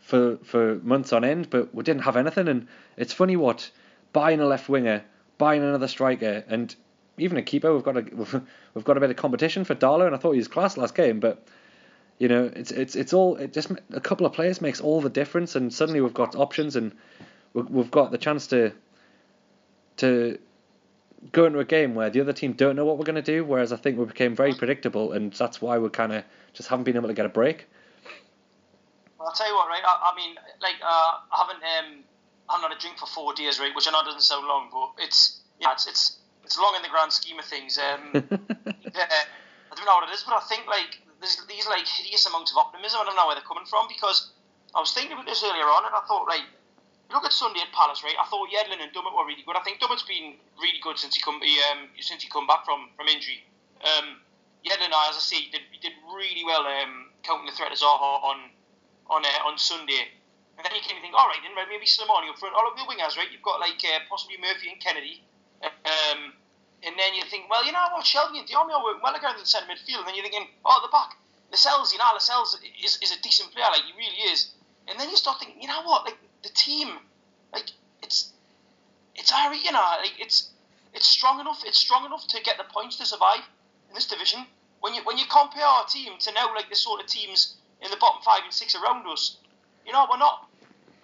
for 0.00 0.36
for 0.44 0.76
months 0.76 1.12
on 1.12 1.24
end, 1.24 1.48
but 1.48 1.74
we 1.74 1.82
didn't 1.82 2.02
have 2.02 2.16
anything. 2.16 2.48
And 2.48 2.68
it's 2.98 3.14
funny 3.14 3.36
what 3.36 3.70
buying 4.12 4.40
a 4.40 4.46
left 4.46 4.68
winger, 4.68 5.04
buying 5.38 5.62
another 5.62 5.88
striker, 5.88 6.44
and 6.48 6.74
even 7.16 7.38
a 7.38 7.42
keeper. 7.42 7.72
We've 7.72 7.82
got 7.82 7.96
a 7.96 8.02
we've 8.74 8.84
got 8.84 8.96
a 8.96 9.00
bit 9.00 9.10
of 9.10 9.16
competition 9.16 9.64
for 9.64 9.74
Darlow, 9.74 10.06
and 10.06 10.14
I 10.14 10.18
thought 10.18 10.32
he 10.32 10.38
was 10.38 10.48
class 10.48 10.76
last 10.76 10.94
game, 10.94 11.20
but. 11.20 11.44
You 12.20 12.26
know, 12.26 12.50
it's 12.52 12.72
it's 12.72 12.96
it's 12.96 13.12
all 13.12 13.36
it 13.36 13.52
just 13.52 13.70
a 13.92 14.00
couple 14.00 14.26
of 14.26 14.32
players 14.32 14.60
makes 14.60 14.80
all 14.80 15.00
the 15.00 15.08
difference, 15.08 15.54
and 15.54 15.72
suddenly 15.72 16.00
we've 16.00 16.12
got 16.12 16.34
options, 16.34 16.74
and 16.74 16.90
we've 17.54 17.92
got 17.92 18.10
the 18.10 18.18
chance 18.18 18.48
to 18.48 18.72
to 19.98 20.36
go 21.32 21.46
into 21.46 21.58
a 21.58 21.64
game 21.64 21.94
where 21.94 22.10
the 22.10 22.20
other 22.20 22.32
team 22.32 22.52
don't 22.52 22.76
know 22.76 22.84
what 22.84 22.98
we're 22.98 23.04
going 23.04 23.16
to 23.16 23.22
do, 23.22 23.44
whereas 23.44 23.72
I 23.72 23.76
think 23.76 23.98
we 23.98 24.04
became 24.04 24.34
very 24.34 24.54
predictable, 24.54 25.12
and 25.12 25.32
that's 25.32 25.60
why 25.60 25.78
we 25.78 25.88
kind 25.90 26.12
of 26.12 26.24
just 26.52 26.68
haven't 26.68 26.84
been 26.84 26.96
able 26.96 27.08
to 27.08 27.14
get 27.14 27.26
a 27.26 27.30
break. 27.30 27.66
Well, 29.18 29.28
I'll 29.28 29.34
tell 29.34 29.48
you 29.48 29.54
what, 29.54 29.68
right? 29.68 29.82
I, 29.84 30.12
I 30.12 30.16
mean, 30.16 30.36
like, 30.62 30.76
uh, 30.82 31.12
I 31.32 31.46
haven't 31.46 31.62
um, 31.64 32.04
I 32.48 32.56
haven't 32.56 32.70
had 32.70 32.78
a 32.78 32.80
drink 32.80 32.98
for 32.98 33.06
four 33.06 33.34
days, 33.34 33.60
right? 33.60 33.74
Which 33.74 33.86
I 33.86 33.92
know 33.92 34.02
doesn't 34.04 34.24
sound 34.24 34.46
long, 34.46 34.68
but 34.72 35.04
it's 35.04 35.40
yeah, 35.60 35.72
it's 35.72 35.86
it's, 35.86 36.18
it's 36.44 36.58
long 36.58 36.74
in 36.76 36.82
the 36.82 36.88
grand 36.88 37.12
scheme 37.12 37.38
of 37.38 37.44
things. 37.44 37.78
Um, 37.78 38.10
yeah, 38.14 39.08
I 39.68 39.74
don't 39.76 39.84
know 39.84 40.00
what 40.00 40.08
it 40.08 40.14
is, 40.14 40.24
but 40.24 40.34
I 40.34 40.40
think 40.48 40.66
like 40.66 41.00
there's 41.20 41.36
these 41.48 41.66
like 41.68 41.86
hideous 41.86 42.24
amounts 42.26 42.52
of 42.52 42.58
optimism. 42.58 43.00
I 43.02 43.04
don't 43.04 43.16
know 43.16 43.26
where 43.26 43.36
they're 43.36 43.46
coming 43.46 43.66
from 43.68 43.86
because 43.88 44.32
I 44.74 44.80
was 44.80 44.92
thinking 44.92 45.12
about 45.12 45.26
this 45.26 45.44
earlier 45.44 45.68
on, 45.68 45.84
and 45.84 45.94
I 45.94 46.00
thought, 46.06 46.24
right, 46.26 46.46
look 47.12 47.24
at 47.24 47.32
Sunday 47.32 47.60
at 47.60 47.72
Palace, 47.72 48.04
right? 48.04 48.16
I 48.20 48.24
thought 48.28 48.48
Yedlin 48.48 48.80
and 48.80 48.92
Dummett 48.92 49.12
were 49.16 49.26
really 49.26 49.44
good. 49.44 49.56
I 49.56 49.64
think 49.64 49.80
Dummett's 49.80 50.04
been 50.04 50.36
really 50.60 50.80
good 50.82 50.98
since 50.98 51.16
he 51.16 51.20
come 51.20 51.40
he, 51.42 51.60
um, 51.72 51.88
since 52.00 52.22
he 52.22 52.28
come 52.28 52.46
back 52.46 52.64
from 52.64 52.90
from 52.96 53.08
injury. 53.08 53.44
Um, 53.84 54.20
Yedlin, 54.64 54.92
as 54.92 55.16
I 55.16 55.22
say, 55.22 55.52
did 55.52 55.64
did 55.80 55.92
really 56.12 56.44
well 56.44 56.64
um, 56.64 57.12
counting 57.22 57.46
the 57.46 57.52
threat 57.52 57.72
of 57.72 57.78
Zaha 57.78 58.24
on 58.24 58.38
on 59.08 59.24
uh, 59.24 59.48
on 59.48 59.58
Sunday. 59.58 60.16
And 60.58 60.66
then 60.66 60.74
you 60.74 60.82
can 60.82 60.98
think, 60.98 61.14
all 61.14 61.30
right, 61.30 61.38
then 61.38 61.54
maybe 61.54 61.86
Slimani 61.86 62.28
up 62.28 62.38
front. 62.42 62.58
All 62.58 62.66
of 62.66 62.74
the 62.74 62.82
wingers, 62.82 63.14
right? 63.14 63.30
You've 63.30 63.46
got 63.46 63.62
like 63.62 63.78
uh, 63.86 64.02
possibly 64.10 64.36
Murphy 64.42 64.74
and 64.74 64.82
Kennedy. 64.82 65.22
Um, 65.62 66.34
and 66.82 66.94
then 66.98 67.14
you 67.14 67.22
think, 67.30 67.46
well, 67.50 67.64
you 67.64 67.70
know 67.70 67.86
what, 67.94 68.04
Shelvey 68.04 68.42
and 68.42 68.46
Diame 68.46 68.70
are 68.70 68.82
working 68.82 69.02
well 69.02 69.14
against 69.14 69.38
the 69.38 69.46
centre 69.46 69.70
midfield. 69.70 70.02
And 70.02 70.08
then 70.10 70.14
you're 70.14 70.26
thinking, 70.26 70.50
oh, 70.66 70.82
the 70.82 70.90
back, 70.90 71.14
Lascelles, 71.50 71.92
you 71.92 71.98
know, 71.98 72.10
Lascelles 72.12 72.58
is, 72.82 72.98
is 73.02 73.10
a 73.14 73.20
decent 73.22 73.54
player, 73.54 73.66
like 73.70 73.82
he 73.82 73.94
really 73.94 74.34
is. 74.34 74.52
And 74.86 74.98
then 74.98 75.10
you 75.10 75.16
start 75.16 75.38
thinking, 75.38 75.62
you 75.62 75.68
know 75.68 75.82
what, 75.82 76.04
like 76.04 76.18
the 76.42 76.48
team, 76.50 76.88
like 77.52 77.70
it's 78.02 78.32
it's 79.14 79.32
alright, 79.32 79.62
you 79.62 79.72
know, 79.72 79.84
like 80.00 80.14
it's 80.18 80.50
it's 80.94 81.06
strong 81.06 81.40
enough. 81.40 81.62
It's 81.64 81.78
strong 81.78 82.06
enough 82.06 82.26
to 82.28 82.42
get 82.42 82.56
the 82.58 82.64
points 82.64 82.96
to 82.96 83.06
survive 83.06 83.44
in 83.88 83.94
this 83.94 84.06
division. 84.06 84.46
When 84.80 84.94
you 84.94 85.02
when 85.04 85.18
you 85.18 85.24
compare 85.30 85.64
our 85.64 85.86
team 85.86 86.12
to 86.18 86.32
now, 86.32 86.54
like 86.54 86.68
the 86.70 86.76
sort 86.76 87.00
of 87.00 87.06
teams 87.06 87.56
in 87.82 87.90
the 87.90 87.96
bottom 87.96 88.22
five 88.22 88.40
and 88.44 88.52
six 88.52 88.74
around 88.74 89.06
us, 89.06 89.36
you 89.84 89.92
know, 89.92 90.06
we're 90.10 90.18
not 90.18 90.47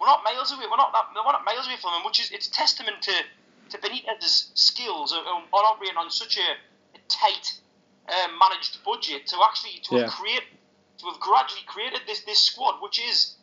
we're 0.05 0.11
not 0.13 0.23
miles 0.23 0.51
away. 0.53 0.65
We're 0.69 0.77
not 0.77 0.93
that, 0.93 1.05
we're 1.15 1.31
not 1.31 1.43
miles 1.43 1.65
away 1.65 1.77
from 1.81 1.93
them, 1.93 2.05
which 2.05 2.19
is 2.19 2.29
it's 2.31 2.47
testament 2.47 3.01
to 3.01 3.13
to 3.71 3.77
Benitez's 3.79 4.51
skills 4.53 5.11
on, 5.11 5.25
on 5.25 5.65
operating 5.65 5.97
on 5.97 6.11
such 6.11 6.37
a, 6.37 6.41
a 6.95 6.99
tight 7.09 7.57
um, 8.07 8.37
managed 8.37 8.83
budget 8.85 9.25
to 9.27 9.37
actually 9.43 9.81
to 9.89 9.95
Yeah. 9.95 10.01
have 10.03 10.11
create 10.11 10.43
to 10.99 11.05
have 11.07 11.19
gradually 11.19 11.63
created 11.65 12.01
this 12.05 12.21
this 12.21 12.39
squad, 12.39 12.75
which 12.83 12.99
is 13.01 13.33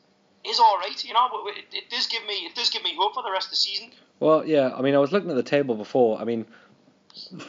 is 0.44 0.60
all 0.60 0.78
right. 0.78 1.04
You 1.04 1.14
know, 1.14 1.26
but 1.32 1.56
it, 1.58 1.64
it 1.72 1.90
does 1.90 2.06
give 2.06 2.24
me 2.26 2.46
it 2.46 2.54
does 2.54 2.70
give 2.70 2.84
me 2.84 2.94
hope 2.96 3.14
for 3.14 3.24
the 3.24 3.32
rest 3.32 3.46
of 3.48 3.50
the 3.50 3.56
season. 3.56 3.90
Well, 4.20 4.46
yeah. 4.46 4.70
I 4.78 4.82
mean, 4.82 4.94
I 4.94 4.98
was 4.98 5.10
looking 5.10 5.30
at 5.30 5.36
the 5.36 5.42
table 5.42 5.74
before. 5.74 6.20
I 6.20 6.24
mean, 6.24 6.46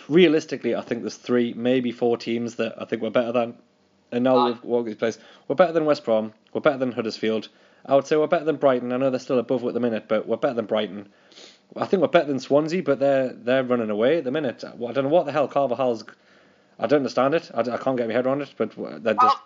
realistically, 0.10 0.76
I 0.76 0.82
think 0.82 1.02
there's 1.02 1.15
three, 1.15 1.54
maybe 1.54 1.91
four 1.91 2.17
teams 2.17 2.56
that 2.56 2.82
I 2.82 2.86
think 2.86 3.02
we're 3.02 3.10
better 3.12 3.32
than. 3.32 3.56
And 4.12 4.23
now 4.23 4.38
Aye. 4.38 4.45
we've 4.49 4.63
walked 4.63 4.88
this 4.88 4.97
place. 4.97 5.17
We're 5.47 5.56
better 5.56 5.73
than 5.73 5.86
West 5.86 6.04
Brom. 6.06 6.34
We're 6.54 6.62
better 6.62 6.78
than 6.78 6.91
Huddersfield. 6.91 7.49
I 7.86 7.96
would 7.96 8.08
say 8.08 8.15
we're 8.15 8.28
better 8.28 8.46
than 8.46 8.56
Brighton. 8.58 8.93
I 8.93 8.98
know 8.98 9.10
they're 9.10 9.19
still 9.19 9.39
above 9.39 9.63
at 9.65 9.74
the 9.74 9.80
minute, 9.80 10.06
but 10.08 10.28
we're 10.28 10.38
better 10.38 10.54
than 10.54 10.65
Brighton. 10.65 11.10
I 11.76 11.86
think 11.86 12.02
we're 12.02 12.08
better 12.08 12.28
than 12.28 12.39
Swansea, 12.39 12.84
but 12.84 13.00
they're 13.00 13.34
they're 13.34 13.63
running 13.63 13.89
away 13.89 14.17
at 14.19 14.24
the 14.24 14.32
minute. 14.32 14.63
I 14.63 14.91
don't 14.91 15.04
know 15.04 15.10
what 15.10 15.26
the 15.26 15.32
hell 15.32 15.48
Carvalhal's. 15.48 16.04
I 16.80 16.88
don't 16.88 16.98
understand 16.98 17.36
it. 17.36 17.52
I, 17.54 17.62
I 17.62 17.78
can't 17.78 17.98
get 17.98 18.08
my 18.08 18.13
head 18.13 18.26
around 18.26 18.41
it, 18.41 18.54
but 18.58 18.76
they're 18.76 19.13
just. 19.15 19.38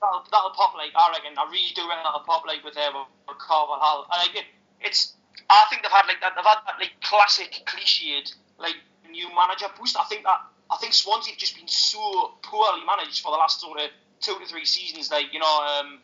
That'll 0.00 0.24
that'll, 0.32 0.50
pop 0.50 0.74
like 0.74 0.90
I 0.96 1.12
reckon. 1.12 1.36
I 1.36 1.44
really 1.44 1.72
do 1.74 1.86
reckon 1.88 2.04
that'll 2.04 2.20
pop 2.20 2.46
like 2.46 2.64
with 2.64 2.76
uh, 2.76 2.90
with 3.28 3.38
Carvalhal. 3.38 4.06
I 4.10 4.28
it. 4.34 4.44
It's. 4.80 5.14
I 5.48 5.66
think 5.70 5.82
they've 5.82 5.92
had 5.92 6.06
like 6.06 6.20
that. 6.20 6.32
They've 6.34 6.44
had 6.44 6.58
that 6.66 6.80
like 6.80 6.92
classic 7.02 7.62
cliched 7.66 8.34
like 8.58 8.76
new 9.10 9.28
manager 9.34 9.66
boost. 9.78 9.96
I 9.98 10.04
think 10.04 10.24
that. 10.24 10.40
I 10.70 10.76
think 10.76 10.94
Swansea 10.94 11.32
have 11.32 11.38
just 11.38 11.56
been 11.56 11.68
so 11.68 12.32
poorly 12.42 12.80
managed 12.86 13.22
for 13.22 13.32
the 13.32 13.38
last 13.38 13.60
sort 13.60 13.80
of 13.80 13.90
two 14.20 14.38
to 14.38 14.46
three 14.46 14.64
seasons. 14.64 15.10
Like 15.10 15.32
you 15.32 15.40
know, 15.40 15.80
um, 15.80 16.00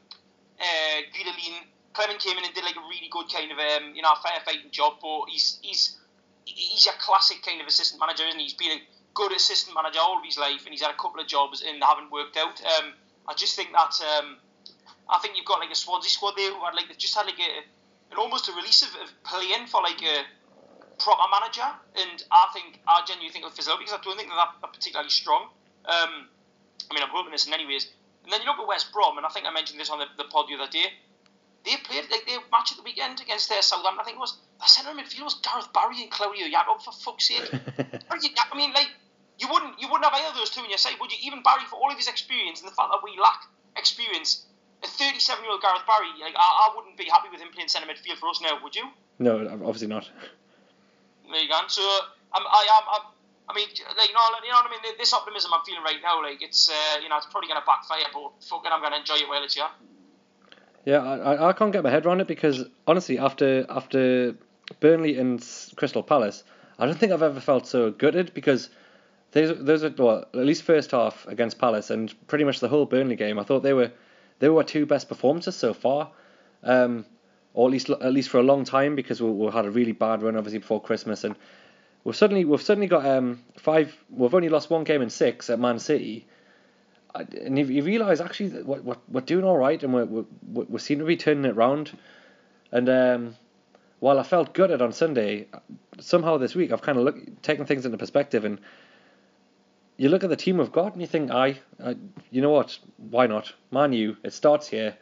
uh, 0.61 0.99
Guidolin, 1.13 1.67
Clement 1.93 2.21
came 2.21 2.37
in 2.39 2.45
and 2.45 2.55
did 2.55 2.65
like 2.65 2.77
a 2.77 2.87
really 2.89 3.09
good 3.11 3.27
kind 3.33 3.51
of 3.51 3.59
um, 3.59 3.95
you 3.95 4.03
know 4.03 4.13
firefighting 4.21 4.71
job, 4.71 4.95
but 5.01 5.29
he's 5.29 5.59
he's 5.63 5.97
he's 6.45 6.87
a 6.87 6.93
classic 6.99 7.43
kind 7.43 7.61
of 7.61 7.67
assistant 7.67 8.01
manager, 8.01 8.25
isn't 8.25 8.39
he? 8.39 8.45
He's 8.45 8.55
been 8.55 8.73
a 8.73 8.83
good 9.15 9.33
assistant 9.33 9.75
manager 9.75 9.99
all 10.01 10.19
of 10.19 10.25
his 10.25 10.39
life, 10.39 10.65
and 10.65 10.73
he's 10.73 10.83
had 10.83 10.93
a 10.93 11.01
couple 11.01 11.21
of 11.21 11.27
jobs 11.27 11.63
and 11.63 11.81
they 11.81 11.87
haven't 11.87 12.11
worked 12.13 12.37
out. 12.37 12.61
Um, 12.61 12.93
I 13.27 13.35
just 13.35 13.57
think 13.57 13.73
that 13.73 13.97
um, 14.19 14.37
I 15.09 15.19
think 15.19 15.37
you've 15.37 15.47
got 15.47 15.61
like 15.61 15.71
a 15.71 15.75
Swansea 15.75 16.11
squad 16.11 16.35
there 16.37 16.53
who 16.53 16.65
had 16.65 16.75
like 16.75 16.89
they've 16.89 16.99
just 16.99 17.17
had 17.17 17.27
like 17.27 17.41
a 17.41 17.65
an 18.13 18.19
almost 18.19 18.49
a 18.49 18.53
release 18.53 18.83
of, 18.83 18.91
of 19.03 19.11
playing 19.25 19.67
for 19.67 19.83
like 19.83 20.01
a 20.03 20.23
proper 20.99 21.27
manager, 21.33 21.67
and 21.97 22.23
I 22.31 22.47
think 22.53 22.81
I 22.87 23.03
genuinely 23.07 23.33
think 23.33 23.45
it'll 23.45 23.57
fizzle 23.57 23.77
because 23.79 23.93
I 23.93 24.01
don't 24.03 24.17
think 24.17 24.29
they're 24.29 24.39
that 24.39 24.73
particularly 24.73 25.11
strong. 25.11 25.49
Um, 25.85 26.29
I 26.91 26.95
mean, 26.95 27.03
I'm 27.03 27.11
hoping 27.11 27.33
this 27.33 27.47
in 27.47 27.55
anyways. 27.55 27.89
And 28.27 28.35
then 28.35 28.43
you 28.43 28.51
look 28.51 28.59
at 28.59 28.67
West 28.67 28.91
Brom, 28.91 29.17
and 29.19 29.25
I 29.25 29.31
think 29.31 29.47
I 29.47 29.55
mentioned 29.55 29.79
this 29.79 29.87
on 29.87 30.03
the, 30.03 30.11
the 30.19 30.27
pod 30.27 30.51
the 30.51 30.59
other 30.59 30.67
day. 30.67 30.91
They 31.63 31.79
played 31.87 32.11
like 32.11 32.27
their 32.27 32.43
match 32.51 32.75
at 32.75 32.77
the 32.77 32.83
weekend 32.83 33.23
against 33.23 33.47
their 33.49 33.63
Southampton. 33.63 34.03
I 34.03 34.05
think 34.05 34.19
it 34.19 34.27
was 34.27 34.35
the 34.59 34.67
centre 34.67 34.91
midfield 34.91 35.31
was 35.31 35.39
Gareth 35.47 35.71
Barry 35.71 36.03
and 36.03 36.11
Claudio 36.11 36.51
Yacob 36.51 36.83
for 36.83 36.91
fuck's 36.91 37.31
sake. 37.31 37.47
I 38.11 38.55
mean, 38.59 38.75
like 38.75 38.91
you 39.39 39.47
wouldn't 39.47 39.79
you 39.79 39.87
wouldn't 39.87 40.11
have 40.11 40.15
either 40.15 40.35
of 40.35 40.39
those 40.39 40.51
two 40.51 40.63
in 40.67 40.71
your 40.71 40.79
side, 40.79 40.99
would 41.01 41.11
you? 41.15 41.19
Even 41.23 41.43
Barry, 41.43 41.63
for 41.71 41.79
all 41.79 41.91
of 41.91 41.97
his 41.97 42.09
experience 42.11 42.63
and 42.63 42.71
the 42.71 42.75
fact 42.75 42.91
that 42.91 43.03
we 43.03 43.15
lack 43.19 43.47
experience, 43.79 44.47
a 44.83 44.87
37 44.91 45.43
year 45.43 45.53
old 45.55 45.63
Gareth 45.63 45.87
Barry, 45.87 46.11
like 46.19 46.35
I, 46.35 46.67
I 46.67 46.75
wouldn't 46.75 46.99
be 46.99 47.07
happy 47.07 47.31
with 47.31 47.41
him 47.41 47.55
playing 47.55 47.71
centre 47.71 47.87
midfield 47.87 48.19
for 48.19 48.29
us 48.29 48.43
now, 48.43 48.59
would 48.63 48.75
you? 48.75 48.91
No, 49.19 49.47
obviously 49.63 49.87
not. 49.89 50.11
There 51.31 51.43
you 51.43 51.49
go. 51.49 51.63
So 51.67 51.83
um, 51.83 52.43
I'm, 52.43 52.47
I 52.47 52.63
am. 52.75 52.85
I'm, 53.49 53.55
mean, 53.55 53.69
like, 53.69 54.09
you 54.09 54.15
know, 54.15 54.21
you 54.43 54.51
know 54.51 54.57
what 54.57 54.67
I 54.67 54.71
mean. 54.71 54.95
This 54.99 55.13
optimism 55.13 55.53
I'm 55.55 55.61
feeling 55.65 55.83
right 55.83 56.01
now, 56.03 56.23
like 56.23 56.43
it's, 56.43 56.69
uh, 56.69 56.99
you 57.01 57.09
know, 57.09 57.17
it's 57.17 57.27
probably 57.27 57.49
gonna 57.49 57.63
backfire, 57.67 58.05
but 58.13 58.33
fucking, 58.49 58.71
I'm 58.73 58.83
gonna 58.83 58.97
enjoy 58.97 59.15
it 59.17 59.29
while 59.29 59.43
it's 59.43 59.55
here. 59.55 59.69
Yeah, 60.85 60.99
I, 61.03 61.35
I- 61.35 61.49
I 61.49 61.53
can't 61.53 61.73
get 61.73 61.83
my 61.83 61.91
head 61.91 62.07
around 62.07 62.21
it 62.21 62.27
because 62.27 62.65
honestly, 62.87 63.19
after 63.19 63.67
after 63.69 64.35
Burnley 64.81 65.19
and 65.19 65.45
Crystal 65.77 66.03
Palace, 66.03 66.45
I 66.79 66.87
don't 66.87 66.99
think 66.99 67.13
I've 67.13 67.23
ever 67.23 67.41
felt 67.41 67.67
so 67.67 67.91
gutted 67.91 68.35
because 68.35 68.69
those 69.33 69.57
those 69.65 69.85
are 69.85 69.95
well, 69.97 70.25
at 70.33 70.35
least 70.47 70.63
first 70.63 70.91
half 70.91 71.27
against 71.27 71.59
Palace 71.59 71.91
and 71.91 72.13
pretty 72.27 72.45
much 72.45 72.61
the 72.61 72.69
whole 72.69 72.87
Burnley 72.87 73.17
game. 73.17 73.39
I 73.39 73.45
thought 73.45 73.63
they 73.63 73.73
were 73.75 73.93
they 74.39 74.49
were 74.49 74.65
two 74.65 74.87
best 74.87 75.09
performances 75.09 75.57
so 75.57 75.73
far, 75.75 76.11
um, 76.63 77.05
or 77.55 77.69
at 77.69 77.73
least 77.73 77.91
at 77.91 78.13
least 78.13 78.29
for 78.29 78.39
a 78.39 78.43
long 78.43 78.65
time 78.65 78.95
because 78.97 79.21
we, 79.23 79.31
we 79.31 79.51
had 79.53 79.67
a 79.67 79.71
really 79.71 79.93
bad 79.93 80.23
run 80.23 80.37
obviously 80.37 80.59
before 80.59 80.81
Christmas 80.83 81.25
and 81.25 81.37
we've 82.07 82.15
suddenly 82.15 82.45
we've 82.45 82.63
suddenly 82.63 82.87
got 82.87 83.05
um 83.05 83.41
five. 83.59 83.95
We've 84.09 84.35
only 84.35 84.49
lost 84.49 84.71
one 84.71 84.85
game 84.85 85.03
in 85.03 85.11
six 85.11 85.51
at 85.51 85.59
Man 85.59 85.81
City. 85.81 86.27
And 87.15 87.59
you, 87.59 87.65
you 87.65 87.83
realise 87.83 88.21
actually 88.21 88.51
that 88.51 88.67
we're, 88.67 88.97
we're, 89.09 89.23
doing 89.23 89.43
all 89.43 89.57
right 89.57 89.83
and 89.83 89.95
we're, 89.95 90.05
we're, 90.05 90.25
we 90.65 90.79
seem 90.79 90.99
to 90.99 91.07
be 91.07 91.17
turning 91.17 91.47
it 91.47 91.57
round. 91.57 91.97
And 92.71 92.91
um, 92.91 93.37
while 94.01 94.19
I 94.19 94.23
felt 94.23 94.53
gutted 94.53 94.83
on 94.83 94.93
Sunday, 94.93 95.47
somehow 95.99 96.37
this 96.37 96.55
week 96.55 96.73
I've 96.73 96.83
kind 96.83 96.99
of 96.99 97.05
look, 97.05 97.41
taken 97.41 97.65
things 97.65 97.87
into 97.87 97.97
perspective 97.97 98.45
and 98.45 98.61
you 99.97 100.11
look 100.11 100.25
at 100.25 100.31
the 100.31 100.37
team 100.37 100.59
we've 100.59 100.71
got 100.71 100.93
and 100.93 101.01
you 101.01 101.07
think, 101.09 101.31
aye, 101.31 101.59
uh, 101.83 101.95
you 102.31 102.43
know 102.43 102.51
what? 102.51 102.79
Why 102.99 103.27
not? 103.27 103.51
Man 103.71 103.95
U, 103.95 104.19
it 104.23 104.35
starts 104.35 104.69
here. 104.69 104.95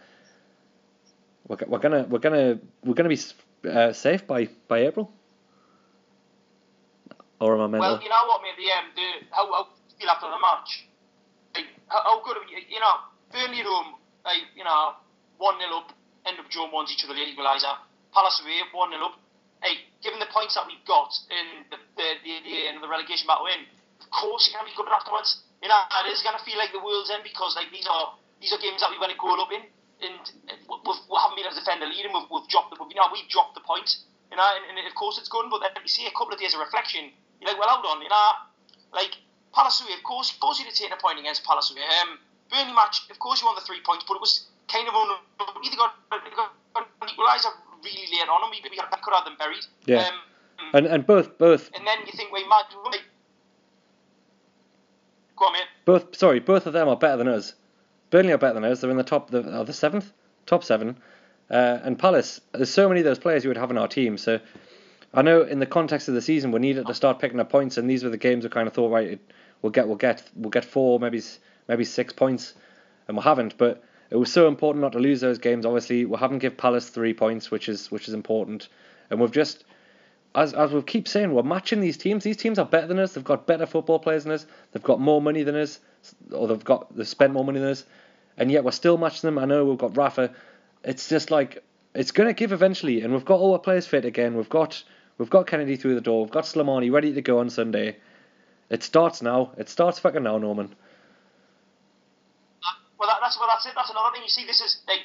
We're, 1.48 1.58
we're 1.66 1.80
gonna 1.80 2.04
we're 2.04 2.20
gonna 2.20 2.60
we're 2.84 2.94
gonna 2.94 3.08
be 3.08 3.18
uh, 3.68 3.92
safe 3.92 4.24
by 4.24 4.50
by 4.68 4.86
April. 4.86 5.12
Or 7.40 7.54
am 7.54 7.60
I 7.60 7.66
mental? 7.66 7.80
Well, 7.80 8.02
you 8.02 8.08
know 8.08 8.24
what, 8.30 8.42
mate? 8.42 8.56
The 8.56 8.68
um, 8.72 8.86
the 8.94 9.06
how 9.34 9.44
how 9.50 9.68
feel 9.98 10.10
after 10.10 10.30
the 10.30 10.38
match? 10.38 10.86
Like, 11.54 11.68
how, 11.88 12.02
how 12.02 12.16
good? 12.22 12.38
You 12.50 12.80
know, 12.80 12.94
Burnley 13.32 13.62
home, 13.62 13.98
like 14.24 14.46
you 14.54 14.64
know, 14.64 14.98
one 15.38 15.58
0 15.58 15.70
up, 15.82 15.90
end 16.26 16.38
up 16.38 16.48
Joe 16.50 16.70
ones 16.70 16.90
each 16.94 17.04
other, 17.04 17.14
the 17.14 17.26
equaliser. 17.26 17.74
Palace 18.14 18.38
away, 18.42 18.62
one 18.70 18.94
0 18.94 19.02
up. 19.02 19.18
Hey, 19.62 19.88
given 20.02 20.20
the 20.20 20.30
points 20.30 20.54
that 20.54 20.66
we've 20.68 20.82
got 20.86 21.10
in 21.30 21.66
the 21.70 21.78
the 21.98 22.06
the, 22.22 22.32
the, 22.46 22.56
the 22.84 22.90
relegation 22.90 23.26
battle 23.26 23.50
in, 23.50 23.66
of 23.98 24.08
course 24.10 24.46
you're 24.46 24.54
gonna 24.54 24.70
be 24.70 24.76
good 24.76 24.90
afterwards. 24.90 25.42
You 25.62 25.68
know, 25.72 25.80
it 26.04 26.12
is 26.12 26.22
gonna 26.22 26.42
feel 26.44 26.60
like 26.60 26.70
the 26.70 26.82
world's 26.82 27.10
end 27.10 27.24
because 27.24 27.56
like 27.56 27.72
these 27.74 27.88
are 27.88 28.14
these 28.38 28.52
are 28.52 28.60
games 28.60 28.84
that 28.84 28.92
we 28.92 29.00
want 29.00 29.10
to 29.10 29.18
go 29.18 29.32
up 29.40 29.48
in, 29.50 29.64
and 30.04 30.20
we've, 30.68 31.02
we 31.08 31.16
haven't 31.16 31.34
been 31.40 31.48
able 31.48 31.56
to 31.56 31.62
defend 31.64 31.80
the 31.80 31.88
lead, 31.88 32.04
and 32.04 32.12
we've, 32.12 32.28
we've 32.28 32.48
dropped 32.52 32.70
the, 32.70 32.76
you 32.76 32.98
know, 33.00 33.08
we've 33.08 33.26
dropped 33.32 33.56
the 33.56 33.64
point. 33.64 33.88
You 34.28 34.36
know, 34.36 34.44
and, 34.44 34.76
and 34.76 34.84
of 34.84 34.94
course 34.98 35.16
it's 35.16 35.30
good, 35.32 35.46
but 35.48 35.64
then 35.64 35.72
you 35.80 35.88
see 35.88 36.04
a 36.04 36.12
couple 36.12 36.34
of 36.34 36.40
days 36.42 36.52
of 36.52 36.60
reflection, 36.60 37.14
you're 37.44 37.52
like, 37.52 37.60
well, 37.60 37.68
hold 37.68 37.84
on, 37.84 38.00
you 38.00 38.08
know, 38.08 38.30
like 38.96 39.20
Palace 39.52 39.84
away, 39.84 39.92
of 39.92 40.02
course, 40.02 40.32
of 40.32 40.40
course 40.40 40.58
you'd 40.58 40.66
have 40.66 40.74
taken 40.74 40.96
a 40.96 41.00
point 41.00 41.20
against 41.20 41.44
Palace 41.44 41.70
away. 41.70 41.84
Um, 42.00 42.18
Burnley 42.50 42.72
match, 42.72 43.04
of 43.10 43.18
course 43.20 43.40
you 43.40 43.46
won 43.46 43.54
the 43.54 43.60
three 43.60 43.84
points, 43.84 44.04
but 44.08 44.16
it 44.16 44.20
was 44.20 44.48
kind 44.72 44.88
of 44.88 44.94
on 44.94 45.20
either 45.62 45.76
got, 45.76 45.92
got 46.10 46.88
an 47.02 47.08
equaliser 47.08 47.52
really 47.84 48.08
late 48.10 48.28
on, 48.28 48.42
and 48.42 48.50
we, 48.50 48.64
we 48.64 48.76
could 48.76 49.14
have 49.14 49.24
them 49.24 49.36
buried. 49.38 49.64
Yeah. 49.84 50.08
Um, 50.08 50.20
and 50.72 50.86
and 50.86 51.06
both 51.06 51.36
both 51.38 51.70
and 51.74 51.86
then 51.86 51.98
you 52.06 52.12
think, 52.16 52.32
well, 52.32 52.46
might 52.48 52.64
like, 52.86 53.02
go 55.36 55.46
on, 55.46 55.52
mate. 55.52 55.62
both 55.84 56.16
sorry 56.16 56.40
both 56.40 56.66
of 56.66 56.72
them 56.72 56.88
are 56.88 56.96
better 56.96 57.16
than 57.16 57.28
us. 57.28 57.54
Burnley 58.10 58.32
are 58.32 58.38
better 58.38 58.54
than 58.54 58.64
us. 58.64 58.80
They're 58.80 58.90
in 58.90 58.96
the 58.96 59.04
top 59.04 59.30
the 59.30 59.42
are 59.52 59.64
the 59.64 59.72
seventh 59.72 60.12
top 60.46 60.64
seven, 60.64 60.96
uh, 61.50 61.78
and 61.82 61.98
Palace. 61.98 62.40
There's 62.52 62.70
so 62.70 62.88
many 62.88 63.00
of 63.00 63.04
those 63.04 63.18
players 63.18 63.44
you 63.44 63.50
would 63.50 63.56
have 63.56 63.70
in 63.70 63.78
our 63.78 63.88
team. 63.88 64.16
So 64.16 64.40
I 65.14 65.22
know 65.22 65.42
in 65.42 65.60
the 65.60 65.66
context 65.66 66.08
of 66.08 66.14
the 66.14 66.22
season 66.22 66.50
we 66.50 66.58
needed 66.58 66.86
to 66.86 66.94
start 66.94 67.20
picking 67.20 67.38
up 67.38 67.48
points, 67.48 67.76
and 67.76 67.88
these 67.88 68.02
were 68.02 68.10
the 68.10 68.18
games 68.18 68.44
we 68.44 68.50
kind 68.50 68.66
of 68.66 68.74
thought 68.74 68.90
right 68.90 69.20
we'll 69.62 69.70
get 69.70 69.86
we'll 69.86 69.96
get 69.96 70.28
we'll 70.34 70.50
get 70.50 70.64
four 70.64 70.98
maybe 70.98 71.22
maybe 71.68 71.84
six 71.84 72.12
points, 72.12 72.54
and 73.06 73.16
we 73.16 73.22
haven't. 73.22 73.56
But 73.56 73.84
it 74.10 74.16
was 74.16 74.32
so 74.32 74.48
important 74.48 74.82
not 74.82 74.92
to 74.92 74.98
lose 74.98 75.20
those 75.20 75.38
games. 75.38 75.64
Obviously 75.64 76.04
we 76.04 76.18
haven't 76.18 76.40
give 76.40 76.56
Palace 76.56 76.88
three 76.88 77.14
points, 77.14 77.50
which 77.50 77.68
is 77.68 77.90
which 77.90 78.08
is 78.08 78.14
important, 78.14 78.68
and 79.08 79.20
we've 79.20 79.30
just 79.30 79.64
as 80.34 80.52
as 80.52 80.72
we 80.72 80.82
keep 80.82 81.06
saying, 81.06 81.32
we're 81.32 81.42
matching 81.44 81.80
these 81.80 81.96
teams. 81.96 82.24
These 82.24 82.36
teams 82.36 82.58
are 82.58 82.66
better 82.66 82.88
than 82.88 82.98
us. 82.98 83.12
They've 83.12 83.22
got 83.22 83.46
better 83.46 83.66
football 83.66 84.00
players 84.00 84.24
than 84.24 84.32
us. 84.32 84.46
They've 84.72 84.82
got 84.82 85.00
more 85.00 85.22
money 85.22 85.44
than 85.44 85.54
us, 85.54 85.78
or 86.32 86.48
they've 86.48 86.64
got 86.64 86.94
they've 86.96 87.06
spent 87.06 87.32
more 87.32 87.44
money 87.44 87.60
than 87.60 87.70
us, 87.70 87.84
and 88.36 88.50
yet 88.50 88.64
we're 88.64 88.72
still 88.72 88.98
matching 88.98 89.28
them. 89.28 89.38
I 89.38 89.44
know 89.44 89.64
we've 89.64 89.78
got 89.78 89.96
Rafa. 89.96 90.34
It's 90.82 91.08
just 91.08 91.30
like 91.30 91.62
it's 91.94 92.10
gonna 92.10 92.32
give 92.32 92.52
eventually, 92.52 93.02
and 93.02 93.12
we've 93.12 93.24
got 93.24 93.38
all 93.38 93.52
our 93.52 93.60
players 93.60 93.86
fit 93.86 94.04
again. 94.04 94.36
We've 94.36 94.48
got 94.48 94.82
we've 95.18 95.30
got 95.30 95.46
Kenedy 95.46 95.78
through 95.78 95.94
the 95.94 96.00
door. 96.00 96.24
We've 96.24 96.32
got 96.32 96.44
Slimani 96.44 96.92
ready 96.92 97.12
to 97.14 97.22
go 97.22 97.38
on 97.38 97.50
Sunday. 97.50 97.96
It 98.70 98.82
starts 98.82 99.22
now. 99.22 99.52
It 99.58 99.68
starts 99.68 99.98
fucking 99.98 100.22
now, 100.22 100.38
Norman. 100.38 100.74
Well, 102.98 103.08
that, 103.08 103.18
that's 103.20 103.38
well, 103.38 103.48
that's 103.48 103.66
it. 103.66 103.72
That's 103.74 103.90
another 103.90 104.14
thing. 104.14 104.22
You 104.22 104.28
see, 104.28 104.46
this 104.46 104.60
is 104.60 104.80
like, 104.88 105.00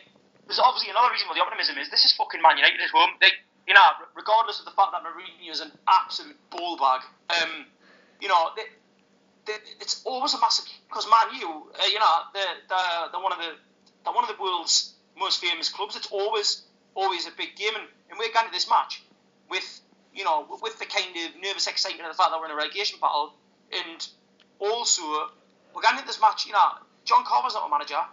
there's 0.48 0.60
obviously 0.60 0.90
another 0.90 1.12
reason 1.12 1.28
why 1.28 1.36
the 1.36 1.44
optimism 1.44 1.78
is. 1.78 1.90
This 1.92 2.06
is 2.06 2.14
fucking 2.14 2.42
Man 2.42 2.58
United 2.58 2.80
at 2.80 2.90
home. 2.90 3.12
They, 3.20 3.36
you 3.68 3.74
know, 3.74 3.86
regardless 4.16 4.60
of 4.60 4.66
the 4.66 4.72
fact 4.72 4.94
that 4.94 5.04
Mourinho 5.04 5.52
is 5.52 5.60
an 5.60 5.72
absolute 5.88 6.38
ball 6.50 6.78
bag, 6.78 7.02
um, 7.30 7.66
you 8.22 8.28
know, 8.28 8.50
they, 8.56 8.64
they, 9.46 9.60
it's 9.82 10.02
always 10.06 10.34
a 10.34 10.40
massive 10.40 10.66
because 10.88 11.06
Man 11.06 11.40
U, 11.42 11.70
uh, 11.76 11.86
you 11.92 12.00
know, 12.00 12.14
they're, 12.34 12.56
they're 13.12 13.22
one 13.22 13.34
of 13.34 13.40
the 13.40 13.54
they're 14.06 14.14
one 14.14 14.24
of 14.24 14.30
the 14.30 14.42
world's 14.42 14.94
most 15.18 15.42
famous 15.42 15.70
clubs. 15.70 15.96
It's 15.96 16.08
always 16.08 16.64
always 16.96 17.28
a 17.28 17.32
big 17.32 17.56
game, 17.56 17.76
and, 17.76 17.86
and 18.10 18.18
we're 18.18 18.32
going 18.34 18.48
to 18.48 18.52
this 18.52 18.70
match 18.70 19.04
with 19.50 19.82
you 20.20 20.26
know 20.28 20.46
with 20.62 20.78
the 20.78 20.86
kind 20.86 21.16
of 21.16 21.42
nervous 21.42 21.66
excitement 21.68 22.04
of 22.04 22.12
the 22.12 22.20
fact 22.20 22.36
that 22.36 22.40
we're 22.40 22.52
in 22.52 22.52
a 22.52 22.60
relegation 22.60 23.00
battle, 23.00 23.34
and 23.72 24.04
also 24.60 25.32
we're 25.72 25.82
going 25.82 25.96
into 25.96 26.06
this 26.06 26.20
match. 26.20 26.46
You 26.46 26.52
know, 26.52 26.84
John 27.08 27.24
Carver's 27.24 27.56
not 27.56 27.66
a 27.66 27.72
manager. 27.72 28.04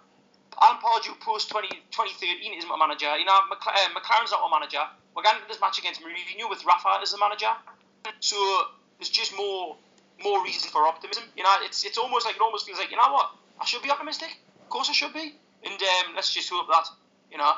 Alan 0.63 0.81
Pardew 0.81 1.19
post 1.21 1.51
20, 1.51 1.69
2013 1.93 2.57
isn't 2.57 2.71
my 2.71 2.79
manager. 2.79 3.11
You 3.19 3.27
know, 3.27 3.35
uh, 3.35 3.89
McClaren's 3.93 4.31
not 4.33 4.41
my 4.49 4.57
manager. 4.57 4.81
We're 5.15 5.23
going 5.23 5.37
to 5.37 5.49
this 5.49 5.61
match 5.61 5.79
against 5.79 6.01
Mourinho 6.01 6.49
with 6.49 6.65
Rafa 6.65 7.03
as 7.03 7.13
the 7.13 7.19
manager. 7.19 7.53
So 8.21 8.39
there's 8.99 9.11
just 9.11 9.37
more 9.37 9.77
more 10.23 10.43
reason 10.45 10.71
for 10.71 10.87
optimism. 10.87 11.25
You 11.37 11.43
know, 11.43 11.55
it's 11.61 11.85
it's 11.85 11.99
almost 11.99 12.25
like 12.25 12.37
it 12.37 12.41
almost 12.41 12.65
feels 12.67 12.79
like 12.79 12.91
you 12.91 12.97
know 12.97 13.13
what 13.13 13.35
I 13.61 13.67
should 13.67 13.83
be 13.83 13.91
optimistic. 13.91 14.39
Of 14.63 14.71
course 14.71 14.89
I 14.89 14.93
should 14.93 15.13
be. 15.13 15.35
And 15.65 15.75
um, 15.75 16.15
let's 16.15 16.33
just 16.33 16.49
hope 16.49 16.69
that 16.69 16.87
you 17.31 17.39
know. 17.39 17.53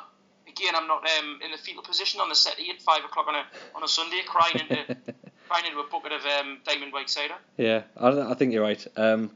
Again, 0.48 0.74
I'm 0.74 0.86
not 0.86 1.04
um, 1.18 1.40
in 1.44 1.50
the 1.52 1.58
fetal 1.58 1.82
position 1.82 2.20
on 2.20 2.28
the 2.28 2.34
settee 2.34 2.70
at 2.70 2.80
five 2.82 3.04
o'clock 3.04 3.26
on 3.28 3.34
a 3.34 3.44
on 3.74 3.82
a 3.82 3.88
Sunday, 3.88 4.20
crying 4.26 4.60
into 4.60 4.76
crying 5.48 5.66
into 5.66 5.78
a 5.78 5.88
bucket 5.90 6.12
of 6.12 6.24
um, 6.24 6.58
diamond 6.64 6.92
white 6.92 7.10
cider. 7.10 7.34
Yeah, 7.56 7.82
I, 7.96 8.30
I 8.30 8.34
think 8.34 8.52
you're 8.52 8.62
right. 8.62 8.84
Um, 8.96 9.30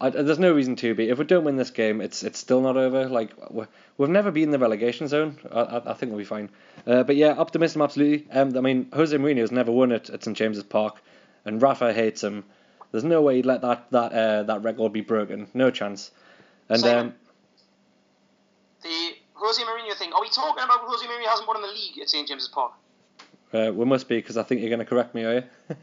I, 0.00 0.10
there's 0.10 0.38
no 0.38 0.52
reason 0.52 0.76
to 0.76 0.94
be. 0.94 1.08
If 1.08 1.18
we 1.18 1.24
don't 1.24 1.44
win 1.44 1.56
this 1.56 1.70
game, 1.70 2.00
it's 2.00 2.22
it's 2.22 2.38
still 2.38 2.60
not 2.60 2.76
over. 2.76 3.08
Like 3.08 3.30
we 3.50 3.66
have 4.00 4.10
never 4.10 4.30
been 4.30 4.44
in 4.44 4.50
the 4.50 4.58
relegation 4.58 5.08
zone. 5.08 5.38
I, 5.50 5.60
I, 5.60 5.90
I 5.92 5.94
think 5.94 6.10
we'll 6.10 6.18
be 6.18 6.24
fine. 6.24 6.50
Uh, 6.86 7.04
but 7.04 7.16
yeah, 7.16 7.34
optimism 7.38 7.80
absolutely. 7.80 8.30
Um, 8.30 8.56
I 8.56 8.60
mean, 8.60 8.88
Jose 8.92 9.16
Mourinho 9.16 9.40
has 9.40 9.52
never 9.52 9.72
won 9.72 9.92
it 9.92 10.10
at 10.10 10.24
St 10.24 10.36
James's 10.36 10.64
Park, 10.64 11.00
and 11.44 11.62
Rafa 11.62 11.92
hates 11.92 12.22
him. 12.22 12.44
There's 12.90 13.04
no 13.04 13.22
way 13.22 13.36
he'd 13.36 13.46
let 13.46 13.62
that 13.62 13.90
that 13.92 14.12
uh, 14.12 14.42
that 14.44 14.62
record 14.62 14.92
be 14.92 15.00
broken. 15.00 15.48
No 15.54 15.70
chance. 15.70 16.10
And 16.68 16.84
um, 16.84 17.08
the 17.08 17.14
Jose 19.44 19.62
Mourinho 19.62 19.94
thing. 19.94 20.12
Are 20.12 20.22
we 20.22 20.30
talking 20.30 20.64
about 20.64 20.80
Jose 20.80 21.06
Mourinho 21.06 21.28
hasn't 21.28 21.46
won 21.46 21.56
in 21.56 21.62
the 21.62 21.68
league 21.68 21.98
at 22.00 22.08
St 22.08 22.26
James's 22.26 22.48
Park? 22.48 22.72
Uh, 23.52 23.70
we 23.74 23.84
must 23.84 24.08
be 24.08 24.16
because 24.16 24.38
I 24.38 24.42
think 24.42 24.62
you're 24.62 24.70
going 24.70 24.80
to 24.80 24.86
correct 24.86 25.14
me, 25.14 25.24
are 25.24 25.34
you? 25.34 25.42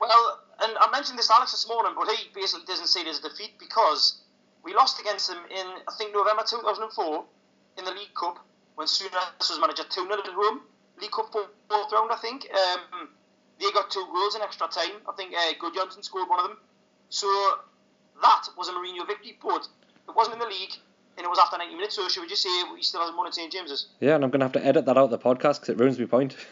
well, 0.00 0.40
and 0.60 0.72
I 0.78 0.88
mentioned 0.92 1.18
this 1.18 1.28
to 1.28 1.34
Alex 1.34 1.52
this 1.52 1.66
morning, 1.66 1.92
but 1.96 2.08
he 2.08 2.28
basically 2.34 2.66
doesn't 2.66 2.88
see 2.88 3.00
it 3.00 3.08
as 3.08 3.18
a 3.20 3.28
defeat 3.28 3.58
because 3.58 4.20
we 4.62 4.74
lost 4.74 5.00
against 5.00 5.30
him 5.30 5.38
in 5.50 5.66
I 5.88 5.92
think 5.96 6.12
November 6.12 6.44
2004 6.46 7.24
in 7.78 7.84
the 7.84 7.90
League 7.90 8.14
Cup 8.14 8.44
when 8.76 8.86
Souness 8.86 9.40
was 9.40 9.58
manager 9.60 9.84
2 9.88 10.04
0 10.04 10.12
at 10.12 10.26
home. 10.28 10.60
League 11.00 11.10
Cup 11.10 11.32
fourth 11.32 11.92
round, 11.92 12.12
I 12.12 12.16
think. 12.20 12.46
Um, 12.52 13.08
they 13.58 13.72
got 13.72 13.90
two 13.90 14.06
goals 14.12 14.36
in 14.36 14.42
extra 14.42 14.68
time. 14.68 15.00
I 15.08 15.12
think 15.16 15.32
uh, 15.34 15.54
Gudjohnsen 15.58 16.04
scored 16.04 16.28
one 16.28 16.38
of 16.38 16.48
them. 16.48 16.58
So 17.08 17.26
that 18.20 18.46
was 18.58 18.68
a 18.68 18.72
Mourinho 18.72 19.06
victory, 19.06 19.38
but 19.42 19.66
it 20.08 20.14
wasn't 20.14 20.34
in 20.34 20.40
the 20.40 20.46
league 20.46 20.74
and 21.16 21.24
it 21.24 21.28
was 21.28 21.38
after 21.38 21.58
90 21.58 21.74
minutes. 21.74 21.96
So 21.96 22.08
should 22.08 22.22
we 22.22 22.28
just 22.28 22.42
say 22.42 22.48
he 22.76 22.82
still 22.82 23.00
hasn't 23.00 23.16
won 23.16 23.26
at 23.26 23.34
St 23.34 23.52
James's? 23.52 23.88
Yeah, 24.00 24.14
and 24.14 24.24
I'm 24.24 24.30
going 24.30 24.40
to 24.40 24.46
have 24.46 24.52
to 24.52 24.64
edit 24.64 24.86
that 24.86 24.96
out 24.96 25.04
of 25.04 25.10
the 25.10 25.18
podcast 25.18 25.60
because 25.60 25.68
it 25.70 25.78
ruins 25.78 25.98
my 25.98 26.06
point. 26.06 26.36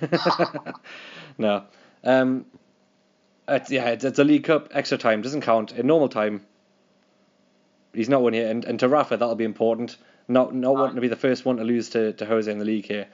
no. 1.38 1.64
Um, 2.04 2.46
it's, 3.48 3.70
yeah, 3.70 3.88
it's, 3.88 4.04
it's 4.04 4.18
a 4.18 4.24
League 4.24 4.44
Cup 4.44 4.68
extra 4.72 4.98
time 4.98 5.22
doesn't 5.22 5.40
count 5.42 5.72
in 5.72 5.86
normal 5.86 6.08
time. 6.08 6.46
He's 7.92 8.08
not 8.08 8.22
winning 8.22 8.42
it, 8.42 8.50
and, 8.50 8.64
and 8.64 8.80
to 8.80 8.88
Rafa 8.88 9.16
that'll 9.16 9.34
be 9.34 9.44
important. 9.44 9.96
Not 10.28 10.54
not 10.54 10.74
wanting 10.74 10.94
to 10.94 11.00
be 11.00 11.08
the 11.08 11.16
first 11.16 11.44
one 11.44 11.56
to 11.56 11.64
lose 11.64 11.90
to, 11.90 12.12
to 12.12 12.24
Jose 12.24 12.50
in 12.50 12.60
the 12.60 12.64
league 12.64 12.86
here. 12.86 13.08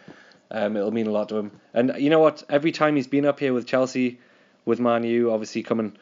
Um, 0.50 0.76
it'll 0.76 0.90
mean 0.90 1.06
a 1.06 1.10
lot 1.10 1.30
to 1.30 1.36
him. 1.36 1.60
And 1.72 1.94
you 1.98 2.10
know 2.10 2.20
what? 2.20 2.42
Every 2.50 2.72
time 2.72 2.94
he's 2.94 3.06
been 3.06 3.24
up 3.24 3.40
here 3.40 3.54
with 3.54 3.66
Chelsea, 3.66 4.20
with 4.66 4.80
Man 4.80 5.02
U, 5.02 5.32
obviously 5.32 5.62
coming, 5.62 5.96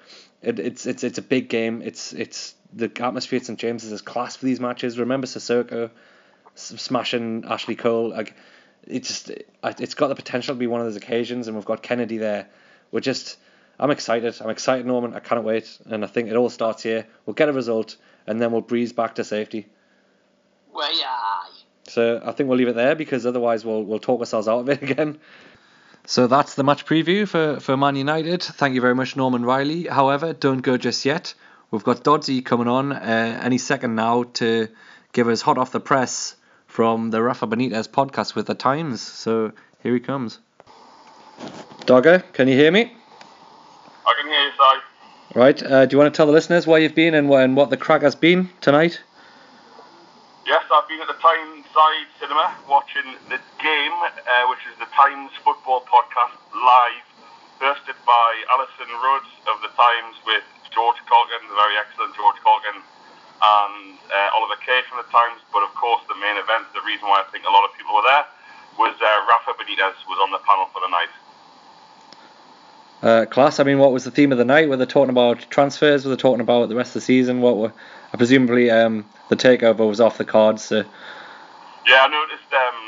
it, 0.44 0.58
it's 0.58 0.86
it's 0.86 1.04
it's 1.04 1.18
a 1.18 1.22
big 1.22 1.48
game. 1.48 1.82
It's 1.82 2.12
it's 2.12 2.54
the 2.72 2.90
atmosphere 3.00 3.38
at 3.38 3.46
St 3.46 3.58
James's 3.58 3.92
is 3.92 4.02
class 4.02 4.36
for 4.36 4.46
these 4.46 4.60
matches. 4.60 4.98
Remember 4.98 5.26
Sissoko 5.26 5.90
smashing 6.54 7.44
Ashley 7.46 7.76
Cole. 7.76 8.10
Like 8.10 8.34
it's 8.86 9.08
just 9.08 9.30
it's 9.64 9.94
got 9.94 10.08
the 10.08 10.14
potential 10.14 10.54
to 10.54 10.58
be 10.58 10.66
one 10.66 10.80
of 10.80 10.86
those 10.86 10.96
occasions, 10.96 11.48
and 11.48 11.56
we've 11.56 11.64
got 11.64 11.82
Kenedy 11.82 12.18
there. 12.18 12.48
We're 12.90 13.00
just 13.00 13.38
I'm 13.78 13.90
excited. 13.90 14.36
I'm 14.40 14.50
excited, 14.50 14.86
Norman. 14.86 15.14
I 15.14 15.20
can't 15.20 15.44
wait, 15.44 15.78
and 15.86 16.04
I 16.04 16.06
think 16.06 16.28
it 16.28 16.36
all 16.36 16.50
starts 16.50 16.82
here. 16.82 17.06
We'll 17.26 17.34
get 17.34 17.48
a 17.48 17.52
result, 17.52 17.96
and 18.26 18.40
then 18.40 18.52
we'll 18.52 18.60
breeze 18.60 18.92
back 18.92 19.16
to 19.16 19.24
safety. 19.24 19.66
Well, 20.72 20.96
yeah. 20.96 21.60
So 21.88 22.20
I 22.24 22.32
think 22.32 22.48
we'll 22.48 22.58
leave 22.58 22.68
it 22.68 22.76
there 22.76 22.94
because 22.94 23.26
otherwise 23.26 23.64
we'll 23.64 23.84
we'll 23.84 23.98
talk 23.98 24.20
ourselves 24.20 24.48
out 24.48 24.60
of 24.60 24.68
it 24.68 24.82
again. 24.90 25.18
So 26.06 26.26
that's 26.26 26.54
the 26.54 26.64
match 26.64 26.84
preview 26.84 27.26
for, 27.26 27.60
for 27.60 27.76
Man 27.76 27.96
United. 27.96 28.42
Thank 28.42 28.74
you 28.74 28.82
very 28.82 28.94
much, 28.94 29.16
Norman 29.16 29.44
Riley. 29.44 29.84
However, 29.84 30.34
don't 30.34 30.60
go 30.60 30.76
just 30.76 31.04
yet. 31.06 31.32
We've 31.70 31.82
got 31.82 32.04
Dodsey 32.04 32.44
coming 32.44 32.68
on 32.68 32.92
uh, 32.92 33.40
any 33.42 33.56
second 33.56 33.94
now 33.94 34.24
to 34.34 34.68
give 35.12 35.28
us 35.28 35.40
hot 35.40 35.56
off 35.56 35.72
the 35.72 35.80
press 35.80 36.36
from 36.66 37.10
the 37.10 37.22
Rafa 37.22 37.46
Benitez 37.46 37.88
podcast 37.88 38.34
with 38.34 38.46
the 38.46 38.54
Times. 38.54 39.00
So 39.00 39.52
here 39.82 39.94
he 39.94 40.00
comes. 40.00 40.40
Dogger, 41.86 42.18
can 42.32 42.48
you 42.48 42.54
hear 42.54 42.70
me? 42.70 42.92
I 44.06 44.14
can 44.20 44.28
hear 44.28 44.44
you, 44.44 44.50
Si. 44.50 45.38
Right. 45.38 45.62
Uh, 45.62 45.86
do 45.86 45.94
you 45.94 45.98
want 45.98 46.12
to 46.12 46.16
tell 46.16 46.26
the 46.26 46.32
listeners 46.32 46.66
where 46.66 46.80
you've 46.80 46.94
been 46.94 47.14
and, 47.14 47.30
and 47.30 47.56
what 47.56 47.70
the 47.70 47.76
crack 47.78 48.02
has 48.02 48.14
been 48.14 48.50
tonight? 48.60 49.00
Yes, 50.44 50.60
I've 50.68 50.84
been 50.92 51.00
at 51.00 51.08
the 51.08 51.16
Tyneside 51.24 52.08
Cinema 52.20 52.52
watching 52.68 53.16
the 53.32 53.40
game, 53.64 53.96
uh, 53.96 54.44
which 54.52 54.60
is 54.68 54.76
the 54.76 54.84
Times 54.92 55.32
Football 55.40 55.88
Podcast 55.88 56.36
live, 56.52 57.06
hosted 57.64 57.96
by 58.04 58.28
Alyson 58.52 58.92
Rudd 58.92 59.24
of 59.48 59.64
the 59.64 59.72
Times 59.72 60.20
with 60.28 60.44
George 60.68 61.00
Caulkin, 61.08 61.48
the 61.48 61.56
very 61.56 61.80
excellent 61.80 62.12
George 62.12 62.36
Caulkin, 62.44 62.76
and 62.76 63.96
uh, 64.12 64.36
Oliver 64.36 64.60
Kay 64.60 64.84
from 64.84 65.00
the 65.00 65.08
Times. 65.08 65.40
But 65.48 65.64
of 65.64 65.72
course, 65.80 66.04
the 66.12 66.18
main 66.20 66.36
event, 66.36 66.68
the 66.76 66.84
reason 66.84 67.08
why 67.08 67.24
I 67.24 67.26
think 67.32 67.48
a 67.48 67.52
lot 67.52 67.64
of 67.64 67.72
people 67.80 67.96
were 67.96 68.04
there, 68.04 68.28
was 68.76 68.92
uh, 69.00 69.08
Rafa 69.24 69.56
Benitez 69.56 69.96
was 70.04 70.20
on 70.20 70.28
the 70.28 70.44
panel 70.44 70.68
for 70.76 70.84
the 70.84 70.92
night. 70.92 71.12
Uh, 73.00 73.24
class. 73.32 73.60
I 73.60 73.64
mean, 73.64 73.80
what 73.80 73.96
was 73.96 74.04
the 74.04 74.12
theme 74.12 74.28
of 74.28 74.36
the 74.36 74.44
night? 74.44 74.68
Were 74.68 74.76
they 74.76 74.84
talking 74.84 75.08
about 75.08 75.48
transfers? 75.48 76.04
Were 76.04 76.12
they 76.12 76.20
talking 76.20 76.44
about 76.44 76.68
the 76.68 76.76
rest 76.76 76.90
of 76.90 77.00
the 77.00 77.08
season? 77.08 77.40
What 77.40 77.56
were? 77.56 77.72
Uh, 78.12 78.16
presumably, 78.16 78.70
um, 78.70 79.08
the 79.28 79.36
takeover 79.36 79.86
was 79.86 80.00
off 80.00 80.18
the 80.18 80.24
cards. 80.24 80.64
So. 80.64 80.84
Yeah, 81.86 82.00
I 82.04 82.08
noticed. 82.08 82.50
Um, 82.52 82.78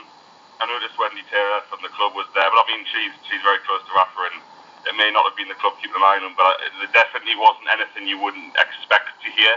I 0.57 0.65
noticed 0.65 0.97
Wendy 0.97 1.21
Taylor 1.29 1.61
from 1.69 1.85
the 1.85 1.93
club 1.93 2.17
was 2.17 2.25
there, 2.33 2.49
but 2.49 2.57
I 2.57 2.65
mean, 2.73 2.83
she's 2.89 3.13
she's 3.29 3.43
very 3.45 3.61
close 3.69 3.85
to 3.85 3.93
Rafa, 3.93 4.33
and 4.33 4.41
it 4.89 4.95
may 4.97 5.13
not 5.13 5.29
have 5.29 5.37
been 5.37 5.53
the 5.53 5.59
club 5.61 5.77
keeping 5.83 6.01
an 6.01 6.05
eye 6.05 6.17
on 6.17 6.33
him, 6.33 6.37
but 6.37 6.57
it 6.81 6.93
definitely 6.97 7.37
wasn't 7.37 7.69
anything 7.69 8.09
you 8.09 8.17
wouldn't 8.17 8.57
expect 8.57 9.13
to 9.21 9.29
hear. 9.29 9.55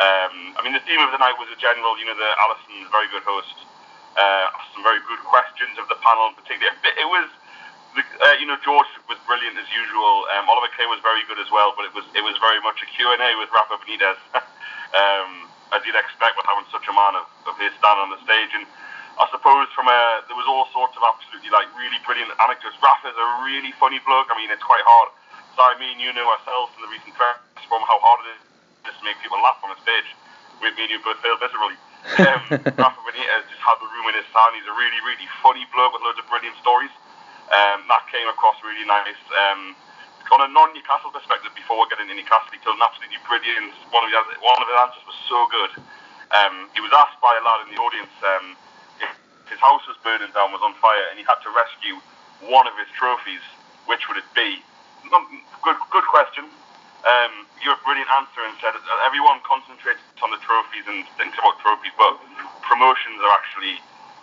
Um, 0.00 0.56
I 0.56 0.64
mean, 0.64 0.72
the 0.72 0.80
theme 0.88 1.04
of 1.04 1.12
the 1.12 1.20
night 1.20 1.36
was 1.36 1.52
a 1.52 1.58
general. 1.60 2.00
You 2.00 2.08
know, 2.08 2.16
the 2.16 2.32
Alison, 2.40 2.88
very 2.88 3.12
good 3.12 3.28
host, 3.28 3.68
uh, 4.16 4.56
asked 4.56 4.72
some 4.72 4.80
very 4.80 5.04
good 5.04 5.20
questions 5.28 5.76
of 5.76 5.84
the 5.92 6.00
panel, 6.00 6.32
particularly. 6.32 6.72
It 6.96 7.08
was 7.12 7.28
uh, 7.92 8.36
you 8.40 8.46
know, 8.46 8.56
George 8.64 8.88
was 9.08 9.18
brilliant 9.28 9.58
as 9.60 9.68
usual. 9.68 10.24
Um, 10.32 10.48
Oliver 10.48 10.72
Kay 10.72 10.88
was 10.88 11.00
very 11.04 11.20
good 11.28 11.36
as 11.36 11.50
well, 11.52 11.76
but 11.76 11.84
it 11.84 11.92
was 11.92 12.04
it 12.16 12.24
was 12.24 12.36
very 12.40 12.60
much 12.64 12.80
a 12.80 12.88
Q 12.88 13.12
and 13.12 13.20
A 13.20 13.30
with 13.36 13.52
Rafa 13.52 13.76
Benitez, 13.84 14.16
um, 14.96 15.48
as 15.72 15.80
you'd 15.88 15.96
expect 15.96 16.36
with 16.36 16.46
having 16.46 16.68
such 16.68 16.84
a 16.86 16.94
man 16.94 17.16
of, 17.16 17.26
of 17.48 17.54
his 17.56 17.72
stand 17.80 17.98
on 17.98 18.12
the 18.12 18.20
stage. 18.24 18.52
And 18.52 18.64
I 19.16 19.24
suppose 19.32 19.68
from 19.72 19.88
a 19.88 20.00
there 20.28 20.36
was 20.36 20.48
all 20.48 20.68
sorts 20.72 20.96
of 20.96 21.02
absolutely 21.04 21.52
like 21.52 21.68
really 21.76 21.98
brilliant 22.04 22.32
anecdotes. 22.40 22.76
Rafa's 22.80 23.16
a 23.16 23.28
really 23.44 23.72
funny 23.80 24.00
bloke. 24.04 24.28
I 24.32 24.36
mean, 24.36 24.52
it's 24.52 24.64
quite 24.64 24.84
hard. 24.84 25.12
So 25.56 25.60
I 25.64 25.76
mean, 25.76 26.00
you 26.00 26.12
know 26.16 26.24
ourselves 26.28 26.72
in 26.76 26.84
the 26.84 26.90
recent 26.92 27.12
press 27.16 27.40
from 27.68 27.84
how 27.84 28.00
hard 28.00 28.24
it 28.28 28.36
is 28.36 28.42
just 28.88 28.98
to 29.00 29.04
make 29.04 29.16
people 29.20 29.38
laugh 29.40 29.60
on 29.64 29.72
a 29.72 29.78
stage. 29.80 30.08
We, 30.60 30.70
me 30.76 30.86
and 30.88 30.92
you 30.94 31.00
both 31.02 31.18
failed 31.20 31.40
miserably. 31.42 31.76
Um, 32.18 32.40
Rafa 32.82 33.00
Benitez 33.06 33.46
just 33.50 33.62
had 33.62 33.78
the 33.78 33.88
room 33.88 34.10
in 34.10 34.16
his 34.18 34.26
hand. 34.34 34.58
He's 34.58 34.66
a 34.66 34.74
really, 34.74 35.00
really 35.06 35.28
funny 35.42 35.64
bloke 35.70 35.94
with 35.94 36.02
loads 36.02 36.18
of 36.18 36.26
brilliant 36.26 36.58
stories. 36.58 36.92
Um, 37.52 37.84
that 37.86 38.08
came 38.08 38.26
across 38.26 38.56
really 38.64 38.86
nice. 38.86 39.18
Um, 39.34 39.76
on 40.32 40.40
a 40.40 40.48
non-Newcastle 40.48 41.12
perspective, 41.12 41.52
before 41.52 41.76
we 41.76 41.84
get 41.92 42.00
into 42.00 42.16
Newcastle, 42.16 42.48
he 42.48 42.60
told 42.64 42.80
an 42.80 42.84
absolutely 42.84 43.20
brilliant. 43.28 43.76
One 43.92 44.02
of 44.04 44.08
his, 44.08 44.16
one 44.40 44.60
of 44.64 44.68
his 44.68 44.78
answers 44.80 45.04
was 45.04 45.18
so 45.28 45.38
good. 45.52 45.72
Um, 46.32 46.72
he 46.72 46.80
was 46.80 46.88
asked 46.96 47.20
by 47.20 47.36
a 47.36 47.42
lad 47.44 47.68
in 47.68 47.76
the 47.76 47.80
audience 47.80 48.12
um, 48.24 48.56
if 49.04 49.12
his 49.52 49.60
house 49.60 49.84
was 49.84 50.00
burning 50.00 50.32
down, 50.32 50.48
was 50.48 50.64
on 50.64 50.72
fire, 50.80 51.04
and 51.12 51.20
he 51.20 51.24
had 51.28 51.36
to 51.44 51.52
rescue 51.52 52.00
one 52.48 52.64
of 52.64 52.72
his 52.80 52.88
trophies. 52.96 53.44
Which 53.84 54.08
would 54.08 54.16
it 54.16 54.28
be? 54.32 54.64
Good, 55.04 55.78
good 55.92 56.08
question. 56.08 56.48
Um, 57.02 57.32
you 57.60 57.68
a 57.68 57.78
brilliant 57.82 58.08
answer 58.14 58.46
and 58.46 58.54
said 58.62 58.78
everyone 59.04 59.42
concentrates 59.42 60.00
on 60.22 60.30
the 60.30 60.38
trophies 60.38 60.86
and 60.86 61.02
thinks 61.18 61.34
about 61.36 61.58
trophies, 61.60 61.92
but 61.98 62.14
promotions 62.62 63.18
are 63.20 63.34
actually 63.34 63.76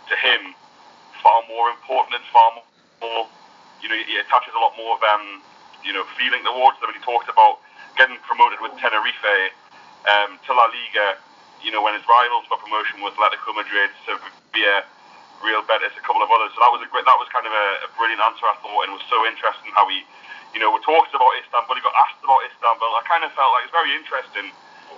to 0.07 0.15
him 0.15 0.55
far 1.19 1.43
more 1.51 1.67
important 1.69 2.17
and 2.17 2.25
far 2.31 2.55
more 2.55 3.27
you 3.81 3.87
know, 3.87 3.95
he 3.95 4.19
attaches 4.19 4.51
a 4.55 4.59
lot 4.59 4.75
more 4.75 4.95
of, 4.95 5.01
um, 5.03 5.41
you 5.83 5.93
know, 5.93 6.03
feeling 6.19 6.43
towards 6.43 6.79
them. 6.79 6.91
And 6.91 6.97
he 6.97 7.03
talked 7.03 7.29
about 7.29 7.63
getting 7.97 8.17
promoted 8.25 8.59
with 8.63 8.75
Tenerife 8.79 9.51
um, 10.07 10.39
to 10.47 10.51
La 10.55 10.67
Liga, 10.71 11.19
you 11.59 11.71
know, 11.71 11.83
when 11.83 11.93
his 11.95 12.05
rivals 12.07 12.47
for 12.47 12.55
promotion 12.59 13.03
was 13.03 13.11
Atletico 13.19 13.51
Madrid, 13.51 13.91
Sevilla, 14.07 14.87
Real 15.43 15.63
Betis, 15.67 15.91
a 15.95 16.03
couple 16.03 16.23
of 16.23 16.31
others. 16.31 16.51
So 16.55 16.63
that 16.63 16.71
was 16.71 16.83
a 16.83 16.89
great, 16.91 17.03
that 17.03 17.19
was 17.19 17.27
kind 17.31 17.47
of 17.47 17.51
a, 17.51 17.67
a 17.87 17.89
brilliant 17.99 18.23
answer, 18.23 18.47
I 18.47 18.55
thought, 18.63 18.87
and 18.87 18.95
was 18.95 19.03
so 19.11 19.19
interesting 19.27 19.71
how 19.75 19.87
he, 19.91 20.03
you 20.55 20.59
know, 20.59 20.71
talked 20.83 21.11
about 21.11 21.31
Istanbul, 21.43 21.75
he 21.75 21.83
got 21.83 21.95
asked 21.95 22.19
about 22.23 22.43
Istanbul. 22.47 22.91
I 22.95 23.03
kind 23.07 23.23
of 23.27 23.31
felt 23.35 23.51
like 23.55 23.67
it 23.67 23.71
was 23.71 23.75
very 23.75 23.91
interesting. 23.95 24.47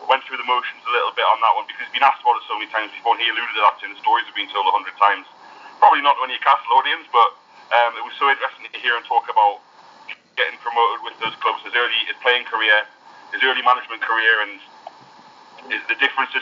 Went 0.09 0.25
through 0.25 0.41
the 0.41 0.49
motions 0.49 0.81
a 0.85 0.91
little 0.93 1.13
bit 1.13 1.25
on 1.29 1.37
that 1.45 1.53
one 1.53 1.69
because 1.69 1.85
he's 1.85 1.93
been 1.93 2.05
asked 2.05 2.25
about 2.25 2.37
it 2.41 2.45
so 2.49 2.57
many 2.57 2.69
times 2.73 2.89
before, 2.89 3.13
and 3.17 3.21
he 3.21 3.29
alluded 3.29 3.53
to 3.53 3.61
that 3.61 3.77
in 3.85 3.93
stories 4.01 4.25
have 4.25 4.37
been 4.37 4.49
told 4.49 4.65
a 4.65 4.73
hundred 4.73 4.97
times. 4.97 5.29
Probably 5.77 6.01
not 6.01 6.17
to 6.17 6.25
a 6.25 6.29
Newcastle 6.29 6.73
audience, 6.73 7.05
but 7.13 7.29
um, 7.69 7.91
it 7.97 8.03
was 8.05 8.13
so 8.17 8.25
interesting 8.29 8.65
to 8.65 8.79
hear 8.81 8.97
him 8.97 9.05
talk 9.05 9.29
about 9.29 9.61
getting 10.41 10.57
promoted 10.65 11.05
with 11.05 11.13
those 11.21 11.37
clubs, 11.37 11.61
his 11.61 11.77
early 11.77 12.01
his 12.09 12.17
playing 12.25 12.49
career, 12.49 12.81
his 13.29 13.45
early 13.45 13.61
management 13.61 14.01
career, 14.01 14.33
and 14.49 14.57
his, 15.69 15.81
the 15.85 15.97
differences 16.01 16.41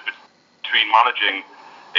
between 0.63 0.87
managing 0.87 1.43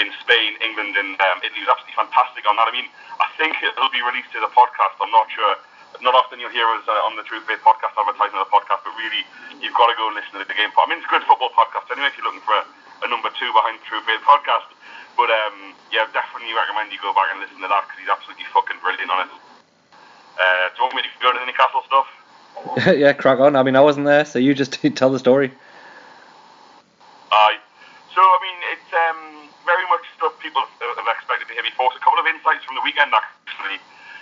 in 0.00 0.08
Spain, 0.24 0.56
England, 0.64 0.96
and 0.96 1.20
um, 1.20 1.44
Italy 1.44 1.60
was 1.60 1.76
absolutely 1.76 1.98
fantastic 2.00 2.48
on 2.48 2.56
that. 2.56 2.64
I 2.64 2.72
mean, 2.72 2.88
I 3.20 3.28
think 3.36 3.60
it'll 3.60 3.92
be 3.92 4.00
released 4.00 4.32
as 4.32 4.40
a 4.40 4.52
podcast. 4.56 4.96
I'm 4.96 5.12
not 5.12 5.28
sure. 5.28 5.60
Not 6.00 6.16
often 6.16 6.40
you'll 6.40 6.54
hear 6.54 6.64
us 6.78 6.86
uh, 6.88 7.04
on 7.04 7.18
the 7.18 7.26
True 7.26 7.42
Faith 7.44 7.60
podcast 7.60 7.92
advertising 7.92 8.38
the 8.38 8.48
podcast, 8.48 8.80
but 8.86 8.94
really 8.96 9.26
you've 9.60 9.76
got 9.76 9.92
to 9.92 9.96
go 9.98 10.08
and 10.08 10.16
listen 10.16 10.40
to 10.40 10.46
the 10.46 10.56
game. 10.56 10.72
I 10.72 10.88
mean, 10.88 11.02
it's 11.02 11.08
a 11.10 11.12
good 11.12 11.26
football 11.28 11.52
podcast 11.52 11.92
anyway. 11.92 12.08
If 12.08 12.16
you're 12.16 12.24
looking 12.24 12.46
for 12.46 12.56
a, 12.56 12.64
a 13.04 13.08
number 13.10 13.28
two 13.36 13.50
behind 13.52 13.82
True 13.84 14.00
Faith 14.08 14.22
podcast, 14.24 14.70
but 15.18 15.28
um, 15.28 15.76
yeah, 15.92 16.06
definitely 16.14 16.54
recommend 16.54 16.94
you 16.94 17.02
go 17.02 17.12
back 17.12 17.34
and 17.34 17.42
listen 17.42 17.58
to 17.60 17.68
that 17.68 17.84
because 17.84 17.98
he's 18.00 18.08
absolutely 18.08 18.46
fucking 18.54 18.78
brilliant 18.80 19.10
on 19.10 19.26
it. 19.28 19.32
Uh, 20.38 20.68
do 20.70 20.76
you 20.78 20.82
want 20.84 20.94
me 20.94 21.02
to 21.02 21.08
go 21.20 21.32
to 21.32 21.38
the 21.38 21.46
Newcastle 21.46 21.82
stuff? 21.86 22.08
yeah, 22.96 23.12
crack 23.12 23.38
on. 23.40 23.56
I 23.56 23.62
mean, 23.62 23.76
I 23.76 23.80
wasn't 23.80 24.06
there, 24.06 24.24
so 24.24 24.38
you 24.38 24.54
just 24.54 24.72
tell 24.96 25.10
the 25.10 25.18
story. 25.18 25.52
Aye. 27.32 27.58
So 28.14 28.20
I 28.20 28.38
mean, 28.42 28.58
it's 28.74 28.90
um, 28.90 29.20
very 29.64 29.86
much 29.88 30.02
stuff 30.18 30.34
people 30.42 30.62
have 30.82 31.10
expected 31.14 31.46
to 31.48 31.54
hear 31.54 31.62
before. 31.62 31.94
So 31.94 31.98
a 31.98 32.04
couple 32.04 32.18
of 32.18 32.26
insights 32.26 32.64
from 32.66 32.74
the 32.74 32.84
weekend 32.84 33.14
actually. 33.14 33.78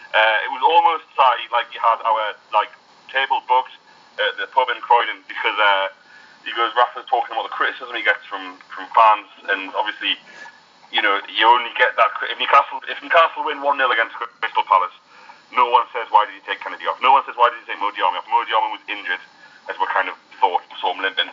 Uh, 0.08 0.44
it 0.44 0.50
was 0.52 0.64
almost 0.64 1.04
like, 1.20 1.36
like 1.52 1.68
you 1.72 1.80
had 1.84 2.00
our 2.00 2.32
like 2.52 2.72
table 3.12 3.44
booked 3.44 3.76
at 4.16 4.36
the 4.40 4.48
pub 4.52 4.68
in 4.72 4.80
Croydon 4.80 5.20
because 5.28 5.56
uh, 5.56 5.88
he 6.44 6.52
goes 6.56 6.72
Rafa's 6.76 7.04
talking 7.08 7.36
about 7.36 7.48
the 7.48 7.54
criticism 7.54 7.92
he 7.96 8.04
gets 8.04 8.24
from 8.24 8.56
from 8.72 8.88
fans, 8.92 9.28
and 9.52 9.72
obviously, 9.76 10.16
you 10.92 11.00
know, 11.04 11.20
you 11.28 11.44
only 11.44 11.72
get 11.76 11.96
that 11.96 12.12
if 12.28 12.36
Newcastle 12.40 12.80
if 12.88 13.00
Newcastle 13.00 13.44
win 13.44 13.60
one 13.60 13.76
0 13.76 13.88
against 13.92 14.16
Crystal 14.16 14.64
Palace, 14.64 14.96
no 15.52 15.70
one 15.70 15.88
says 15.92 16.06
why 16.10 16.28
did 16.28 16.36
he 16.36 16.42
take 16.44 16.60
Kenedy 16.60 16.84
off. 16.84 17.00
No 17.00 17.12
one 17.12 17.24
says 17.24 17.36
why 17.36 17.48
did 17.48 17.60
he 17.64 17.66
take 17.68 17.80
Mo 17.80 17.88
off. 17.88 18.26
Mo 18.28 18.44
was 18.72 18.84
injured, 18.88 19.22
as 19.68 19.76
we 19.80 19.86
kind 19.88 20.08
of 20.08 20.16
thought, 20.40 20.62
saw 20.80 20.92
him 20.92 21.00
limping. 21.00 21.30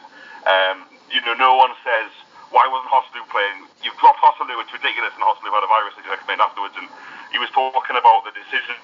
Um, 0.48 0.88
you 1.12 1.20
know, 1.26 1.36
no 1.36 1.56
one 1.60 1.74
says 1.84 2.12
why 2.54 2.64
wasn't 2.70 2.88
Joselu 2.88 3.26
playing? 3.28 3.68
You've 3.84 3.98
dropped 4.00 4.24
Joselu, 4.24 4.56
it's 4.64 4.72
ridiculous, 4.72 5.12
and 5.18 5.24
Joselu 5.24 5.52
had 5.52 5.66
a 5.66 5.68
virus, 5.68 5.98
as 5.98 6.08
you 6.08 6.14
explained 6.14 6.40
afterwards, 6.40 6.72
and 6.78 6.88
he 7.34 7.40
was 7.42 7.52
talking 7.52 7.98
about 8.00 8.24
the 8.24 8.32
decisions 8.32 8.80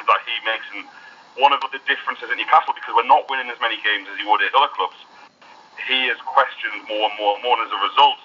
that 0.00 0.20
he 0.24 0.34
makes, 0.46 0.64
and 0.72 0.88
one 1.36 1.52
of 1.52 1.60
the 1.68 1.82
differences 1.84 2.30
at 2.30 2.36
Newcastle, 2.38 2.72
because 2.72 2.94
we're 2.94 3.10
not 3.10 3.28
winning 3.28 3.50
as 3.52 3.60
many 3.60 3.76
games 3.82 4.08
as 4.08 4.16
he 4.16 4.24
would 4.24 4.40
at 4.40 4.54
other 4.54 4.72
clubs, 4.72 4.96
he 5.84 6.08
is 6.08 6.16
questioned 6.24 6.86
more 6.88 7.12
and 7.12 7.16
more 7.20 7.36
and 7.36 7.42
more, 7.44 7.60
and 7.60 7.66
as 7.66 7.74
a 7.76 7.82
result, 7.82 8.18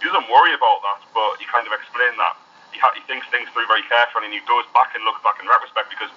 he 0.00 0.08
doesn't 0.08 0.28
worry 0.32 0.54
about 0.56 0.80
that, 0.86 1.00
but 1.12 1.36
he 1.36 1.44
kind 1.52 1.68
of 1.68 1.76
explained 1.76 2.16
that. 2.16 2.40
He, 2.76 2.78
ha- 2.84 2.92
he 2.92 3.00
thinks 3.08 3.24
things 3.32 3.48
through 3.56 3.64
very 3.72 3.80
carefully, 3.88 4.28
and 4.28 4.36
he 4.36 4.44
goes 4.44 4.68
back 4.76 4.92
and 4.92 5.00
looks 5.08 5.24
back 5.24 5.40
in 5.40 5.48
retrospect, 5.48 5.88
because, 5.88 6.12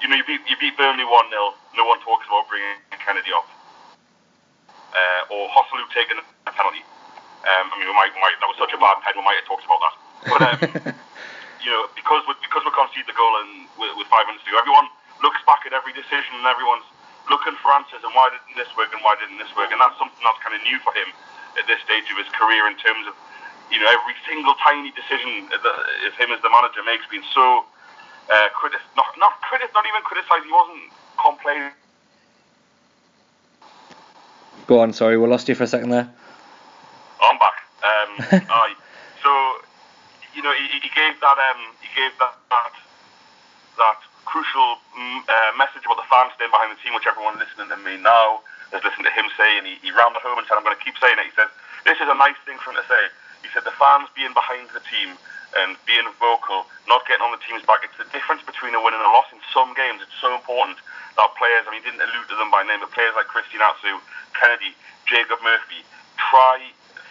you 0.00 0.08
know, 0.08 0.16
you 0.16 0.24
beat, 0.24 0.40
you 0.48 0.56
beat 0.56 0.72
Burnley 0.80 1.04
1-0, 1.04 1.12
no 1.76 1.84
one 1.84 2.00
talks 2.00 2.24
about 2.24 2.48
bringing 2.48 2.80
Kenedy 2.96 3.28
off. 3.36 3.44
Uh, 4.88 5.36
or 5.36 5.52
Joselu 5.52 5.84
taking 5.92 6.16
a 6.16 6.24
penalty. 6.48 6.80
Um, 7.44 7.68
I 7.68 7.74
mean, 7.76 7.92
we 7.92 7.96
might, 7.96 8.16
we 8.16 8.20
might, 8.24 8.40
that 8.40 8.48
was 8.48 8.56
such 8.56 8.72
a 8.72 8.80
bad 8.80 9.04
pen, 9.04 9.20
we 9.20 9.22
might 9.22 9.36
have 9.36 9.48
talked 9.52 9.68
about 9.68 9.80
that. 9.84 9.94
But, 10.32 10.40
um, 10.48 10.58
you 11.64 11.68
know, 11.68 11.92
because 11.92 12.24
we, 12.24 12.32
because 12.40 12.64
we 12.64 12.72
conceded 12.72 13.04
the 13.04 13.12
goal 13.12 13.36
and 13.44 13.68
with, 13.76 13.92
with 14.00 14.08
five 14.08 14.24
minutes 14.24 14.48
to 14.48 14.50
go, 14.50 14.56
everyone 14.56 14.88
looks 15.20 15.44
back 15.44 15.68
at 15.68 15.76
every 15.76 15.92
decision 15.92 16.40
and 16.40 16.48
everyone's 16.48 16.88
looking 17.28 17.52
for 17.60 17.68
answers 17.76 18.00
and 18.00 18.12
why 18.16 18.32
didn't 18.32 18.56
this 18.56 18.72
work 18.80 18.88
and 18.96 19.04
why 19.04 19.12
didn't 19.20 19.36
this 19.36 19.52
work? 19.52 19.68
And 19.68 19.76
that's 19.76 19.96
something 20.00 20.24
that's 20.24 20.40
kind 20.40 20.56
of 20.56 20.64
new 20.64 20.80
for 20.80 20.96
him 20.96 21.12
at 21.60 21.68
this 21.68 21.78
stage 21.84 22.08
of 22.08 22.16
his 22.16 22.28
career 22.32 22.64
in 22.66 22.76
terms 22.80 23.04
of, 23.04 23.14
you 23.70 23.78
know, 23.80 23.88
every 23.88 24.16
single 24.26 24.54
tiny 24.64 24.90
decision 24.92 25.48
that 25.50 25.60
of 25.60 26.14
him 26.16 26.32
as 26.32 26.40
the 26.40 26.50
manager 26.50 26.82
makes 26.84 27.04
being 27.10 27.24
so 27.34 27.64
uh, 28.32 28.48
critic, 28.56 28.80
not 28.96 29.06
not 29.18 29.40
critic, 29.42 29.70
not 29.74 29.84
even 29.86 30.02
criticised. 30.02 30.44
He 30.44 30.52
wasn't 30.52 30.92
complaining. 31.20 31.72
Go 34.66 34.80
on, 34.80 34.92
sorry, 34.92 35.16
we 35.16 35.26
lost 35.26 35.48
you 35.48 35.54
for 35.54 35.64
a 35.64 35.66
second 35.66 35.90
there. 35.90 36.08
I'm 37.20 37.38
back. 37.40 37.56
Um, 37.80 38.10
aye. 38.52 38.76
So, 39.24 39.30
you 40.36 40.42
know, 40.44 40.52
he, 40.52 40.80
he 40.80 40.90
gave 40.92 41.16
that 41.20 41.38
um, 41.40 41.60
he 41.80 41.88
gave 41.96 42.12
that 42.20 42.36
that, 42.52 42.74
that 43.80 43.98
crucial 44.28 44.76
mm, 44.92 45.24
uh, 45.24 45.52
message 45.56 45.88
about 45.88 45.96
the 45.96 46.08
fans 46.08 46.36
staying 46.36 46.52
behind 46.52 46.68
the 46.72 46.80
team, 46.84 46.92
which 46.92 47.08
everyone 47.08 47.40
listening 47.40 47.72
to 47.72 47.78
me 47.80 47.96
now 47.96 48.44
is 48.76 48.84
listening 48.84 49.08
to 49.08 49.14
him 49.16 49.24
say, 49.40 49.56
and 49.56 49.64
he, 49.64 49.80
he 49.80 49.88
rounded 49.88 50.20
home 50.20 50.36
and 50.36 50.44
said, 50.44 50.60
"I'm 50.60 50.64
going 50.64 50.76
to 50.76 50.84
keep 50.84 51.00
saying 51.00 51.16
it." 51.16 51.24
He 51.24 51.34
said, 51.36 51.48
"This 51.88 51.96
is 51.96 52.08
a 52.08 52.16
nice 52.16 52.36
thing 52.44 52.60
for 52.60 52.76
him 52.76 52.80
to 52.80 52.86
say." 52.88 53.04
He 53.42 53.48
said, 53.52 53.64
"The 53.64 53.76
fans 53.78 54.08
being 54.14 54.34
behind 54.34 54.70
the 54.70 54.80
team 54.80 55.16
and 55.56 55.76
being 55.88 56.04
vocal, 56.20 56.68
not 56.86 57.06
getting 57.08 57.24
on 57.24 57.32
the 57.32 57.40
team's 57.40 57.64
back. 57.64 57.80
It's 57.80 57.96
the 57.96 58.08
difference 58.12 58.44
between 58.44 58.76
a 58.76 58.80
win 58.80 58.92
and 58.92 59.00
a 59.00 59.12
loss 59.12 59.32
in 59.32 59.40
some 59.52 59.72
games. 59.72 60.04
It's 60.04 60.18
so 60.20 60.34
important 60.34 60.76
that 61.16 61.28
players, 61.40 61.64
I 61.64 61.72
mean, 61.72 61.80
he 61.80 61.88
didn't 61.88 62.04
allude 62.04 62.28
to 62.28 62.36
them 62.36 62.52
by 62.52 62.62
name, 62.62 62.84
but 62.84 62.92
players 62.92 63.16
like 63.16 63.26
Christian 63.32 63.64
Atsu, 63.64 63.96
Kenedy, 64.36 64.76
Jacob 65.08 65.40
Murphy, 65.40 65.82
try 66.20 66.60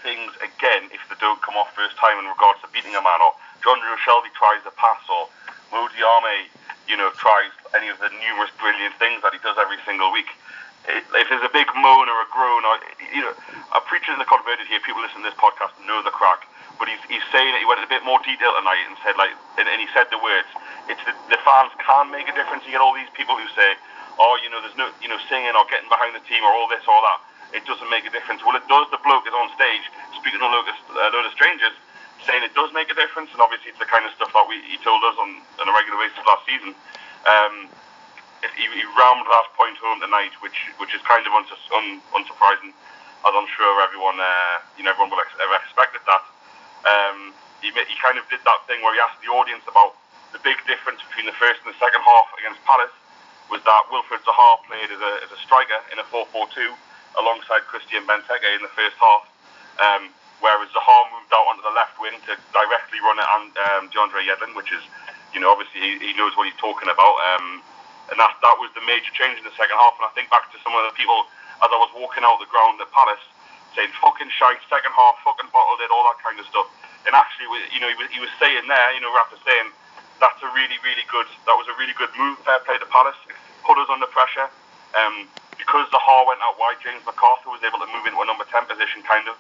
things 0.06 0.32
again 0.40 0.88
if 0.94 1.02
they 1.10 1.18
don't 1.18 1.42
come 1.42 1.58
off 1.58 1.74
first 1.74 1.98
time 1.98 2.22
in 2.22 2.30
regards 2.30 2.62
to 2.62 2.70
beating 2.70 2.94
a 2.94 3.02
man, 3.02 3.20
or 3.26 3.34
Jonjo 3.66 3.98
Shelvey 4.06 4.30
tries 4.38 4.62
a 4.70 4.74
pass, 4.78 5.02
or 5.10 5.28
Mo 5.74 5.90
Diame, 5.92 6.48
you 6.88 6.96
know, 6.96 7.10
tries 7.18 7.52
any 7.76 7.90
of 7.90 7.98
the 8.00 8.08
numerous 8.22 8.54
brilliant 8.62 8.96
things 9.02 9.20
that 9.26 9.34
he 9.34 9.40
does 9.42 9.58
every 9.58 9.82
single 9.84 10.14
week. 10.14 10.30
If 10.88 11.28
there's 11.28 11.44
a 11.44 11.52
big 11.52 11.68
moan 11.76 12.08
or 12.08 12.18
a 12.24 12.30
groan, 12.32 12.64
or 12.64 12.80
you 13.12 13.20
know, 13.20 13.36
a 13.76 13.82
preacher 13.84 14.16
in 14.16 14.20
the 14.20 14.30
converted 14.30 14.72
here, 14.72 14.80
people 14.80 15.04
listen 15.04 15.20
to 15.20 15.28
this 15.28 15.36
podcast 15.36 15.76
know 15.88 16.04
the 16.04 16.12
crack. 16.12 16.48
But 16.78 16.92
he's, 16.92 17.02
he's 17.10 17.26
saying 17.34 17.50
that 17.58 17.60
he 17.60 17.66
went 17.66 17.82
a 17.82 17.90
bit 17.90 18.06
more 18.06 18.22
detail 18.22 18.54
tonight 18.54 18.86
and 18.86 18.94
said 19.02 19.18
like, 19.18 19.34
and, 19.58 19.66
and 19.66 19.82
he 19.82 19.90
said 19.98 20.14
the 20.14 20.22
words. 20.22 20.46
It's 20.86 21.02
the, 21.10 21.16
the 21.34 21.40
fans 21.42 21.74
can 21.82 22.14
make 22.14 22.30
a 22.30 22.36
difference. 22.38 22.64
You 22.70 22.78
get 22.78 22.84
all 22.86 22.94
these 22.94 23.10
people 23.18 23.34
who 23.34 23.50
say, 23.58 23.74
oh, 24.22 24.38
you 24.46 24.54
know, 24.54 24.62
there's 24.62 24.78
no, 24.78 24.94
you 25.02 25.10
know, 25.10 25.18
singing 25.26 25.58
or 25.58 25.66
getting 25.74 25.90
behind 25.90 26.14
the 26.14 26.22
team 26.30 26.46
or 26.46 26.54
all 26.54 26.70
this 26.70 26.86
or 26.86 27.02
that. 27.02 27.20
It 27.58 27.64
doesn't 27.66 27.90
make 27.90 28.06
a 28.06 28.14
difference. 28.14 28.46
Well, 28.46 28.54
it 28.60 28.68
does. 28.70 28.86
The 28.94 29.02
bloke 29.02 29.26
is 29.26 29.34
on 29.34 29.50
stage 29.58 29.86
speaking 30.14 30.38
to 30.44 30.46
a 30.46 30.52
load 30.52 30.68
of, 30.70 30.78
a 30.78 31.10
load 31.16 31.26
of 31.26 31.34
strangers, 31.34 31.74
saying 32.28 32.46
it 32.46 32.54
does 32.54 32.70
make 32.78 32.92
a 32.94 32.98
difference. 32.98 33.34
And 33.34 33.42
obviously, 33.42 33.74
it's 33.74 33.82
the 33.82 33.90
kind 33.90 34.06
of 34.06 34.14
stuff 34.14 34.30
that 34.36 34.46
we 34.46 34.62
he 34.68 34.78
told 34.86 35.02
us 35.08 35.18
on, 35.18 35.42
on 35.64 35.66
a 35.66 35.74
regular 35.74 35.98
basis 35.98 36.22
last 36.28 36.44
season. 36.46 36.78
Um, 37.26 37.72
he, 38.58 38.66
he 38.70 38.84
rammed 38.98 39.26
that 39.28 39.48
point 39.58 39.78
home 39.82 40.00
tonight, 40.02 40.34
which 40.42 40.58
which 40.78 40.94
is 40.94 41.02
kind 41.06 41.24
of 41.26 41.32
unsus- 41.34 41.70
un, 41.74 42.02
unsurprising, 42.14 42.72
as 42.74 43.34
I'm 43.34 43.50
sure 43.56 43.72
everyone 43.82 44.20
uh, 44.20 44.62
you 44.78 44.84
know 44.86 44.92
everyone 44.94 45.12
will 45.14 45.24
ex- 45.24 45.38
have 45.38 45.54
expected 45.64 46.02
that. 46.06 46.24
Um, 46.88 47.34
he, 47.62 47.74
he 47.74 47.96
kind 48.00 48.18
of 48.22 48.26
did 48.30 48.40
that 48.46 48.62
thing 48.70 48.80
where 48.86 48.94
he 48.94 49.02
asked 49.02 49.20
the 49.26 49.34
audience 49.34 49.66
about 49.68 49.98
the 50.32 50.40
big 50.46 50.58
difference 50.70 51.02
between 51.10 51.26
the 51.26 51.36
first 51.42 51.60
and 51.66 51.74
the 51.74 51.80
second 51.82 52.02
half 52.06 52.28
against 52.38 52.62
Palace 52.64 52.94
was 53.50 53.64
that 53.64 53.84
Wilfried 53.92 54.22
Zaha 54.28 54.60
played 54.68 54.92
as 54.92 55.00
a, 55.00 55.12
as 55.24 55.32
a 55.32 55.40
striker 55.40 55.80
in 55.92 56.00
a 56.00 56.06
4-4-2 56.12 56.76
alongside 57.20 57.64
Christian 57.72 58.04
Benteke 58.06 58.46
in 58.56 58.62
the 58.62 58.72
first 58.76 58.96
half, 59.00 59.24
um, 59.80 60.12
whereas 60.44 60.70
Zaha 60.76 60.98
moved 61.16 61.32
out 61.32 61.48
onto 61.50 61.64
the 61.64 61.74
left 61.74 61.96
wing 61.98 62.14
to 62.28 62.36
directly 62.54 63.00
run 63.02 63.18
at 63.18 63.30
um, 63.34 63.90
DeAndre 63.90 64.28
Yedlin, 64.28 64.54
which 64.54 64.70
is, 64.76 64.84
you 65.34 65.40
know, 65.40 65.50
obviously 65.50 65.80
he, 65.82 66.12
he 66.12 66.14
knows 66.20 66.36
what 66.36 66.46
he's 66.46 66.60
talking 66.60 66.92
about. 66.92 67.16
Um, 67.34 67.64
and 68.12 68.16
that, 68.20 68.32
that 68.40 68.56
was 68.60 68.72
the 68.74 68.84
major 68.88 69.12
change 69.16 69.40
in 69.40 69.46
the 69.46 69.56
second 69.60 69.76
half. 69.76 69.96
And 70.00 70.08
I 70.08 70.12
think 70.16 70.32
back 70.32 70.48
to 70.52 70.58
some 70.64 70.72
of 70.76 70.84
the 70.88 70.94
people 70.96 71.28
as 71.64 71.70
I 71.70 71.78
was 71.78 71.92
walking 71.98 72.22
out 72.22 72.38
the 72.38 72.50
ground 72.50 72.78
at 72.80 72.90
Palace 72.94 73.24
saying 73.78 73.94
fucking 74.02 74.34
shite, 74.34 74.58
second 74.74 74.90
half, 74.94 75.22
fucking 75.22 75.54
bottled 75.54 75.82
it, 75.86 75.94
all 75.94 76.02
that 76.10 76.18
kind 76.22 76.38
of 76.42 76.46
stuff. 76.50 76.66
And 77.06 77.14
actually, 77.14 77.46
you 77.70 77.78
know, 77.78 77.90
he 77.94 77.98
was, 77.98 78.10
he 78.10 78.18
was 78.18 78.34
saying 78.42 78.66
there, 78.66 78.90
you 78.98 79.02
know, 79.06 79.14
Rafa 79.14 79.38
saying, 79.46 79.70
that's 80.18 80.42
a 80.42 80.50
really, 80.58 80.82
really 80.82 81.06
good, 81.14 81.30
that 81.46 81.54
was 81.54 81.70
a 81.70 81.76
really 81.78 81.94
good 81.94 82.10
move, 82.18 82.42
fair 82.42 82.58
play 82.66 82.82
to 82.82 82.90
Palace, 82.90 83.18
put 83.62 83.78
us 83.78 83.86
under 83.86 84.10
pressure. 84.10 84.50
Um, 84.98 85.30
because 85.62 85.86
the 85.94 86.02
Zaha 86.02 86.26
went 86.26 86.42
out 86.42 86.58
wide, 86.58 86.82
James 86.82 87.06
McArthur 87.06 87.54
was 87.54 87.62
able 87.62 87.78
to 87.82 87.90
move 87.94 88.06
into 88.10 88.18
a 88.18 88.26
number 88.26 88.46
10 88.50 88.66
position, 88.66 89.06
kind 89.06 89.30
of, 89.30 89.38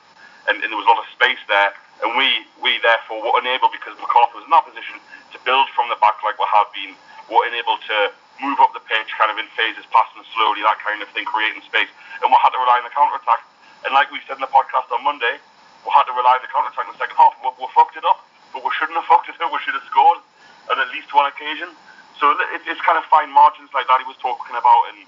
and, 0.49 0.61
and 0.61 0.69
there 0.69 0.77
was 0.77 0.85
a 0.85 0.91
lot 0.93 1.01
of 1.01 1.09
space 1.13 1.41
there. 1.49 1.73
And 2.05 2.13
we, 2.13 2.45
we 2.61 2.77
therefore 2.85 3.25
were 3.25 3.33
unable, 3.41 3.73
because 3.73 3.97
McArthur 3.97 4.37
was 4.37 4.45
in 4.45 4.53
that 4.53 4.65
position, 4.69 5.01
to 5.33 5.37
build 5.45 5.65
from 5.73 5.89
the 5.89 5.97
back 5.97 6.21
like 6.21 6.37
we 6.37 6.45
have 6.45 6.69
been, 6.77 6.93
were 7.29 7.41
unable 7.49 7.81
to 7.89 7.97
move 8.41 8.57
up 8.61 8.73
the 8.73 8.83
pitch 8.85 9.09
kind 9.17 9.33
of 9.33 9.37
in 9.41 9.49
phases, 9.57 9.85
passing 9.89 10.21
slowly, 10.37 10.61
that 10.65 10.77
kind 10.81 11.01
of 11.01 11.09
thing, 11.13 11.25
creating 11.25 11.61
space. 11.65 11.89
And 12.21 12.29
we 12.29 12.37
had 12.41 12.53
to 12.53 12.59
rely 12.61 12.81
on 12.81 12.85
the 12.85 12.93
counter 12.93 13.17
attack. 13.17 13.41
And 13.85 13.93
like 13.93 14.09
we 14.13 14.21
said 14.25 14.37
in 14.37 14.43
the 14.45 14.51
podcast 14.51 14.89
on 14.93 15.01
Monday, 15.01 15.37
we 15.85 15.89
had 15.93 16.05
to 16.09 16.13
rely 16.13 16.37
on 16.37 16.43
the 16.43 16.51
counter 16.51 16.69
attack 16.69 16.89
in 16.89 16.93
the 16.93 17.01
second 17.01 17.17
half. 17.17 17.33
We, 17.41 17.49
we 17.57 17.65
fucked 17.73 17.97
it 17.97 18.05
up, 18.05 18.25
but 18.53 18.61
we 18.61 18.69
shouldn't 18.77 18.97
have 18.97 19.07
fucked 19.09 19.29
it 19.29 19.37
up. 19.39 19.49
We 19.49 19.61
should 19.61 19.77
have 19.77 19.87
scored 19.89 20.21
on 20.69 20.77
at 20.81 20.89
least 20.93 21.09
one 21.13 21.25
occasion. 21.29 21.71
So 22.17 22.33
it, 22.33 22.65
it's 22.65 22.81
kind 22.81 22.97
of 22.97 23.05
fine 23.09 23.29
margins 23.29 23.69
like 23.77 23.85
that 23.85 24.01
he 24.01 24.07
was 24.09 24.17
talking 24.17 24.57
about, 24.57 24.89
and 24.93 25.05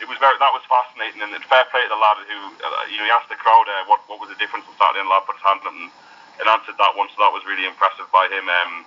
it 0.00 0.06
was 0.08 0.20
very 0.20 0.36
that 0.36 0.52
was 0.52 0.60
fascinating. 0.68 1.24
And 1.24 1.32
fair 1.48 1.64
play 1.72 1.84
to 1.84 1.88
the 1.88 1.96
lad 1.96 2.20
who 2.20 2.38
uh, 2.60 2.84
you 2.92 3.00
know 3.00 3.08
he 3.08 3.12
asked 3.12 3.32
the 3.32 3.40
crowd 3.40 3.64
uh, 3.64 3.88
what 3.88 4.04
what 4.12 4.20
was 4.20 4.28
the 4.28 4.36
difference 4.36 4.68
on 4.68 4.76
Saturday, 4.76 5.00
and 5.00 5.08
the 5.08 5.14
lad 5.16 5.24
put 5.24 5.40
his 5.40 5.44
hand 5.44 5.64
up 5.64 5.72
and, 5.72 5.88
and 6.36 6.46
answered 6.52 6.76
that 6.76 6.92
one. 7.00 7.08
So 7.16 7.24
that 7.24 7.32
was 7.32 7.40
really 7.48 7.64
impressive 7.64 8.08
by 8.12 8.28
him. 8.28 8.44
Um, 8.44 8.84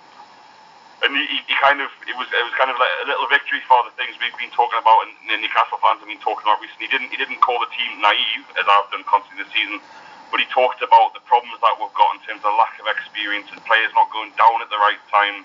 and 1.02 1.10
he, 1.16 1.42
he 1.42 1.54
kind 1.58 1.82
of 1.82 1.90
it 2.06 2.14
was 2.14 2.28
it 2.30 2.44
was 2.44 2.54
kind 2.54 2.70
of 2.70 2.78
like 2.78 2.94
a 3.02 3.06
little 3.10 3.26
victory 3.26 3.58
for 3.66 3.82
the 3.82 3.94
things 3.98 4.14
we've 4.22 4.36
been 4.38 4.52
talking 4.54 4.78
about 4.78 5.08
and 5.08 5.12
the 5.26 5.36
Newcastle 5.40 5.80
fans 5.82 5.98
have 5.98 6.10
been 6.10 6.22
talking 6.22 6.46
about 6.46 6.62
recently. 6.62 6.86
He 6.86 6.92
didn't 6.92 7.10
he 7.10 7.18
didn't 7.18 7.42
call 7.42 7.58
the 7.58 7.70
team 7.74 7.98
naive 7.98 8.44
as 8.54 8.64
I've 8.68 8.88
done 8.94 9.02
constantly 9.08 9.42
this 9.42 9.50
season, 9.50 9.82
but 10.30 10.38
he 10.38 10.46
talked 10.54 10.84
about 10.84 11.16
the 11.16 11.24
problems 11.26 11.58
that 11.58 11.74
we've 11.76 11.96
got 11.98 12.14
in 12.14 12.20
terms 12.22 12.42
of 12.46 12.54
lack 12.54 12.78
of 12.78 12.86
experience 12.86 13.50
and 13.50 13.58
players 13.66 13.90
not 13.98 14.08
going 14.14 14.30
down 14.38 14.62
at 14.62 14.70
the 14.70 14.78
right 14.78 15.00
time, 15.10 15.42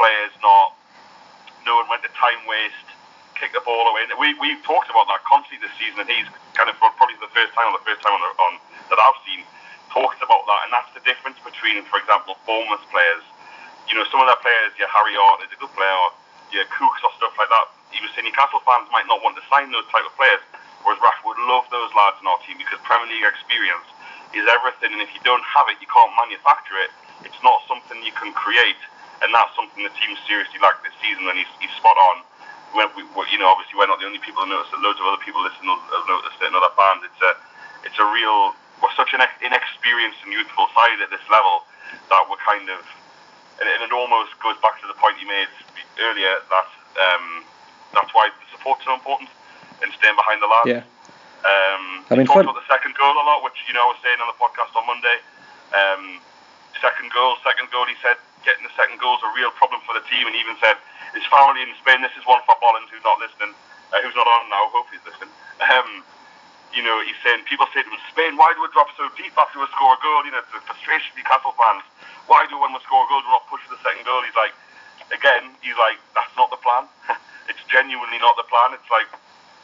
players 0.00 0.32
not 0.40 0.78
knowing 1.68 1.84
when 1.92 2.00
to 2.00 2.10
time 2.16 2.40
waste, 2.48 2.88
kick 3.36 3.52
the 3.52 3.62
ball 3.62 3.92
away. 3.92 4.08
We 4.16 4.32
we've 4.40 4.62
talked 4.64 4.88
about 4.88 5.06
that 5.12 5.20
constantly 5.28 5.60
this 5.60 5.74
season, 5.76 6.00
and 6.00 6.08
he's 6.08 6.30
kind 6.56 6.72
of 6.72 6.80
probably 6.80 7.18
the 7.20 7.30
first 7.36 7.52
time 7.52 7.70
or 7.70 7.78
the 7.78 7.86
first 7.86 8.00
time 8.00 8.16
on, 8.16 8.22
on 8.24 8.52
that 8.88 8.98
I've 8.98 9.20
seen 9.28 9.44
talks 9.92 10.18
about 10.20 10.44
that, 10.46 10.60
and 10.68 10.70
that's 10.72 10.92
the 10.92 11.02
difference 11.04 11.40
between, 11.40 11.80
for 11.88 11.98
example, 11.98 12.36
Bournemouth 12.44 12.84
players. 12.92 13.24
You 13.88 13.96
know, 13.96 14.04
some 14.12 14.20
of 14.20 14.28
their 14.28 14.38
players, 14.44 14.76
yeah, 14.76 14.86
Harry 14.92 15.16
Arter 15.16 15.48
is 15.48 15.52
a 15.56 15.58
good 15.58 15.72
player, 15.72 15.96
or 15.96 16.12
yeah, 16.52 16.68
Cooks 16.68 17.00
or 17.02 17.12
stuff 17.16 17.32
like 17.40 17.48
that. 17.48 17.66
Was 17.98 18.14
saying 18.14 18.30
Newcastle 18.30 18.62
fans 18.62 18.86
might 18.94 19.08
not 19.10 19.24
want 19.26 19.34
to 19.40 19.44
sign 19.50 19.74
those 19.74 19.88
type 19.90 20.06
of 20.06 20.14
players, 20.14 20.38
whereas 20.86 21.00
Rashford 21.02 21.34
would 21.34 21.42
love 21.50 21.66
those 21.72 21.90
lads 21.98 22.20
in 22.22 22.30
our 22.30 22.38
team 22.46 22.60
because 22.60 22.78
Premier 22.86 23.10
League 23.10 23.26
experience 23.26 23.88
is 24.36 24.46
everything, 24.46 24.92
and 24.94 25.02
if 25.02 25.10
you 25.16 25.22
don't 25.24 25.42
have 25.42 25.66
it, 25.72 25.80
you 25.82 25.88
can't 25.90 26.12
manufacture 26.14 26.78
it. 26.78 26.92
It's 27.26 27.40
not 27.42 27.64
something 27.66 27.98
you 28.04 28.14
can 28.14 28.30
create, 28.36 28.78
and 29.24 29.32
that's 29.34 29.50
something 29.56 29.82
the 29.82 29.90
team 29.98 30.14
seriously 30.30 30.62
lacked 30.62 30.86
this 30.86 30.94
season, 31.02 31.26
and 31.26 31.36
he's, 31.40 31.50
he's 31.58 31.72
spot 31.74 31.96
on. 32.12 32.22
When 32.76 32.86
we, 32.94 33.02
you 33.32 33.40
know, 33.40 33.48
obviously 33.48 33.80
we're 33.80 33.88
not 33.88 33.98
the 33.98 34.06
only 34.06 34.20
people 34.20 34.44
who 34.44 34.52
noticed 34.52 34.70
it. 34.70 34.84
Loads 34.84 35.00
of 35.00 35.08
other 35.08 35.22
people 35.24 35.40
listening 35.40 35.72
have 35.72 36.06
noticed 36.06 36.38
it, 36.38 36.52
and 36.52 36.54
other 36.54 36.70
fans. 36.76 37.02
It's 37.02 37.22
a, 37.24 37.32
it's 37.88 37.98
a 37.98 38.06
real. 38.12 38.52
We're 38.78 38.94
such 38.94 39.16
an 39.16 39.24
inexperienced 39.42 40.22
and 40.22 40.30
youthful 40.30 40.70
side 40.76 41.02
at 41.02 41.10
this 41.10 41.24
level 41.32 41.66
that 42.12 42.22
we're 42.30 42.38
kind 42.44 42.68
of, 42.70 42.84
and 43.58 43.66
it 43.82 43.92
almost 43.92 44.38
goes 44.38 44.54
back 44.62 44.78
to 44.80 44.86
the 44.86 44.94
point 44.94 45.18
you 45.18 45.26
made 45.26 45.50
earlier 45.98 46.38
that 46.46 46.68
um, 46.98 47.42
that's 47.94 48.12
why 48.14 48.30
the 48.30 48.46
support's 48.54 48.86
so 48.86 48.94
important 48.94 49.30
and 49.82 49.90
staying 49.98 50.14
behind 50.14 50.42
the 50.42 50.50
lads. 50.50 50.70
Yeah. 50.70 50.84
Um, 51.38 52.02
I 52.10 52.18
mean, 52.18 52.26
talked 52.26 52.42
about 52.42 52.58
the 52.58 52.66
second 52.66 52.98
goal 52.98 53.14
a 53.14 53.22
lot, 53.22 53.46
which 53.46 53.58
you 53.70 53.74
know 53.74 53.86
I 53.86 53.90
was 53.94 54.00
saying 54.02 54.18
on 54.18 54.26
the 54.26 54.38
podcast 54.38 54.74
on 54.74 54.84
Monday. 54.86 55.18
Um, 55.70 56.18
second 56.82 57.14
goal, 57.14 57.38
second 57.46 57.70
goal. 57.70 57.86
He 57.86 57.94
said 58.02 58.18
getting 58.42 58.66
the 58.66 58.74
second 58.74 58.98
goal 58.98 59.18
is 59.18 59.22
a 59.22 59.30
real 59.38 59.54
problem 59.54 59.78
for 59.86 59.94
the 59.94 60.02
team, 60.10 60.26
and 60.26 60.34
he 60.34 60.42
even 60.42 60.58
said 60.58 60.78
his 61.14 61.22
family 61.30 61.62
in 61.62 61.70
Spain. 61.78 62.02
This 62.02 62.14
is 62.18 62.26
one 62.26 62.42
for 62.42 62.58
Bollins, 62.58 62.90
who's 62.90 63.06
not 63.06 63.22
listening, 63.22 63.54
uh, 63.94 64.02
who's 64.02 64.18
not 64.18 64.26
on 64.26 64.50
now. 64.50 64.66
Hope 64.74 64.90
he's 64.90 65.02
listening. 65.06 65.30
Um, 65.62 66.02
you 66.74 66.82
know, 66.84 67.00
he's 67.00 67.16
saying 67.24 67.44
people 67.48 67.64
say 67.72 67.80
to 67.82 67.88
him, 67.88 67.98
Spain, 68.12 68.36
why 68.36 68.52
do 68.52 68.60
we 68.60 68.68
drop 68.76 68.92
so 68.96 69.08
deep 69.16 69.32
after 69.36 69.60
we 69.60 69.66
score 69.72 69.96
a 69.96 70.00
goal? 70.00 70.20
You 70.24 70.32
know, 70.36 70.44
the 70.52 70.60
frustration 70.68 71.14
of 71.14 71.24
Newcastle 71.24 71.54
fans. 71.56 71.84
Why 72.28 72.44
do 72.44 72.60
when 72.60 72.76
we 72.76 72.80
score 72.84 73.04
a 73.04 73.08
goal, 73.08 73.24
we're 73.24 73.32
not 73.32 73.48
push 73.48 73.64
for 73.64 73.72
the 73.72 73.80
second 73.80 74.04
goal? 74.04 74.20
He's 74.20 74.36
like, 74.36 74.52
again, 75.08 75.56
he's 75.64 75.76
like, 75.80 75.96
that's 76.12 76.32
not 76.36 76.52
the 76.52 76.60
plan. 76.60 76.84
it's 77.50 77.60
genuinely 77.72 78.20
not 78.20 78.36
the 78.36 78.44
plan. 78.46 78.76
It's 78.76 78.88
like 78.92 79.08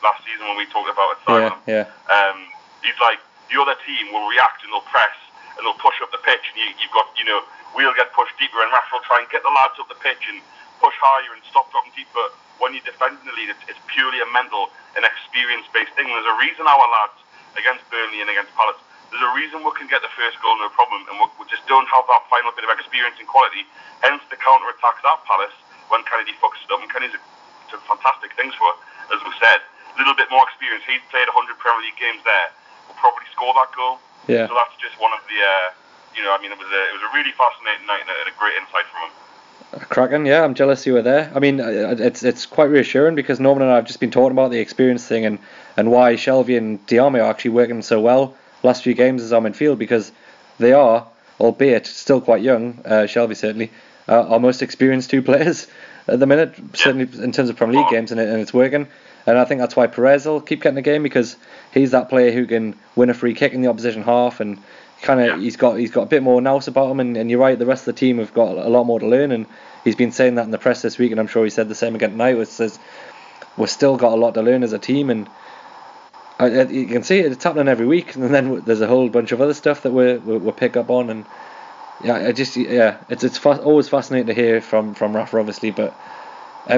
last 0.00 0.24
season 0.24 0.48
when 0.48 0.57
we 0.57 0.64
talked 0.72 0.88
about 0.88 1.16
it. 1.16 1.18
Yeah, 1.28 1.52
yeah. 1.68 1.84
Um, 2.09 2.48
he's 2.80 2.96
like, 3.05 3.20
the 3.52 3.61
other 3.61 3.76
team 3.84 4.09
will 4.12 4.24
react 4.28 4.64
and 4.64 4.72
they'll 4.72 4.88
press 4.88 5.16
and 5.57 5.62
they'll 5.62 5.78
push 5.78 5.94
up 6.02 6.11
the 6.11 6.18
pitch, 6.26 6.42
and 6.50 6.57
you, 6.59 6.66
you've 6.82 6.90
got, 6.90 7.07
you 7.14 7.22
know, 7.22 7.38
we'll 7.78 7.94
get 7.94 8.11
pushed 8.11 8.34
deeper, 8.42 8.59
and 8.59 8.74
Rashford 8.74 8.98
will 8.98 9.07
try 9.07 9.22
and 9.22 9.28
get 9.30 9.46
the 9.46 9.55
lads 9.55 9.78
up 9.78 9.86
the 9.86 9.98
pitch 10.02 10.26
and 10.26 10.42
push 10.82 10.94
higher 10.98 11.30
and 11.30 11.42
stop 11.46 11.70
dropping 11.70 11.94
deep. 11.94 12.11
But 12.11 12.34
when 12.62 12.72
you're 12.72 12.86
defending 12.86 13.22
the 13.26 13.34
lead, 13.34 13.50
it's, 13.50 13.64
it's 13.66 13.82
purely 13.90 14.22
a 14.22 14.28
mental 14.30 14.70
and 14.94 15.02
experience-based 15.02 15.92
thing. 15.98 16.07
There's 16.07 16.30
a 16.30 16.38
reason 16.38 16.66
our 16.66 16.88
lads 17.02 17.18
against 17.59 17.86
Burnley 17.90 18.22
and 18.22 18.30
against 18.30 18.50
Palace, 18.59 18.78
there's 19.14 19.30
a 19.30 19.34
reason 19.38 19.62
we 19.62 19.70
can 19.78 19.86
get 19.86 20.02
the 20.02 20.11
first 20.18 20.42
goal 20.42 20.59
no 20.59 20.66
problem, 20.74 21.07
and 21.07 21.14
we, 21.22 21.26
we 21.38 21.46
just 21.46 21.62
don't 21.70 21.86
have 21.86 22.02
that 22.11 22.26
final 22.26 22.50
bit 22.50 22.66
of 22.66 22.70
experience 22.74 23.14
and 23.22 23.30
quality. 23.30 23.62
Hence 24.02 24.18
the 24.26 24.34
counter 24.34 24.66
attacks 24.74 25.07
at 25.07 25.18
Palace 25.22 25.55
when 25.86 26.02
Kenedy 26.02 26.34
fucks 26.42 26.59
it 26.66 26.70
up, 26.74 26.82
and 26.82 26.90
Kenedy's 26.90 27.14
a 27.14 27.78
fantastic 27.86 28.34
things 28.34 28.55
for, 28.59 28.70
as 29.14 29.22
we 29.22 29.30
said. 29.38 29.62
A 29.94 29.96
little 30.02 30.18
bit 30.18 30.26
more 30.34 30.42
experience. 30.50 30.82
He's 30.82 31.02
played 31.14 31.30
100 31.30 31.30
Premier 31.62 31.82
League 31.86 31.98
games 31.98 32.22
there. 32.26 32.50
Will 32.90 32.98
probably 32.98 33.26
score 33.30 33.55
that 33.55 33.70
goal. 33.78 34.02
Yeah. 34.26 34.50
So 34.50 34.59
that's 34.59 34.74
just 34.82 34.98
one 34.98 35.14
of 35.14 35.22
the, 35.30 35.38
uh, 35.38 35.66
you 36.18 36.26
know, 36.26 36.34
I 36.34 36.42
mean, 36.42 36.50
it 36.50 36.59
was 36.59 36.66
a 36.66 36.82
it 36.90 36.94
was 36.98 37.07
a 37.07 37.12
really 37.14 37.30
fascinating 37.38 37.86
night 37.86 38.02
and 38.02 38.11
a, 38.11 38.16
and 38.26 38.28
a 38.30 38.34
great 38.34 38.59
insight 38.59 38.86
from 38.90 39.11
him. 39.11 39.12
Cracking, 39.88 40.26
yeah. 40.26 40.44
I'm 40.44 40.55
jealous 40.55 40.86
you 40.86 40.92
were 40.92 41.02
there. 41.02 41.32
I 41.34 41.40
mean, 41.40 41.59
it's 41.61 42.22
it's 42.22 42.46
quite 42.46 42.70
reassuring 42.70 43.16
because 43.16 43.40
Norman 43.40 43.62
and 43.62 43.72
I 43.72 43.76
have 43.76 43.86
just 43.86 43.98
been 43.98 44.11
talking 44.11 44.32
about 44.32 44.52
the 44.52 44.61
experience 44.61 45.05
thing 45.07 45.26
and, 45.26 45.38
and 45.76 45.90
why 45.90 46.14
Shelvey 46.14 46.57
and 46.57 46.84
Diame 46.86 47.18
are 47.18 47.28
actually 47.28 47.52
working 47.52 47.82
so 47.82 48.00
well 48.00 48.36
last 48.62 48.82
few 48.82 48.94
games 48.94 49.22
as 49.22 49.32
our 49.32 49.40
midfield 49.40 49.78
because 49.78 50.12
they 50.59 50.72
are, 50.72 51.07
albeit 51.40 51.86
still 51.86 52.20
quite 52.20 52.42
young, 52.42 52.80
uh, 52.84 53.07
Shelvey 53.07 53.36
certainly, 53.36 53.70
uh, 54.09 54.28
our 54.28 54.40
most 54.40 54.62
experienced 54.62 55.11
two 55.11 55.22
players 55.30 55.66
at 56.07 56.20
the 56.20 56.26
minute, 56.26 56.55
certainly 56.74 57.09
in 57.22 57.32
terms 57.32 57.48
of 57.48 57.57
Premier 57.57 57.80
League 57.80 57.90
games, 57.90 58.11
and, 58.11 58.20
it, 58.20 58.28
and 58.28 58.40
it's 58.40 58.55
working. 58.55 58.86
And 59.26 59.38
I 59.38 59.44
think 59.44 59.61
that's 59.61 59.74
why 59.74 59.86
Perez 59.86 60.26
will 60.26 60.40
keep 60.40 60.62
getting 60.62 60.74
the 60.74 60.82
game 60.82 61.02
because 61.02 61.36
he's 61.72 61.92
that 61.92 62.11
player 62.11 62.30
who 62.30 62.46
can 62.46 62.74
win 62.94 63.09
a 63.09 63.14
free 63.14 63.34
kick 63.34 63.55
in 63.55 63.62
the 63.62 63.68
opposition 63.68 64.02
half 64.02 64.40
and 64.40 64.59
kind 65.05 65.20
of 65.20 65.40
he's 65.40 65.57
got 65.57 65.76
he's 65.78 65.90
got 65.92 66.02
a 66.05 66.07
bit 66.07 66.22
more 66.22 66.40
nous 66.40 66.66
about 66.66 66.90
him 66.90 66.98
and, 67.00 67.16
and 67.16 67.30
you're 67.30 67.38
right 67.40 67.59
the 67.59 67.66
rest 67.66 67.86
of 67.86 67.94
the 67.94 68.00
team 68.00 68.18
have 68.18 68.34
got 68.34 68.57
a 68.57 68.68
lot 68.70 68.84
more 68.84 68.98
to 68.98 69.07
learn 69.07 69.32
and 69.32 69.46
he's 69.84 69.96
been 69.96 70.12
saying 70.12 70.36
that 70.36 70.46
in 70.46 70.50
the 70.50 70.59
press 70.59 70.82
this 70.82 70.98
week 70.98 71.12
and 71.12 71.20
I'm 71.20 71.28
sure 71.28 71.44
he 71.44 71.50
said 71.50 71.68
the 71.68 71.74
same 71.76 71.94
again 71.94 72.12
tonight 72.12 72.38
which 72.38 72.48
says 72.48 72.78
we've 73.59 73.70
still 73.70 73.96
got 73.96 74.12
a 74.14 74.16
lot 74.16 74.34
to 74.34 74.42
learn 74.42 74.62
as 74.64 74.72
a 74.72 74.78
team 74.78 75.11
and 75.11 75.28
I, 76.40 76.46
I- 76.46 76.68
you 76.68 76.86
can 76.86 77.05
see 77.05 77.18
it, 77.20 77.32
it's 77.32 77.44
happening 77.44 77.68
every 77.68 77.86
week 77.86 78.16
and 78.16 78.34
then 78.34 78.62
there's 78.64 78.80
a 78.80 78.86
whole 78.88 79.09
bunch 79.11 79.32
of 79.32 79.40
other 79.40 79.55
stuff 79.55 79.82
that 79.82 79.92
we 79.92 80.14
we 80.16 80.38
we 80.38 80.52
pick 80.52 80.76
up 80.76 80.90
on 80.90 81.11
and 81.11 81.26
yeah 82.02 82.16
I 82.16 82.32
just 82.32 82.57
yeah 82.57 82.98
it's 83.11 83.24
it's 83.24 83.38
fa- 83.38 83.62
always 83.62 83.88
fascinating 83.88 84.28
to 84.28 84.34
hear 84.34 84.61
from 84.61 84.94
from 84.94 85.14
Rafa 85.14 85.38
obviously 85.38 85.70
but 85.70 85.94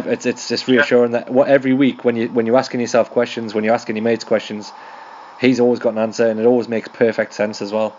it's 0.08 0.26
it's 0.26 0.48
just 0.48 0.68
reassuring 0.68 1.12
that 1.12 1.30
what 1.30 1.48
every 1.48 1.72
week 1.74 2.04
when 2.04 2.16
you 2.16 2.28
when 2.28 2.46
you're 2.46 2.58
asking 2.58 2.80
yourself 2.80 3.10
questions 3.10 3.54
when 3.54 3.64
you're 3.64 3.74
asking 3.74 3.96
your 3.96 4.04
mates 4.04 4.24
questions 4.24 4.72
he's 5.40 5.60
always 5.60 5.78
got 5.80 5.92
an 5.92 5.98
answer 5.98 6.28
and 6.28 6.40
it 6.40 6.46
always 6.46 6.68
makes 6.68 6.88
perfect 6.88 7.34
sense 7.34 7.62
as 7.62 7.72
well 7.72 7.94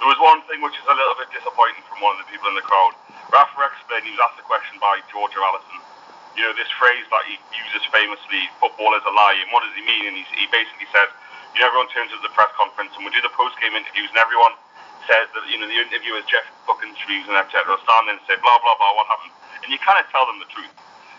There 0.00 0.08
was 0.08 0.16
one 0.16 0.40
thing 0.48 0.64
which 0.64 0.72
is 0.80 0.86
a 0.88 0.96
little 0.96 1.12
bit 1.20 1.28
disappointing 1.28 1.84
from 1.84 2.00
one 2.00 2.16
of 2.16 2.24
the 2.24 2.28
people 2.32 2.48
in 2.48 2.56
the 2.56 2.64
crowd. 2.64 2.96
Rafa 3.28 3.52
explained 3.68 4.08
he 4.08 4.16
was 4.16 4.24
asked 4.24 4.40
a 4.40 4.46
question 4.48 4.80
by 4.80 4.96
George 5.12 5.36
Allison. 5.36 5.76
You 6.40 6.48
know, 6.48 6.56
this 6.56 6.72
phrase 6.80 7.04
that 7.12 7.28
he 7.28 7.36
uses 7.52 7.84
famously, 7.92 8.48
football 8.56 8.96
is 8.96 9.04
a 9.04 9.12
lie, 9.12 9.36
and 9.36 9.52
what 9.52 9.60
does 9.60 9.76
he 9.76 9.84
mean? 9.84 10.08
And 10.08 10.16
he, 10.16 10.24
he 10.40 10.48
basically 10.48 10.88
said, 10.88 11.12
you 11.52 11.60
know, 11.60 11.68
everyone 11.68 11.92
turns 11.92 12.08
to 12.16 12.18
the 12.24 12.32
press 12.32 12.48
conference 12.56 12.96
and 12.96 13.04
we 13.04 13.12
do 13.12 13.20
the 13.20 13.34
post-game 13.36 13.76
interviews 13.76 14.08
and 14.08 14.24
everyone 14.24 14.56
says 15.04 15.28
that, 15.36 15.44
you 15.52 15.60
know, 15.60 15.68
the 15.68 15.76
interviewers, 15.76 16.24
Geoff 16.32 16.48
fucking 16.64 16.96
Shreeves 17.04 17.28
and 17.28 17.36
etc. 17.36 17.76
stand 17.84 18.08
there 18.08 18.16
and 18.16 18.24
say, 18.24 18.40
blah, 18.40 18.56
blah, 18.56 18.76
blah, 18.80 18.96
what 18.96 19.04
happened? 19.04 19.36
And 19.66 19.68
you 19.68 19.76
kind 19.84 20.00
of 20.00 20.08
tell 20.08 20.24
them 20.24 20.40
the 20.40 20.48
truth. 20.48 20.72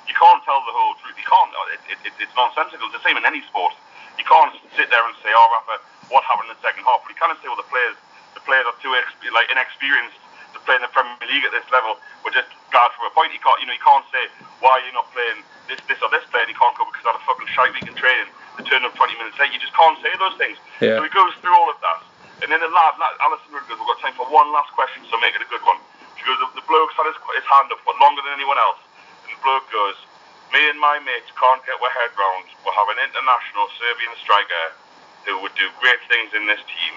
You 0.10 0.18
can't 0.18 0.42
tell 0.42 0.58
the 0.66 0.74
whole 0.74 0.98
truth. 1.06 1.14
You 1.22 1.28
can't. 1.30 1.52
It, 1.78 1.82
it, 1.86 2.00
it, 2.10 2.14
it's 2.18 2.34
nonsensical. 2.34 2.90
It's 2.90 2.98
the 2.98 3.06
same 3.06 3.20
in 3.20 3.30
any 3.30 3.46
sport. 3.46 3.78
You 4.18 4.26
can't 4.26 4.58
sit 4.74 4.90
there 4.90 5.06
and 5.06 5.14
say, 5.22 5.30
oh, 5.30 5.48
Rafa, 5.54 5.86
what 6.10 6.26
happened 6.26 6.50
in 6.50 6.58
the 6.58 6.64
second 6.66 6.84
half? 6.84 7.06
But 7.06 7.14
you 7.14 7.20
kind 7.22 7.32
of 7.32 7.38
say, 7.40 7.48
well, 7.48 7.62
the 7.62 7.70
players, 7.70 7.96
the 8.34 8.44
players 8.44 8.66
are 8.68 8.78
too 8.80 8.94
exp- 8.96 9.32
like 9.34 9.48
inexperienced 9.52 10.20
to 10.54 10.60
play 10.68 10.76
in 10.76 10.84
the 10.84 10.92
Premier 10.92 11.28
League 11.28 11.46
at 11.48 11.54
this 11.56 11.66
level. 11.72 11.96
We're 12.24 12.36
just 12.36 12.52
glad 12.72 12.92
for 12.96 13.08
a 13.08 13.14
point. 13.16 13.32
You 13.32 13.40
can't, 13.40 13.60
you 13.64 13.68
know, 13.68 13.76
you 13.76 13.84
can't 13.84 14.06
say 14.12 14.28
why 14.60 14.84
you're 14.84 14.96
not 14.96 15.08
playing 15.16 15.44
this, 15.72 15.80
this 15.88 16.00
or 16.04 16.12
this 16.12 16.24
player. 16.28 16.44
And 16.44 16.52
you 16.52 16.60
can't 16.60 16.76
go 16.76 16.84
because 16.88 17.04
I 17.08 17.16
had 17.16 17.20
a 17.20 17.26
fucking 17.28 17.50
shite 17.52 17.72
week 17.76 17.88
in 17.88 17.96
training. 17.96 18.28
To 18.60 18.68
turn 18.68 18.84
up 18.84 18.92
20 19.00 19.16
minutes 19.16 19.40
late. 19.40 19.56
You 19.56 19.64
just 19.64 19.72
can't 19.72 19.96
say 20.04 20.12
those 20.20 20.36
things. 20.36 20.60
Yeah. 20.84 21.00
So 21.00 21.08
he 21.08 21.12
goes 21.16 21.32
through 21.40 21.56
all 21.56 21.72
of 21.72 21.80
that, 21.80 22.04
and 22.44 22.52
then 22.52 22.60
the 22.60 22.68
lad, 22.68 23.00
Alison 23.24 23.48
Wood 23.56 23.64
"We've 23.72 23.80
got 23.80 23.96
time 24.04 24.12
for 24.20 24.28
one 24.28 24.52
last 24.52 24.76
question, 24.76 25.08
so 25.08 25.16
make 25.24 25.32
it 25.32 25.42
a 25.42 25.48
good 25.48 25.64
one." 25.64 25.80
She 26.20 26.28
goes, 26.28 26.36
"The, 26.36 26.60
the 26.60 26.66
bloke's 26.68 26.92
had 27.00 27.08
his, 27.08 27.16
his 27.16 27.48
hand 27.48 27.72
up 27.72 27.80
for 27.88 27.96
longer 28.04 28.20
than 28.28 28.36
anyone 28.36 28.60
else," 28.60 28.84
and 29.24 29.32
the 29.32 29.40
bloke 29.40 29.64
goes, 29.72 29.96
"Me 30.52 30.60
and 30.68 30.76
my 30.84 31.00
mates 31.00 31.32
can't 31.40 31.64
get 31.64 31.80
our 31.80 31.94
head 31.96 32.12
round. 32.20 32.52
We'll 32.68 32.76
have 32.76 32.92
an 32.92 33.00
international 33.00 33.72
Serbian 33.80 34.14
striker 34.20 34.66
who 35.24 35.40
would 35.40 35.56
do 35.56 35.72
great 35.80 36.04
things 36.12 36.36
in 36.36 36.44
this 36.44 36.60
team. 36.68 36.94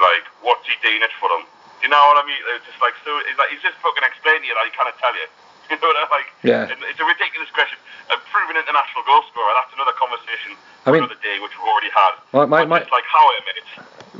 Like, 0.00 0.24
what's 0.44 0.66
he 0.68 0.74
doing 0.84 1.00
it 1.02 1.12
for 1.18 1.28
them? 1.32 1.44
You 1.82 1.88
know 1.88 2.00
what 2.12 2.20
I 2.20 2.24
mean? 2.26 2.40
It's 2.56 2.66
just 2.66 2.80
like 2.80 2.94
so. 3.04 3.12
It's 3.28 3.38
like 3.38 3.50
he's 3.52 3.62
just 3.62 3.76
fucking 3.84 4.02
explaining 4.04 4.48
it. 4.48 4.56
I 4.56 4.68
kind 4.76 4.88
of 4.90 4.96
tell 5.00 5.14
you. 5.14 5.26
You 5.66 5.74
know 5.82 5.88
what 5.90 5.98
I 5.98 6.06
like? 6.14 6.30
Yeah. 6.46 6.70
It's 6.70 7.00
a 7.00 7.04
ridiculous 7.04 7.50
question. 7.50 7.74
A 8.14 8.14
proven 8.30 8.54
international 8.54 9.02
goal 9.02 9.18
scorer. 9.26 9.50
That's 9.58 9.74
another 9.74 9.90
conversation 9.98 10.54
I 10.86 10.92
mean- 10.94 11.02
another 11.02 11.18
day, 11.20 11.42
which 11.42 11.50
we've 11.58 11.66
already 11.66 11.90
had. 11.90 12.12
My- 12.30 12.46
my- 12.46 12.64
my- 12.64 12.86
like 12.86 13.02
how 13.10 13.26
it. 13.34 13.42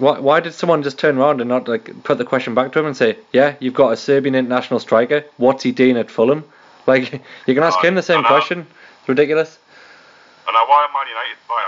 Why, 0.02 0.18
why 0.18 0.40
did 0.40 0.52
someone 0.54 0.82
just 0.82 0.98
turn 0.98 1.16
around 1.18 1.40
and 1.40 1.48
not 1.48 1.68
like 1.68 2.02
put 2.02 2.18
the 2.18 2.24
question 2.24 2.54
back 2.54 2.72
to 2.72 2.80
him 2.80 2.86
and 2.86 2.96
say, 2.96 3.16
"Yeah, 3.32 3.54
you've 3.60 3.74
got 3.78 3.92
a 3.92 3.96
Serbian 3.96 4.34
international 4.34 4.80
striker. 4.80 5.24
What's 5.38 5.62
he 5.62 5.70
doing 5.70 5.96
at 5.96 6.10
Fulham?" 6.10 6.42
Like 6.86 7.12
you 7.46 7.54
can 7.54 7.62
ask 7.62 7.78
him 7.82 7.94
the 7.94 8.02
same 8.02 8.22
question. 8.24 8.66
It's 9.00 9.08
ridiculous. 9.08 9.58
And 10.46 10.54
now 10.54 10.66
why 10.66 10.82
am 10.84 10.92
Man 10.92 11.06
United? 11.08 11.38
Why 11.46 11.62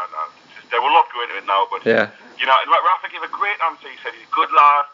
are 0.72 0.76
now? 0.76 0.76
Just, 0.76 0.76
they 0.76 0.78
will 0.78 0.92
not 0.92 1.08
go 1.12 1.22
into 1.24 1.36
it 1.40 1.46
now, 1.46 1.66
but 1.70 1.80
Yeah. 1.84 2.10
you 2.38 2.46
know, 2.46 2.56
Rafa 2.68 3.08
gave 3.08 3.22
a 3.22 3.28
great 3.32 3.56
answer. 3.68 3.88
He 3.88 3.96
said 4.04 4.12
he's 4.12 4.28
a 4.28 4.34
good 4.34 4.52
lad. 4.52 4.84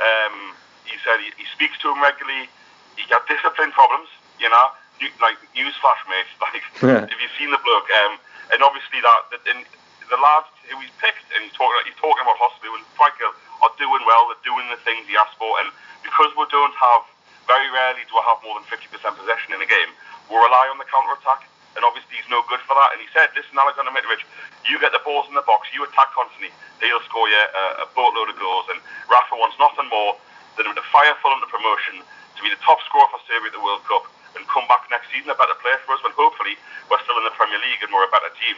Um, 0.00 0.52
he 0.84 0.96
said 1.04 1.20
he, 1.20 1.30
he 1.40 1.46
speaks 1.52 1.78
to 1.80 1.92
him 1.92 2.00
regularly. 2.02 2.48
He 2.96 3.04
got 3.08 3.26
discipline 3.28 3.72
problems, 3.72 4.08
you 4.38 4.48
know. 4.48 4.70
You, 5.00 5.08
like 5.20 5.38
newsflash, 5.56 6.02
mate. 6.08 6.28
Like 6.42 6.62
Yeah. 6.82 7.04
if 7.08 7.16
you've 7.20 7.36
seen 7.38 7.50
the 7.50 7.58
bloke, 7.64 7.88
um, 8.06 8.18
and 8.52 8.62
obviously 8.62 9.00
that, 9.00 9.22
that 9.32 9.42
in, 9.50 9.64
the 10.10 10.18
lads 10.20 10.46
who 10.68 10.76
he's 10.78 10.92
picked, 11.00 11.24
and 11.32 11.40
he's 11.42 11.56
talking, 11.56 11.72
he's 11.88 11.96
talking 11.96 12.20
about 12.20 12.36
Hospital 12.36 12.76
and 12.76 12.84
Striker 12.92 13.32
are 13.64 13.72
doing 13.80 14.02
well. 14.04 14.28
They're 14.28 14.44
doing 14.44 14.68
the 14.68 14.76
things 14.84 15.08
he 15.08 15.16
asked 15.16 15.38
for, 15.40 15.48
and 15.64 15.72
because 16.04 16.28
we 16.36 16.44
don't 16.52 16.74
have, 16.76 17.02
very 17.48 17.64
rarely 17.72 18.04
do 18.06 18.14
I 18.20 18.24
have 18.28 18.44
more 18.44 18.60
than 18.60 18.66
50% 18.68 18.92
possession 18.92 19.56
in 19.56 19.62
a 19.64 19.66
game. 19.66 19.88
We 20.28 20.36
rely 20.36 20.68
on 20.68 20.76
the 20.78 20.84
counter 20.86 21.16
attack, 21.16 21.48
and 21.76 21.82
obviously 21.84 22.16
he's 22.20 22.28
no 22.28 22.44
good 22.48 22.60
for 22.68 22.74
that. 22.76 22.90
And 22.96 23.00
he 23.00 23.08
said, 23.12 23.32
"Listen, 23.36 23.56
Aleksandar 23.56 23.92
Mitrovic, 23.92 24.22
you 24.68 24.76
get 24.80 24.92
the 24.92 25.00
balls 25.04 25.26
in 25.28 25.34
the 25.34 25.44
box, 25.48 25.68
you 25.72 25.82
attack 25.84 26.12
constantly, 26.12 26.52
he'll 26.80 27.02
score 27.08 27.28
you 27.28 27.36
a, 27.36 27.84
a 27.84 27.86
boatload 27.96 28.28
of 28.28 28.36
goals." 28.38 28.66
And 28.72 28.78
Rafa 29.08 29.34
wants 29.36 29.56
nothing 29.58 29.88
more 29.88 30.16
than 30.56 30.68
him 30.68 30.74
to 30.76 30.84
fire 30.92 31.16
Fulham 31.24 31.40
to 31.40 31.48
promotion, 31.48 32.04
to 32.04 32.40
be 32.44 32.50
the 32.52 32.60
top 32.60 32.78
scorer 32.84 33.08
for 33.08 33.20
Serbia 33.24 33.48
at 33.48 33.56
the 33.56 33.64
World 33.64 33.80
Cup, 33.88 34.04
and 34.36 34.44
come 34.48 34.68
back 34.68 34.84
next 34.92 35.08
season 35.12 35.32
a 35.32 35.38
better 35.38 35.56
player 35.64 35.80
for 35.88 35.96
us. 35.96 36.00
When 36.04 36.12
hopefully 36.12 36.60
we're 36.92 37.00
still 37.04 37.16
in 37.16 37.24
the 37.24 37.34
Premier 37.36 37.58
League 37.60 37.80
and 37.80 37.88
we're 37.92 38.04
a 38.04 38.12
better 38.12 38.32
team. 38.36 38.56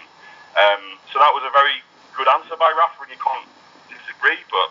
Um, 0.59 0.99
so 1.15 1.19
that 1.23 1.31
was 1.35 1.43
a 1.47 1.51
very 1.55 1.79
good 2.19 2.27
answer 2.31 2.55
by 2.59 2.71
Rafa, 2.75 3.07
and 3.07 3.11
you 3.15 3.19
can't 3.23 3.47
disagree. 3.91 4.39
But 4.51 4.69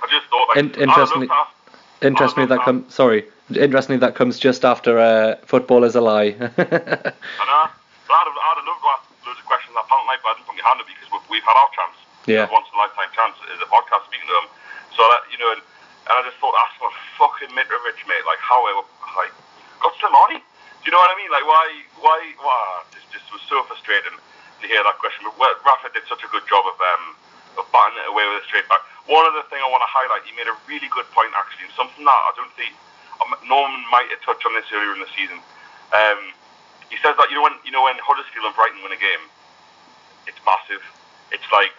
I 0.00 0.06
just 0.08 0.26
thought 0.32 0.48
like 0.48 0.56
In- 0.58 0.72
interestingly- 0.88 1.28
I'd 1.28 1.36
love 1.36 1.52
to 1.52 1.68
ask- 1.68 1.78
Interestingly, 2.02 2.46
that 2.50 2.64
comes. 2.64 2.94
Sorry. 2.94 3.24
Interestingly, 3.56 3.98
that 4.00 4.14
comes 4.14 4.38
just 4.38 4.64
after 4.64 4.98
uh, 4.98 5.36
"Football 5.46 5.84
Is 5.84 5.94
a 5.94 6.00
Lie." 6.00 6.36
I 6.38 7.44
know. 7.48 7.66
But 8.12 8.14
I'd 8.18 8.28
have, 8.28 8.36
I'd 8.36 8.58
have 8.60 8.68
loved 8.68 8.82
to 8.84 8.90
ask 8.92 9.02
loads 9.24 9.40
of 9.40 9.46
questions 9.48 9.72
that 9.72 9.88
panel 9.88 10.04
night, 10.04 10.20
but 10.20 10.32
I 10.32 10.34
didn't 10.36 10.48
put 10.52 10.56
my 10.58 10.64
hand 10.66 10.78
up 10.82 10.86
because 10.86 11.08
we've, 11.08 11.26
we've 11.32 11.46
had 11.46 11.56
our 11.56 11.70
chance. 11.72 11.96
Yeah. 12.28 12.46
Once 12.52 12.68
in 12.70 12.76
a 12.76 12.80
lifetime 12.84 13.10
chance 13.16 13.34
as 13.50 13.58
a 13.58 13.68
podcast 13.72 14.06
speaking 14.06 14.28
to 14.28 14.36
them. 14.36 14.48
So 14.94 15.00
that 15.00 15.22
you 15.32 15.38
know, 15.40 15.50
and, 15.56 15.62
and 15.64 16.14
I 16.18 16.22
just 16.28 16.36
thought, 16.38 16.52
ask 16.54 16.76
my 16.78 16.92
fucking 17.16 17.50
Mitrovic, 17.56 17.98
mate. 18.04 18.24
Like 18.28 18.38
how 18.38 18.60
I 18.62 18.84
like 19.16 19.34
got 19.80 19.96
some 19.98 20.12
money. 20.12 20.38
Do 20.38 20.84
you 20.86 20.92
know 20.92 21.00
what 21.00 21.10
I 21.10 21.16
mean? 21.18 21.30
Like 21.30 21.46
why, 21.46 21.66
why, 22.02 22.18
why? 22.42 22.58
Just, 22.94 23.06
just 23.14 23.26
was 23.32 23.42
so 23.46 23.62
frustrating 23.64 24.14
to 24.18 24.64
hear 24.66 24.82
that 24.82 24.98
question. 25.00 25.26
But 25.38 25.58
Rafa 25.64 25.90
did 25.94 26.04
such 26.06 26.22
a 26.22 26.30
good 26.30 26.46
job 26.46 26.62
of 26.68 26.76
um 26.78 27.04
of 27.58 27.64
batting 27.72 27.98
it 28.00 28.08
away 28.08 28.24
with 28.28 28.42
a 28.42 28.44
straight 28.48 28.68
back. 28.68 28.84
One 29.08 29.24
other 29.26 29.44
thing 29.50 29.60
I 29.60 29.68
want 29.68 29.84
to 29.84 29.90
highlight, 29.90 30.24
he 30.24 30.32
made 30.36 30.48
a 30.48 30.56
really 30.68 30.88
good 30.92 31.08
point 31.12 31.32
actually, 31.34 31.68
and 31.68 31.74
something 31.74 32.04
that 32.04 32.20
I 32.28 32.32
don't 32.36 32.52
think 32.54 32.72
Norman 33.46 33.82
might 33.90 34.08
have 34.10 34.22
touched 34.22 34.44
on 34.46 34.54
this 34.54 34.66
earlier 34.72 34.94
in 34.94 35.00
the 35.00 35.12
season. 35.16 35.38
Um, 35.92 36.32
he 36.92 36.96
says 37.00 37.16
that 37.16 37.28
you 37.32 37.36
know 37.40 37.44
when 37.44 37.56
you 37.64 37.72
know 37.72 37.84
when 37.84 37.96
Huddersfield 38.00 38.44
and 38.44 38.54
Brighton 38.56 38.80
win 38.84 38.92
a 38.92 39.00
game, 39.00 39.24
it's 40.28 40.38
massive. 40.44 40.84
It's 41.32 41.46
like 41.52 41.72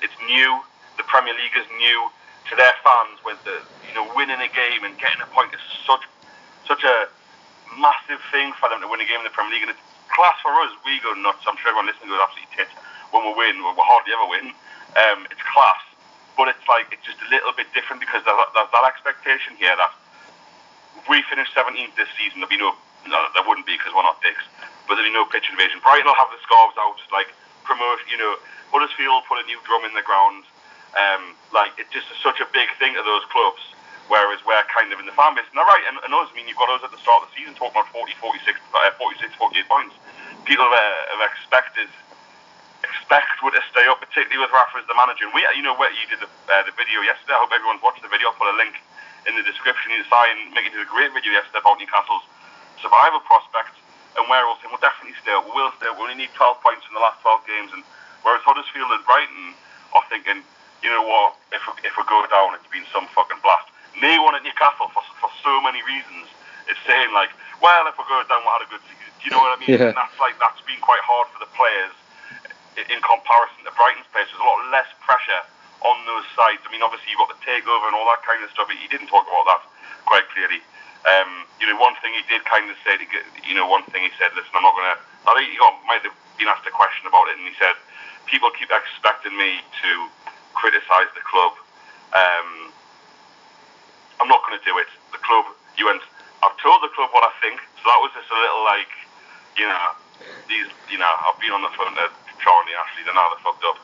it's 0.00 0.16
new. 0.24 0.60
The 0.96 1.04
Premier 1.04 1.36
League 1.36 1.52
is 1.56 1.68
new 1.76 2.08
to 2.48 2.52
their 2.56 2.72
fans. 2.80 3.20
When 3.20 3.36
the 3.44 3.60
you 3.88 3.92
know 3.92 4.08
winning 4.16 4.40
a 4.40 4.48
game 4.48 4.84
and 4.84 4.96
getting 4.96 5.20
a 5.20 5.28
point 5.32 5.52
is 5.52 5.60
such 5.84 6.04
such 6.64 6.82
a 6.84 7.08
massive 7.76 8.22
thing 8.32 8.56
for 8.56 8.72
them 8.72 8.80
to 8.80 8.88
win 8.88 9.04
a 9.04 9.08
game 9.08 9.20
in 9.20 9.28
the 9.28 9.34
Premier 9.36 9.60
League, 9.60 9.68
and 9.68 9.72
it's 9.76 9.84
class 10.08 10.36
for 10.40 10.52
us. 10.64 10.72
We 10.88 10.96
go 11.04 11.12
nuts. 11.20 11.44
I'm 11.44 11.60
sure 11.60 11.76
everyone 11.76 11.92
listening 11.92 12.08
goes 12.08 12.22
absolutely 12.24 12.52
tits 12.56 12.72
when 13.12 13.28
we 13.28 13.32
win. 13.36 13.60
We 13.60 13.76
hardly 13.76 14.12
ever 14.16 14.28
win. 14.28 14.46
Um, 14.96 15.28
it's 15.28 15.42
class, 15.44 15.84
but 16.40 16.48
it's 16.48 16.64
like 16.64 16.88
it's 16.96 17.04
just 17.04 17.20
a 17.20 17.28
little 17.28 17.52
bit 17.52 17.68
different 17.76 18.00
because 18.00 18.24
there's, 18.24 18.40
there's 18.56 18.72
that 18.72 18.84
expectation 18.88 19.52
here 19.60 19.76
that 19.76 19.92
we 21.08 21.22
finish 21.30 21.48
17th 21.54 21.94
this 21.94 22.10
season, 22.18 22.42
there'll 22.42 22.52
be 22.52 22.60
no, 22.60 22.74
no 23.06 23.18
there 23.34 23.46
wouldn't 23.46 23.66
be 23.66 23.78
because 23.78 23.94
we're 23.94 24.06
not 24.06 24.20
dicks, 24.22 24.44
but 24.86 24.98
there'll 24.98 25.08
be 25.08 25.14
no 25.14 25.26
pitch 25.26 25.46
invasion. 25.50 25.78
Brighton 25.82 26.06
will 26.06 26.18
have 26.18 26.30
the 26.30 26.40
scarves 26.42 26.76
out, 26.78 26.98
like 27.10 27.30
promote, 27.64 28.00
you 28.10 28.18
know, 28.18 28.38
Huddersfield 28.70 29.26
put 29.30 29.42
a 29.42 29.46
new 29.46 29.58
drum 29.66 29.86
in 29.86 29.94
the 29.94 30.04
ground. 30.06 30.44
Um, 30.96 31.36
like 31.52 31.76
it's 31.76 31.92
just 31.92 32.08
such 32.24 32.40
a 32.40 32.48
big 32.56 32.72
thing 32.80 32.96
to 32.96 33.02
those 33.04 33.24
clubs. 33.28 33.60
Whereas 34.06 34.38
we're 34.46 34.62
kind 34.70 34.94
of 34.94 35.02
in 35.02 35.06
the 35.10 35.16
fan 35.18 35.34
base. 35.34 35.50
And 35.50 35.58
they're 35.58 35.66
right, 35.66 35.82
and, 35.90 35.98
and 36.06 36.14
us, 36.14 36.30
I 36.30 36.34
mean, 36.38 36.46
you've 36.46 36.62
got 36.62 36.70
us 36.70 36.86
at 36.86 36.94
the 36.94 37.02
start 37.02 37.26
of 37.26 37.34
the 37.34 37.42
season 37.42 37.58
talking 37.58 37.74
about 37.74 37.90
40, 37.90 38.14
46, 38.22 38.54
uh, 38.70 38.94
46 39.02 39.34
48 39.34 39.66
points. 39.66 39.98
People 40.46 40.62
have, 40.62 40.78
uh, 40.78 41.18
have 41.18 41.26
expected 41.26 41.90
expect 42.86 43.42
would 43.42 43.54
to 43.54 43.62
stay 43.70 43.82
up, 43.90 43.98
particularly 43.98 44.38
with 44.38 44.54
Rafa 44.54 44.78
as 44.78 44.86
the 44.86 44.94
manager. 44.94 45.26
And 45.26 45.34
we, 45.34 45.42
you 45.58 45.62
know, 45.66 45.74
where 45.74 45.90
you 45.90 46.06
did 46.06 46.22
the, 46.22 46.30
uh, 46.30 46.62
the 46.62 46.74
video 46.78 47.02
yesterday. 47.02 47.34
I 47.34 47.42
hope 47.42 47.50
everyone's 47.50 47.82
watched 47.82 48.02
the 48.02 48.10
video. 48.10 48.30
I'll 48.30 48.38
put 48.38 48.46
a 48.46 48.56
link 48.56 48.78
in 49.26 49.34
the 49.34 49.42
description. 49.42 49.90
You 49.90 50.06
and 50.06 50.54
Mickey 50.54 50.70
did 50.70 50.80
a 50.80 50.88
great 50.88 51.10
video 51.10 51.34
yesterday 51.34 51.60
about 51.60 51.82
Newcastle's 51.82 52.22
survival 52.78 53.20
prospects 53.26 53.74
and 54.16 54.24
where 54.30 54.46
we'll 54.46 54.56
say 54.62 54.70
we'll 54.70 54.80
definitely 54.80 55.18
stay. 55.20 55.34
We 55.34 55.52
will 55.52 55.74
stay. 55.76 55.90
We 55.92 56.08
only 56.08 56.16
need 56.16 56.32
12 56.32 56.62
points 56.64 56.86
in 56.88 56.96
the 56.96 57.02
last 57.02 57.20
12 57.20 57.44
games. 57.44 57.70
And 57.74 57.82
whereas 58.24 58.40
Huddersfield 58.46 58.88
and 58.88 59.04
Brighton 59.04 59.52
are 59.92 60.06
thinking, 60.08 60.40
you 60.80 60.88
know 60.88 61.04
what, 61.04 61.36
if 61.52 61.60
we, 61.68 61.72
if 61.84 61.92
we 61.98 62.02
go 62.08 62.24
down, 62.30 62.56
it's 62.56 62.68
been 62.72 62.86
some 62.94 63.04
fucking 63.12 63.42
blast. 63.44 63.68
They 63.98 64.16
one 64.20 64.36
at 64.36 64.44
Newcastle 64.44 64.88
for, 64.92 65.04
for 65.20 65.28
so 65.40 65.52
many 65.64 65.80
reasons. 65.84 66.28
It's 66.68 66.80
saying 66.84 67.12
like, 67.16 67.32
well, 67.60 67.88
if 67.88 67.96
we 67.96 68.04
go 68.08 68.20
down, 68.28 68.44
we 68.44 68.50
had 68.52 68.64
a 68.64 68.70
good 68.70 68.84
season. 68.88 69.10
Do 69.20 69.22
you 69.24 69.30
know 69.32 69.40
what 69.40 69.56
I 69.56 69.58
mean? 69.60 69.72
Yeah. 69.72 69.90
And 69.92 69.96
that's 69.96 70.16
like 70.20 70.36
that's 70.36 70.60
been 70.68 70.80
quite 70.84 71.00
hard 71.00 71.32
for 71.32 71.40
the 71.40 71.48
players 71.56 71.94
in 72.76 73.00
comparison 73.00 73.64
to 73.64 73.72
Brighton's 73.72 74.04
players. 74.12 74.28
There's 74.28 74.44
a 74.44 74.48
lot 74.48 74.68
less 74.68 74.88
pressure 75.00 75.42
on 75.82 75.96
those 76.06 76.26
sides. 76.32 76.62
I 76.64 76.72
mean, 76.72 76.80
obviously 76.80 77.12
you've 77.12 77.20
got 77.20 77.32
the 77.32 77.42
takeover 77.44 77.90
and 77.90 77.94
all 77.96 78.08
that 78.08 78.24
kind 78.24 78.40
of 78.40 78.48
stuff, 78.52 78.68
but 78.70 78.76
he 78.76 78.88
didn't 78.88 79.12
talk 79.12 79.26
about 79.28 79.44
that 79.50 79.62
quite 80.08 80.26
clearly. 80.32 80.62
Um, 81.06 81.46
you 81.62 81.70
know, 81.70 81.78
one 81.78 81.94
thing 82.02 82.16
he 82.18 82.24
did 82.26 82.42
kind 82.48 82.66
of 82.66 82.74
say, 82.82 82.98
to 82.98 83.06
get, 83.06 83.22
you 83.46 83.54
know, 83.54 83.68
one 83.70 83.86
thing 83.94 84.02
he 84.02 84.10
said, 84.18 84.34
listen, 84.34 84.50
I'm 84.58 84.66
not 84.66 84.74
going 84.74 84.90
to, 84.90 84.98
I 85.28 85.30
think 85.38 85.54
he 85.54 85.56
got, 85.58 85.78
might 85.86 86.02
have 86.02 86.16
been 86.34 86.50
asked 86.50 86.66
a 86.66 86.74
question 86.74 87.06
about 87.06 87.30
it, 87.30 87.38
and 87.38 87.46
he 87.46 87.54
said, 87.62 87.78
people 88.26 88.50
keep 88.58 88.74
expecting 88.74 89.30
me 89.38 89.62
to 89.62 89.90
criticise 90.58 91.06
the 91.14 91.22
club. 91.22 91.54
Um, 92.10 92.74
I'm 94.18 94.26
not 94.26 94.42
going 94.42 94.58
to 94.58 94.64
do 94.66 94.74
it. 94.82 94.90
The 95.14 95.22
club, 95.22 95.46
you 95.78 95.86
went, 95.86 96.02
I've 96.42 96.58
told 96.58 96.82
the 96.82 96.90
club 96.90 97.14
what 97.14 97.22
I 97.22 97.32
think, 97.38 97.62
so 97.78 97.86
that 97.86 98.00
was 98.02 98.10
just 98.10 98.26
a 98.26 98.38
little 98.38 98.62
like, 98.66 98.90
you 99.54 99.66
know, 99.70 99.86
these, 100.50 100.66
you 100.90 100.98
know, 100.98 101.06
I've 101.06 101.38
been 101.38 101.54
on 101.54 101.62
the 101.62 101.70
phone 101.78 101.94
to 101.94 102.10
Charlie 102.42 102.74
Ashley, 102.74 103.06
they're 103.06 103.14
now 103.14 103.30
they're 103.30 103.46
fucked 103.46 103.62
up. 103.62 103.78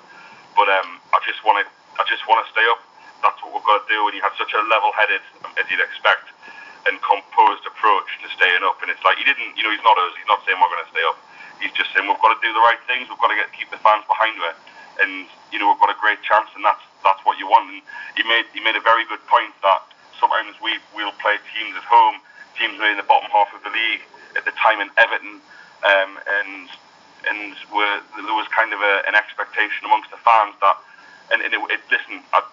But 0.58 0.68
um, 0.68 0.98
I 1.14 1.22
just 1.22 1.40
want 1.46 1.62
to, 1.62 1.66
I 2.02 2.04
just 2.10 2.26
want 2.26 2.42
to 2.42 2.50
stay 2.50 2.66
up. 2.66 2.82
That's 3.22 3.38
what 3.46 3.54
we've 3.54 3.62
got 3.62 3.86
to 3.86 3.86
do. 3.86 4.10
And 4.10 4.12
he 4.18 4.18
had 4.18 4.34
such 4.34 4.50
a 4.50 4.60
level-headed, 4.66 5.22
as 5.54 5.70
you'd 5.70 5.78
expect, 5.78 6.34
and 6.90 6.98
composed 6.98 7.62
approach 7.62 8.10
to 8.18 8.28
staying 8.34 8.66
up. 8.66 8.82
And 8.82 8.90
it's 8.90 9.02
like 9.06 9.22
he 9.22 9.24
didn't, 9.24 9.54
you 9.54 9.62
know, 9.62 9.70
he's 9.70 9.86
not 9.86 9.94
us. 9.94 10.18
He's 10.18 10.26
not 10.26 10.42
saying 10.42 10.58
we're 10.58 10.72
going 10.74 10.82
to 10.82 10.90
stay 10.90 11.06
up. 11.06 11.14
He's 11.62 11.70
just 11.78 11.94
saying 11.94 12.10
we've 12.10 12.18
got 12.18 12.34
to 12.34 12.42
do 12.42 12.50
the 12.50 12.64
right 12.66 12.82
things. 12.90 13.06
We've 13.06 13.22
got 13.22 13.30
to 13.30 13.38
get 13.38 13.54
keep 13.54 13.70
the 13.70 13.78
fans 13.78 14.02
behind 14.10 14.34
it. 14.34 14.56
And 14.98 15.30
you 15.54 15.62
know, 15.62 15.70
we've 15.70 15.78
got 15.78 15.94
a 15.94 16.00
great 16.02 16.18
chance, 16.26 16.50
and 16.58 16.66
that's 16.66 16.82
that's 17.06 17.22
what 17.22 17.38
you 17.38 17.46
want. 17.46 17.70
And 17.70 17.78
he 18.18 18.26
made 18.26 18.50
he 18.50 18.58
made 18.58 18.74
a 18.74 18.82
very 18.82 19.06
good 19.06 19.22
point 19.30 19.54
that 19.62 19.86
sometimes 20.18 20.58
we 20.58 20.82
we'll 20.90 21.14
play 21.22 21.38
teams 21.54 21.78
at 21.78 21.86
home, 21.86 22.18
teams 22.58 22.74
maybe 22.82 22.98
in 22.98 23.00
the 23.00 23.06
bottom 23.06 23.30
half 23.30 23.54
of 23.54 23.62
the 23.62 23.70
league 23.70 24.02
at 24.34 24.42
the 24.42 24.52
time 24.58 24.82
in 24.82 24.90
Everton, 24.98 25.38
um, 25.86 26.10
and 26.18 26.66
and 27.30 27.54
were, 27.70 28.02
there 28.18 28.34
was 28.34 28.48
kind 28.50 28.74
of 28.74 28.80
a, 28.80 28.94
an 29.06 29.14
expectation 29.14 29.86
amongst 29.86 30.10
the 30.10 30.18
fans 30.26 30.58
that, 30.58 30.76
and, 31.32 31.42
and 31.42 31.50
it, 31.52 31.60
it, 31.72 31.80
listen, 31.90 32.20
I, 32.36 32.44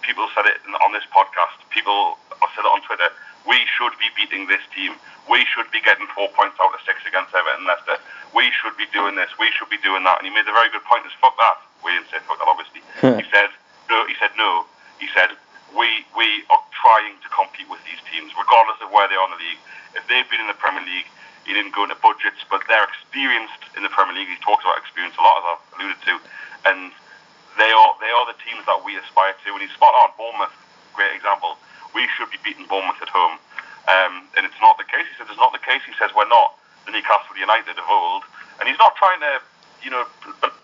people 0.00 0.30
said 0.34 0.46
it 0.46 0.62
on 0.64 0.90
this 0.94 1.04
podcast, 1.10 1.58
people 1.68 2.16
have 2.40 2.50
said 2.54 2.64
it 2.64 2.72
on 2.72 2.80
Twitter, 2.86 3.10
we 3.48 3.64
should 3.64 3.96
be 3.96 4.12
beating 4.12 4.44
this 4.44 4.60
team. 4.76 4.92
We 5.24 5.44
should 5.48 5.72
be 5.72 5.80
getting 5.80 6.04
four 6.12 6.28
points 6.36 6.60
out 6.60 6.72
of 6.72 6.80
six 6.84 7.00
against 7.08 7.32
Everton 7.32 7.64
Leicester. 7.64 7.96
We 8.36 8.52
should 8.52 8.76
be 8.76 8.84
doing 8.92 9.16
this. 9.16 9.32
We 9.40 9.48
should 9.56 9.72
be 9.72 9.80
doing 9.80 10.04
that. 10.04 10.20
And 10.20 10.28
he 10.28 10.32
made 10.32 10.44
a 10.44 10.52
very 10.52 10.68
good 10.68 10.84
point. 10.84 11.08
Is 11.08 11.16
fuck 11.16 11.32
that. 11.40 11.56
We 11.80 11.96
didn't 11.96 12.12
say 12.12 12.20
fuck 12.28 12.36
that, 12.36 12.48
obviously. 12.48 12.84
he 13.20 13.24
said 13.32 13.48
no. 13.88 14.04
He 14.04 14.14
said 14.20 14.32
no. 14.36 14.68
He 15.00 15.08
said 15.16 15.32
we 15.72 16.04
we 16.12 16.44
are 16.52 16.60
trying 16.76 17.16
to 17.24 17.28
compete 17.32 17.68
with 17.72 17.80
these 17.88 18.00
teams, 18.08 18.32
regardless 18.36 18.80
of 18.84 18.92
where 18.92 19.08
they 19.08 19.16
are 19.16 19.26
in 19.28 19.32
the 19.32 19.40
league. 19.40 19.62
If 19.96 20.04
they've 20.12 20.28
been 20.28 20.44
in 20.44 20.48
the 20.52 20.60
Premier 20.60 20.84
League, 20.84 21.08
he 21.48 21.56
didn't 21.56 21.72
go 21.72 21.88
into 21.88 21.96
budgets, 22.04 22.44
but 22.52 22.60
they're 22.68 22.84
experienced 22.84 23.64
in 23.76 23.84
the 23.84 23.92
Premier 23.92 24.12
League. 24.12 24.28
He 24.28 24.36
talks 24.44 24.60
about 24.64 24.76
experience 24.76 25.16
a 25.16 25.24
lot, 25.24 25.40
as 25.40 25.44
I've 25.48 25.64
alluded 25.80 26.00
to, 26.04 26.14
and 26.68 26.92
they 27.56 27.70
are 27.72 27.90
they 28.02 28.12
are 28.12 28.26
the 28.28 28.36
teams 28.44 28.66
that 28.68 28.82
we 28.84 28.98
aspire 29.00 29.32
to. 29.32 29.48
And 29.54 29.62
he's 29.62 29.72
spot 29.72 29.94
on. 30.04 30.12
Bournemouth, 30.18 30.52
great 30.92 31.14
example. 31.14 31.56
We 31.94 32.04
should 32.18 32.28
be 32.28 32.38
beating 32.44 32.68
Bournemouth 32.68 33.00
at 33.00 33.08
home, 33.08 33.40
um, 33.88 34.28
and 34.36 34.44
it's 34.44 34.58
not 34.60 34.76
the 34.76 34.84
case. 34.84 35.08
He 35.08 35.14
says 35.16 35.30
it's 35.30 35.40
not 35.40 35.56
the 35.56 35.64
case. 35.64 35.80
He 35.88 35.96
says 35.96 36.12
we're 36.12 36.28
not 36.28 36.58
the 36.84 36.92
Newcastle 36.92 37.32
United 37.38 37.80
of 37.80 37.86
old, 37.88 38.28
and 38.60 38.68
he's 38.68 38.78
not 38.78 38.92
trying 39.00 39.20
to, 39.24 39.40
you 39.80 39.88
know, 39.88 40.04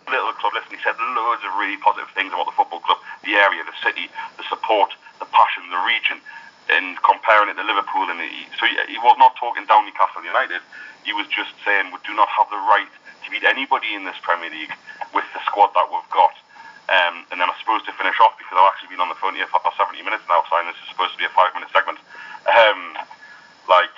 belittle 0.05 0.29
the 0.29 0.37
club. 0.37 0.53
Listen, 0.53 0.77
he 0.77 0.83
said 0.85 0.97
loads 1.17 1.41
of 1.47 1.57
really 1.57 1.81
positive 1.81 2.13
things 2.13 2.35
about 2.37 2.45
the 2.45 2.57
football 2.57 2.85
club, 2.85 3.01
the 3.25 3.41
area, 3.41 3.65
the 3.65 3.77
city, 3.81 4.13
the 4.37 4.45
support, 4.53 4.93
the 5.19 5.29
passion, 5.33 5.65
the 5.73 5.81
region 5.89 6.21
and 6.71 6.97
comparing 7.05 7.53
it 7.53 7.57
to 7.61 7.65
Liverpool. 7.65 8.09
And 8.09 8.21
he, 8.21 8.49
so 8.57 8.65
he, 8.67 8.77
he 8.89 8.99
was 9.01 9.17
not 9.19 9.37
talking 9.37 9.67
down 9.67 9.85
Newcastle 9.85 10.25
United. 10.25 10.61
He 11.05 11.13
was 11.13 11.29
just 11.29 11.53
saying 11.65 11.93
we 11.93 12.01
do 12.07 12.17
not 12.17 12.29
have 12.29 12.49
the 12.49 12.61
right 12.73 12.89
to 13.25 13.27
beat 13.31 13.45
anybody 13.45 13.93
in 13.93 14.05
this 14.05 14.17
Premier 14.23 14.51
League 14.51 14.73
with 15.13 15.25
the 15.37 15.41
squad 15.45 15.73
that 15.77 15.89
we've 15.93 16.11
got. 16.13 16.33
Um, 16.85 17.25
and 17.33 17.41
then 17.41 17.49
I 17.49 17.55
suppose 17.61 17.81
to 17.89 17.93
finish 17.97 18.21
off, 18.21 18.37
because 18.37 18.61
I've 18.61 18.69
actually 18.69 18.93
been 18.93 19.01
on 19.01 19.09
the 19.09 19.17
phone 19.17 19.35
here 19.35 19.49
for 19.49 19.57
about 19.57 19.73
70 19.81 19.97
minutes 20.05 20.25
now, 20.29 20.45
Simon, 20.53 20.69
this 20.69 20.81
is 20.85 20.93
supposed 20.93 21.17
to 21.17 21.21
be 21.21 21.25
a 21.25 21.33
five 21.33 21.57
minute 21.57 21.73
segment. 21.73 21.97
Um, 22.45 23.01
like, 23.65 23.97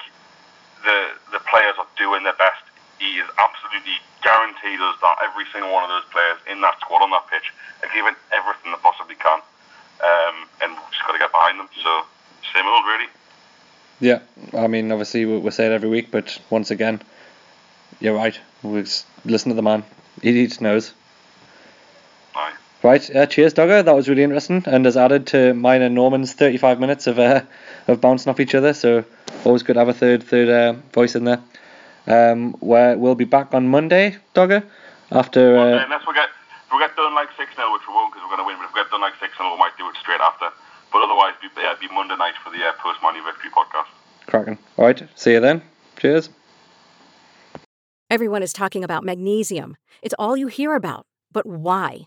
the, 0.86 1.18
the 1.34 1.42
players 1.50 1.74
are 1.82 1.90
doing 1.98 2.22
their 2.22 2.38
best. 2.38 2.62
He 3.02 3.18
is 3.18 3.26
absolutely 3.36 3.98
guaranteed 4.22 4.78
us 4.78 4.96
that 5.02 5.18
every 5.26 5.50
single 5.50 5.74
one 5.74 5.82
of 5.82 5.90
those 5.90 6.06
players 6.14 6.38
in 6.46 6.62
that 6.62 6.78
squad 6.80 7.02
on 7.02 7.10
that 7.10 7.26
pitch 7.26 7.50
are 7.82 7.90
giving 7.90 8.14
everything 8.30 8.70
they 8.70 8.82
possibly 8.82 9.18
can. 9.18 9.42
Um, 9.98 10.36
and 10.62 10.78
we've 10.78 10.92
just 10.94 11.02
got 11.02 11.12
to 11.12 11.22
get 11.22 11.34
behind 11.34 11.58
them. 11.58 11.68
So, 11.82 11.90
same 12.54 12.66
old, 12.70 12.86
really. 12.86 13.10
Yeah, 13.98 14.20
I 14.54 14.66
mean, 14.66 14.92
obviously 14.92 15.24
we, 15.24 15.38
we 15.38 15.50
say 15.50 15.66
it 15.66 15.72
every 15.72 15.88
week, 15.88 16.10
but 16.10 16.38
once 16.50 16.70
again, 16.70 17.02
you're 18.00 18.14
right. 18.14 18.38
We 18.62 18.84
listen 19.24 19.50
to 19.50 19.54
the 19.54 19.62
man. 19.62 19.84
He, 20.22 20.46
he 20.46 20.52
knows. 20.60 20.92
Aye. 22.86 22.90
Right, 22.90 23.16
uh, 23.16 23.26
cheers, 23.26 23.52
Dogger. 23.52 23.82
That 23.82 23.94
was 23.94 24.08
really 24.08 24.22
interesting, 24.22 24.62
and 24.66 24.84
has 24.84 24.96
added 24.96 25.26
to 25.28 25.54
mine 25.54 25.82
and 25.82 25.94
Norman's 25.94 26.32
35 26.32 26.78
minutes 26.78 27.06
of 27.08 27.18
uh, 27.18 27.42
of 27.88 28.00
bouncing 28.00 28.30
off 28.30 28.38
each 28.38 28.54
other. 28.54 28.72
So 28.74 29.04
always 29.44 29.62
good 29.64 29.74
to 29.74 29.80
have 29.80 29.88
a 29.88 29.92
third 29.92 30.22
third 30.22 30.48
uh, 30.48 30.74
voice 30.92 31.16
in 31.16 31.24
there. 31.24 31.42
Um, 32.06 32.52
where 32.60 32.96
we'll 32.96 33.16
be 33.16 33.24
back 33.24 33.52
on 33.54 33.68
Monday, 33.68 34.16
Dogger, 34.34 34.62
after. 35.10 35.54
Well, 35.54 35.74
Uh, 35.74 35.84
unless 35.84 36.06
we 36.06 36.14
get 36.14 36.28
if 36.66 36.72
we 36.72 36.78
get 36.78 36.94
done 36.94 37.14
like 37.14 37.28
six 37.36 37.54
0 37.56 37.72
which 37.72 37.82
we 37.88 37.94
won't 37.94 38.12
because 38.14 38.22
we're 38.22 38.36
going 38.36 38.46
to 38.46 38.46
win. 38.46 38.56
But 38.58 38.66
if 38.70 38.74
we 38.74 38.80
get 38.82 38.90
done 38.90 39.00
like 39.00 39.14
six 39.18 39.36
0 39.36 39.50
we 39.52 39.58
might 39.58 39.76
do 39.76 39.88
it 39.88 39.96
straight 40.00 40.20
after. 40.20 40.46
But 40.92 41.02
otherwise, 41.02 41.34
be, 41.42 41.48
yeah, 41.60 41.74
it'd 41.74 41.80
be 41.80 41.92
Monday 41.92 42.16
night 42.16 42.34
for 42.44 42.50
the 42.50 42.62
uh, 42.64 42.72
post 42.78 43.02
money 43.02 43.18
victory 43.20 43.50
podcast. 43.50 43.90
cracking. 44.26 44.58
All 44.76 44.84
right, 44.86 45.02
see 45.16 45.32
you 45.32 45.40
then. 45.40 45.62
Cheers. 45.98 46.30
Everyone 48.08 48.44
is 48.44 48.52
talking 48.52 48.84
about 48.84 49.02
magnesium. 49.02 49.76
It's 50.02 50.14
all 50.18 50.36
you 50.36 50.46
hear 50.46 50.76
about. 50.76 51.06
But 51.32 51.44
why? 51.46 52.06